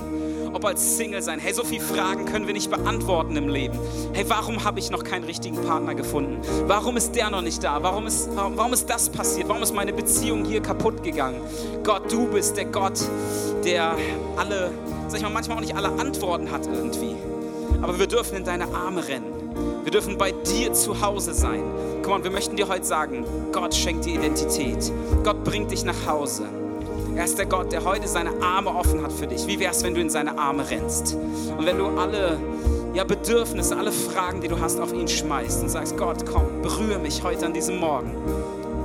ob 0.55 0.64
als 0.64 0.96
Single 0.96 1.20
sein. 1.20 1.40
Hey, 1.40 1.52
so 1.52 1.64
viele 1.64 1.82
Fragen 1.82 2.24
können 2.26 2.46
wir 2.46 2.55
nicht 2.55 2.70
beantworten 2.70 3.36
im 3.36 3.48
Leben. 3.48 3.78
Hey, 4.12 4.24
warum 4.28 4.64
habe 4.64 4.78
ich 4.78 4.90
noch 4.90 5.02
keinen 5.02 5.24
richtigen 5.24 5.61
Partner 5.62 5.94
gefunden? 5.94 6.40
Warum 6.66 6.96
ist 6.96 7.14
der 7.16 7.28
noch 7.30 7.42
nicht 7.42 7.62
da? 7.62 7.82
Warum 7.82 8.07
ist, 8.07 8.28
warum, 8.34 8.57
warum 8.57 8.72
ist 8.72 8.88
das 8.88 9.11
passiert? 9.11 9.48
Warum 9.48 9.62
ist 9.62 9.74
meine 9.74 9.92
Beziehung 9.92 10.44
hier 10.44 10.62
kaputt 10.62 11.02
gegangen? 11.02 11.40
Gott, 11.82 12.11
du 12.11 12.28
bist 12.28 12.57
der 12.57 12.66
Gott, 12.66 13.00
der 13.64 13.96
alle, 14.36 14.70
sag 15.09 15.18
ich 15.18 15.22
mal, 15.24 15.30
manchmal 15.30 15.57
auch 15.59 15.62
nicht 15.62 15.76
alle 15.76 15.88
Antworten 15.88 16.50
hat 16.50 16.66
irgendwie. 16.66 17.16
Aber 17.82 17.98
wir 17.98 18.07
dürfen 18.07 18.36
in 18.36 18.44
deine 18.44 18.72
Arme 18.72 19.07
rennen. 19.07 19.32
Wir 19.82 19.90
dürfen 19.90 20.16
bei 20.16 20.30
dir 20.32 20.72
zu 20.72 21.00
Hause 21.00 21.34
sein. 21.34 21.62
Komm 22.02 22.14
on, 22.14 22.24
wir 22.24 22.30
möchten 22.30 22.57
dir 22.57 22.68
heute 22.68 22.84
sagen, 22.84 23.24
Gott 23.52 23.74
schenkt 23.74 24.05
dir 24.05 24.14
Identität. 24.14 24.92
Gott 25.24 25.42
bringt 25.42 25.72
dich 25.72 25.84
nach 25.84 26.07
Hause. 26.07 26.63
Er 27.16 27.24
ist 27.24 27.38
der 27.38 27.46
Gott, 27.46 27.70
der 27.70 27.84
heute 27.84 28.08
seine 28.08 28.42
Arme 28.42 28.70
offen 28.74 29.02
hat 29.02 29.12
für 29.12 29.28
dich. 29.28 29.46
Wie 29.46 29.60
wäre 29.60 29.70
es, 29.70 29.84
wenn 29.84 29.94
du 29.94 30.00
in 30.00 30.10
seine 30.10 30.36
Arme 30.36 30.68
rennst? 30.68 31.14
Und 31.14 31.64
wenn 31.64 31.78
du 31.78 31.86
alle 31.86 32.38
ja, 32.92 33.04
Bedürfnisse, 33.04 33.76
alle 33.76 33.92
Fragen, 33.92 34.40
die 34.40 34.48
du 34.48 34.60
hast, 34.60 34.80
auf 34.80 34.92
ihn 34.92 35.06
schmeißt 35.06 35.62
und 35.62 35.68
sagst, 35.68 35.96
Gott, 35.96 36.26
komm, 36.26 36.62
berühre 36.62 36.98
mich 36.98 37.22
heute 37.22 37.46
an 37.46 37.52
diesem 37.52 37.78
Morgen. 37.78 38.16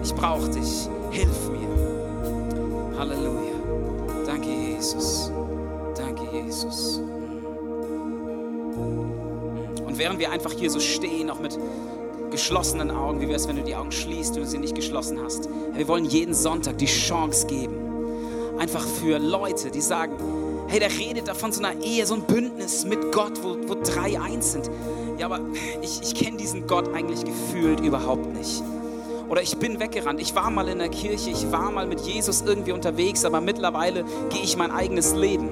Ich 0.04 0.14
brauche 0.14 0.48
dich. 0.50 0.88
Hilf 1.10 1.50
mir. 1.50 2.98
Halleluja. 3.00 3.56
Danke, 4.28 4.50
Jesus. 4.50 5.32
Danke, 5.96 6.22
Jesus. 6.32 7.02
Und 9.86 9.98
während 9.98 10.20
wir 10.20 10.32
einfach 10.32 10.52
hier 10.52 10.70
so 10.70 10.80
stehen, 10.80 11.32
auch 11.32 11.40
mit 11.40 11.58
geschlossenen 12.30 12.92
Augen, 12.92 13.22
wie 13.22 13.28
wäre 13.28 13.38
es, 13.38 13.48
wenn 13.48 13.56
du 13.56 13.64
die 13.64 13.76
Augen 13.76 13.92
schließt 13.92 14.38
und 14.38 14.46
sie 14.46 14.60
nicht 14.60 14.76
geschlossen 14.76 15.20
hast? 15.24 15.50
Wir 15.74 15.88
wollen 15.88 16.06
jeden 16.06 16.36
Sonntag 16.36 16.78
die 16.78 16.86
Chance 16.86 17.48
geben, 17.48 17.89
einfach 18.60 18.86
für 18.86 19.18
Leute, 19.18 19.72
die 19.72 19.82
sagen, 19.82 20.14
hey, 20.68 20.80
der 20.80 20.92
redet 20.92 21.28
da 21.28 21.34
von 21.34 21.52
so 21.52 21.64
einer 21.64 21.82
Ehe, 21.84 22.06
so 22.06 22.14
ein 22.16 22.24
Bündnis 22.24 22.86
mit 22.86 23.12
Gott, 23.12 23.44
wo, 23.44 23.58
wo 23.68 23.76
drei 23.76 24.20
eins 24.20 24.52
sind. 24.52 24.70
Ja, 25.18 25.26
aber 25.26 25.40
ich, 25.82 26.02
ich 26.02 26.16
kenne 26.16 26.38
diesen 26.38 26.68
Gott 26.68 26.94
eigentlich 26.94 27.26
gefühlt 27.26 27.80
überhaupt 27.80 28.34
nicht. 28.38 28.62
Oder 29.30 29.42
ich 29.42 29.58
bin 29.58 29.80
weggerannt. 29.80 30.20
Ich 30.20 30.36
war 30.36 30.50
mal 30.50 30.68
in 30.68 30.80
der 30.80 30.90
Kirche, 30.90 31.30
ich 31.30 31.52
war 31.52 31.72
mal 31.72 31.86
mit 31.86 32.02
Jesus 32.02 32.42
irgendwie 32.42 32.72
unterwegs, 32.72 33.26
aber 33.26 33.42
mittlerweile 33.42 34.04
gehe 34.30 34.42
ich 34.42 34.58
mein 34.58 34.72
eigenes 34.72 35.14
Leben. 35.14 35.50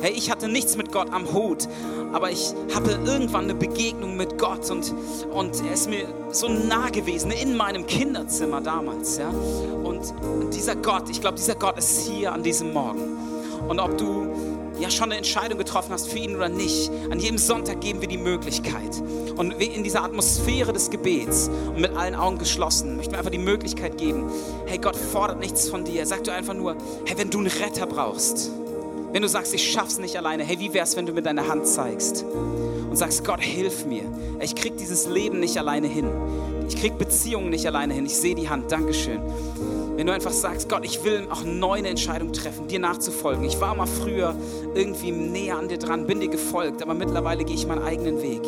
Hey, 0.00 0.12
ich 0.12 0.30
hatte 0.30 0.46
nichts 0.48 0.76
mit 0.76 0.92
Gott 0.92 1.12
am 1.12 1.32
Hut, 1.32 1.66
aber 2.12 2.30
ich 2.30 2.54
hatte 2.72 3.00
irgendwann 3.04 3.44
eine 3.44 3.54
Begegnung 3.54 4.16
mit 4.16 4.38
Gott 4.38 4.70
und, 4.70 4.94
und 5.32 5.60
er 5.64 5.72
ist 5.72 5.90
mir 5.90 6.06
so 6.30 6.48
nah 6.48 6.88
gewesen 6.90 7.32
in 7.32 7.56
meinem 7.56 7.84
Kinderzimmer 7.84 8.60
damals. 8.60 9.18
Ja? 9.18 9.28
Und, 9.28 10.14
dieser 10.54 10.76
Gott, 10.76 11.10
ich 11.10 11.20
glaube, 11.20 11.36
dieser 11.36 11.56
Gott 11.56 11.78
ist 11.78 12.06
hier 12.06 12.32
an 12.32 12.44
diesem 12.44 12.72
Morgen. 12.72 13.00
Und 13.68 13.80
ob 13.80 13.98
du 13.98 14.28
ja 14.78 14.88
schon 14.88 15.06
eine 15.06 15.16
Entscheidung 15.16 15.58
getroffen 15.58 15.92
hast 15.92 16.08
für 16.08 16.18
ihn 16.18 16.36
oder 16.36 16.48
nicht, 16.48 16.92
an 17.10 17.18
jedem 17.18 17.38
Sonntag 17.38 17.80
geben 17.80 18.00
wir 18.00 18.08
die 18.08 18.18
Möglichkeit. 18.18 19.02
Und 19.36 19.60
in 19.60 19.82
dieser 19.82 20.04
Atmosphäre 20.04 20.72
des 20.72 20.90
Gebets 20.90 21.50
und 21.66 21.80
mit 21.80 21.96
allen 21.96 22.14
Augen 22.14 22.38
geschlossen, 22.38 22.96
möchten 22.96 23.14
wir 23.14 23.18
einfach 23.18 23.32
die 23.32 23.38
Möglichkeit 23.38 23.98
geben, 23.98 24.30
hey, 24.66 24.78
Gott 24.78 24.94
fordert 24.94 25.40
nichts 25.40 25.68
von 25.68 25.84
dir. 25.84 26.06
Sag 26.06 26.22
du 26.22 26.32
einfach 26.32 26.54
nur, 26.54 26.76
hey, 27.04 27.18
wenn 27.18 27.30
du 27.30 27.38
einen 27.38 27.48
Retter 27.48 27.86
brauchst, 27.86 28.52
wenn 29.12 29.22
du 29.22 29.28
sagst, 29.28 29.54
ich 29.54 29.70
schaff's 29.70 29.98
nicht 29.98 30.16
alleine, 30.16 30.44
hey, 30.44 30.58
wie 30.58 30.72
wär's, 30.74 30.96
wenn 30.96 31.06
du 31.06 31.12
mir 31.12 31.22
deine 31.22 31.48
Hand 31.48 31.66
zeigst 31.66 32.24
und 32.24 32.96
sagst, 32.96 33.24
Gott, 33.24 33.40
hilf 33.40 33.86
mir. 33.86 34.04
Ich 34.40 34.54
krieg 34.54 34.76
dieses 34.76 35.06
Leben 35.06 35.40
nicht 35.40 35.58
alleine 35.58 35.86
hin. 35.86 36.10
Ich 36.68 36.76
krieg 36.76 36.98
Beziehungen 36.98 37.50
nicht 37.50 37.66
alleine 37.66 37.94
hin. 37.94 38.06
Ich 38.06 38.16
sehe 38.16 38.34
die 38.34 38.48
Hand. 38.48 38.70
Dankeschön. 38.70 39.20
Wenn 39.96 40.06
du 40.06 40.12
einfach 40.12 40.32
sagst, 40.32 40.68
Gott, 40.68 40.84
ich 40.84 41.02
will 41.02 41.26
auch 41.28 41.42
neu 41.42 41.78
eine 41.78 41.88
Entscheidung 41.88 42.32
treffen, 42.32 42.68
dir 42.68 42.78
nachzufolgen. 42.78 43.44
Ich 43.44 43.60
war 43.60 43.74
mal 43.74 43.86
früher 43.86 44.36
irgendwie 44.74 45.10
näher 45.10 45.58
an 45.58 45.66
dir 45.66 45.78
dran, 45.78 46.06
bin 46.06 46.20
dir 46.20 46.28
gefolgt, 46.28 46.82
aber 46.82 46.94
mittlerweile 46.94 47.42
gehe 47.42 47.56
ich 47.56 47.66
meinen 47.66 47.82
eigenen 47.82 48.22
Weg. 48.22 48.42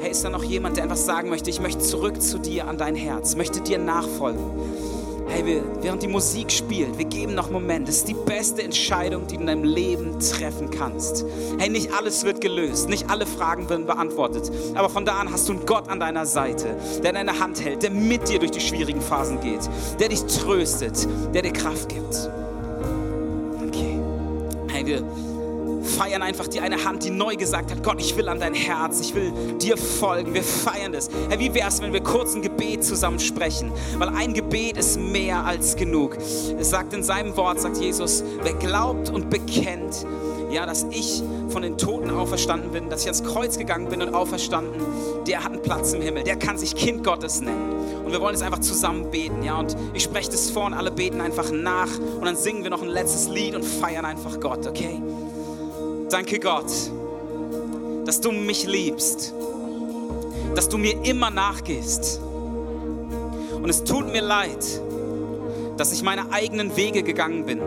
Hey, 0.00 0.12
ist 0.12 0.24
da 0.24 0.28
noch 0.28 0.44
jemand, 0.44 0.76
der 0.76 0.84
einfach 0.84 0.96
sagen 0.96 1.28
möchte, 1.28 1.50
ich 1.50 1.58
möchte 1.58 1.80
zurück 1.80 2.22
zu 2.22 2.38
dir 2.38 2.68
an 2.68 2.78
dein 2.78 2.94
Herz, 2.94 3.34
möchte 3.34 3.60
dir 3.60 3.78
nachfolgen? 3.78 4.44
Hey, 5.28 5.44
wir, 5.44 5.62
während 5.82 6.02
die 6.02 6.08
Musik 6.08 6.52
spielt, 6.52 6.96
wir 6.98 7.04
geben 7.04 7.34
noch 7.34 7.46
einen 7.46 7.54
Moment. 7.54 7.88
Das 7.88 7.96
ist 7.96 8.08
die 8.08 8.14
beste 8.14 8.62
Entscheidung, 8.62 9.26
die 9.26 9.34
du 9.34 9.40
in 9.40 9.46
deinem 9.48 9.64
Leben 9.64 10.18
treffen 10.20 10.70
kannst. 10.70 11.24
Hey, 11.58 11.68
nicht 11.68 11.92
alles 11.92 12.24
wird 12.24 12.40
gelöst, 12.40 12.88
nicht 12.88 13.10
alle 13.10 13.26
Fragen 13.26 13.68
werden 13.68 13.86
beantwortet. 13.86 14.50
Aber 14.74 14.88
von 14.88 15.04
da 15.04 15.18
an 15.18 15.32
hast 15.32 15.48
du 15.48 15.54
einen 15.54 15.66
Gott 15.66 15.88
an 15.88 15.98
deiner 15.98 16.26
Seite, 16.26 16.76
der 17.02 17.12
deine 17.12 17.38
Hand 17.40 17.64
hält, 17.64 17.82
der 17.82 17.90
mit 17.90 18.28
dir 18.28 18.38
durch 18.38 18.52
die 18.52 18.60
schwierigen 18.60 19.00
Phasen 19.00 19.40
geht, 19.40 19.68
der 19.98 20.08
dich 20.08 20.22
tröstet, 20.26 21.06
der 21.34 21.42
dir 21.42 21.52
Kraft 21.52 21.88
gibt. 21.88 22.30
Okay. 23.66 24.00
Hey, 24.68 24.86
wir 24.86 25.02
feiern 25.86 26.22
einfach 26.22 26.48
die 26.48 26.60
eine 26.60 26.84
Hand, 26.84 27.04
die 27.04 27.10
neu 27.10 27.36
gesagt 27.36 27.70
hat, 27.70 27.82
Gott, 27.82 28.00
ich 28.00 28.16
will 28.16 28.28
an 28.28 28.40
dein 28.40 28.54
Herz, 28.54 29.00
ich 29.00 29.14
will 29.14 29.32
dir 29.60 29.76
folgen. 29.76 30.34
Wir 30.34 30.42
feiern 30.42 30.92
das. 30.92 31.08
Herr, 31.28 31.38
wie 31.38 31.54
wäre 31.54 31.68
es, 31.68 31.80
wenn 31.80 31.92
wir 31.92 32.02
kurz 32.02 32.34
ein 32.34 32.42
Gebet 32.42 32.84
zusammen 32.84 33.20
sprechen? 33.20 33.72
Weil 33.98 34.08
ein 34.10 34.34
Gebet 34.34 34.76
ist 34.76 34.98
mehr 34.98 35.44
als 35.44 35.76
genug. 35.76 36.16
Es 36.58 36.70
sagt 36.70 36.92
in 36.92 37.02
seinem 37.02 37.36
Wort, 37.36 37.60
sagt 37.60 37.78
Jesus, 37.78 38.22
wer 38.42 38.54
glaubt 38.54 39.10
und 39.10 39.30
bekennt, 39.30 40.06
ja, 40.50 40.66
dass 40.66 40.86
ich 40.90 41.22
von 41.48 41.62
den 41.62 41.76
Toten 41.76 42.10
auferstanden 42.10 42.70
bin, 42.70 42.88
dass 42.88 43.02
ich 43.02 43.06
ans 43.08 43.24
Kreuz 43.24 43.58
gegangen 43.58 43.88
bin 43.88 44.02
und 44.02 44.14
auferstanden, 44.14 44.80
der 45.26 45.44
hat 45.44 45.52
einen 45.52 45.62
Platz 45.62 45.92
im 45.92 46.00
Himmel, 46.00 46.24
der 46.24 46.36
kann 46.36 46.56
sich 46.58 46.74
Kind 46.74 47.04
Gottes 47.04 47.40
nennen. 47.40 47.74
Und 48.04 48.12
wir 48.12 48.20
wollen 48.20 48.34
jetzt 48.34 48.44
einfach 48.44 48.60
zusammen 48.60 49.10
beten, 49.10 49.42
ja, 49.42 49.58
und 49.58 49.76
ich 49.92 50.04
spreche 50.04 50.30
das 50.30 50.50
vor 50.50 50.66
und 50.66 50.74
alle 50.74 50.90
beten 50.90 51.20
einfach 51.20 51.50
nach 51.50 51.98
und 51.98 52.24
dann 52.24 52.36
singen 52.36 52.62
wir 52.62 52.70
noch 52.70 52.82
ein 52.82 52.88
letztes 52.88 53.28
Lied 53.28 53.54
und 53.54 53.64
feiern 53.64 54.04
einfach 54.04 54.38
Gott, 54.40 54.66
okay? 54.66 55.00
Danke 56.08 56.38
Gott, 56.38 56.70
dass 58.04 58.20
du 58.20 58.30
mich 58.30 58.64
liebst, 58.64 59.34
dass 60.54 60.68
du 60.68 60.78
mir 60.78 61.04
immer 61.04 61.30
nachgehst. 61.30 62.20
Und 63.52 63.68
es 63.68 63.82
tut 63.82 64.12
mir 64.12 64.22
leid, 64.22 64.64
dass 65.76 65.92
ich 65.92 66.04
meine 66.04 66.30
eigenen 66.30 66.76
Wege 66.76 67.02
gegangen 67.02 67.44
bin. 67.44 67.60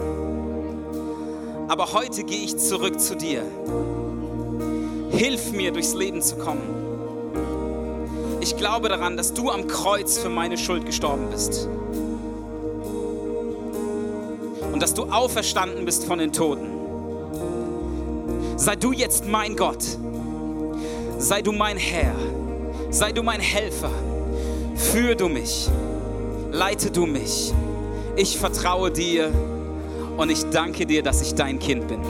Aber 1.68 1.92
heute 1.92 2.24
gehe 2.24 2.46
ich 2.46 2.58
zurück 2.58 2.98
zu 3.02 3.18
dir. 3.18 3.44
Hilf 5.12 5.52
mir, 5.52 5.72
durchs 5.74 5.94
Leben 5.94 6.22
zu 6.22 6.38
kommen. 6.38 6.64
Ich 8.40 8.56
glaube 8.56 8.88
daran, 8.88 9.18
dass 9.18 9.34
du 9.34 9.52
am 9.52 9.68
Kreuz 9.68 10.18
für 10.18 10.30
meine 10.30 10.58
Schuld 10.58 10.86
gestorben 10.86 11.28
bist. 11.30 11.68
Und 14.72 14.82
dass 14.82 14.94
du 14.94 15.08
auferstanden 15.12 15.84
bist 15.84 16.06
von 16.06 16.20
den 16.20 16.32
Toten. 16.32 16.79
Sei 18.60 18.76
du 18.76 18.92
jetzt 18.92 19.26
mein 19.26 19.56
Gott. 19.56 19.82
Sei 21.18 21.42
du 21.42 21.54
mein 21.54 21.78
Herr. 21.78 22.14
Sei 22.90 23.14
du 23.14 23.24
mein 23.24 23.40
Helfer. 23.40 23.90
Führ 24.76 25.16
du 25.16 25.30
mich. 25.30 25.70
Leite 26.52 26.92
du 26.92 27.06
mich. 27.06 27.54
Ich 28.18 28.38
vertraue 28.38 28.92
dir 28.92 29.32
und 30.18 30.30
ich 30.30 30.44
danke 30.50 30.86
dir, 30.86 31.02
dass 31.04 31.22
ich 31.22 31.36
dein 31.36 31.58
Kind 31.60 31.88
bin. 31.88 32.02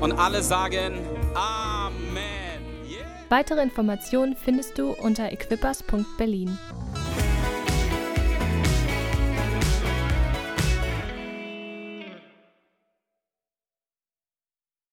Und 0.00 0.12
alle 0.12 0.42
sagen 0.42 0.94
Amen. 1.34 2.62
Yeah. 2.88 3.04
Weitere 3.28 3.62
Informationen 3.62 4.34
findest 4.42 4.78
du 4.78 4.92
unter 4.92 5.30
equippers.berlin. 5.30 6.58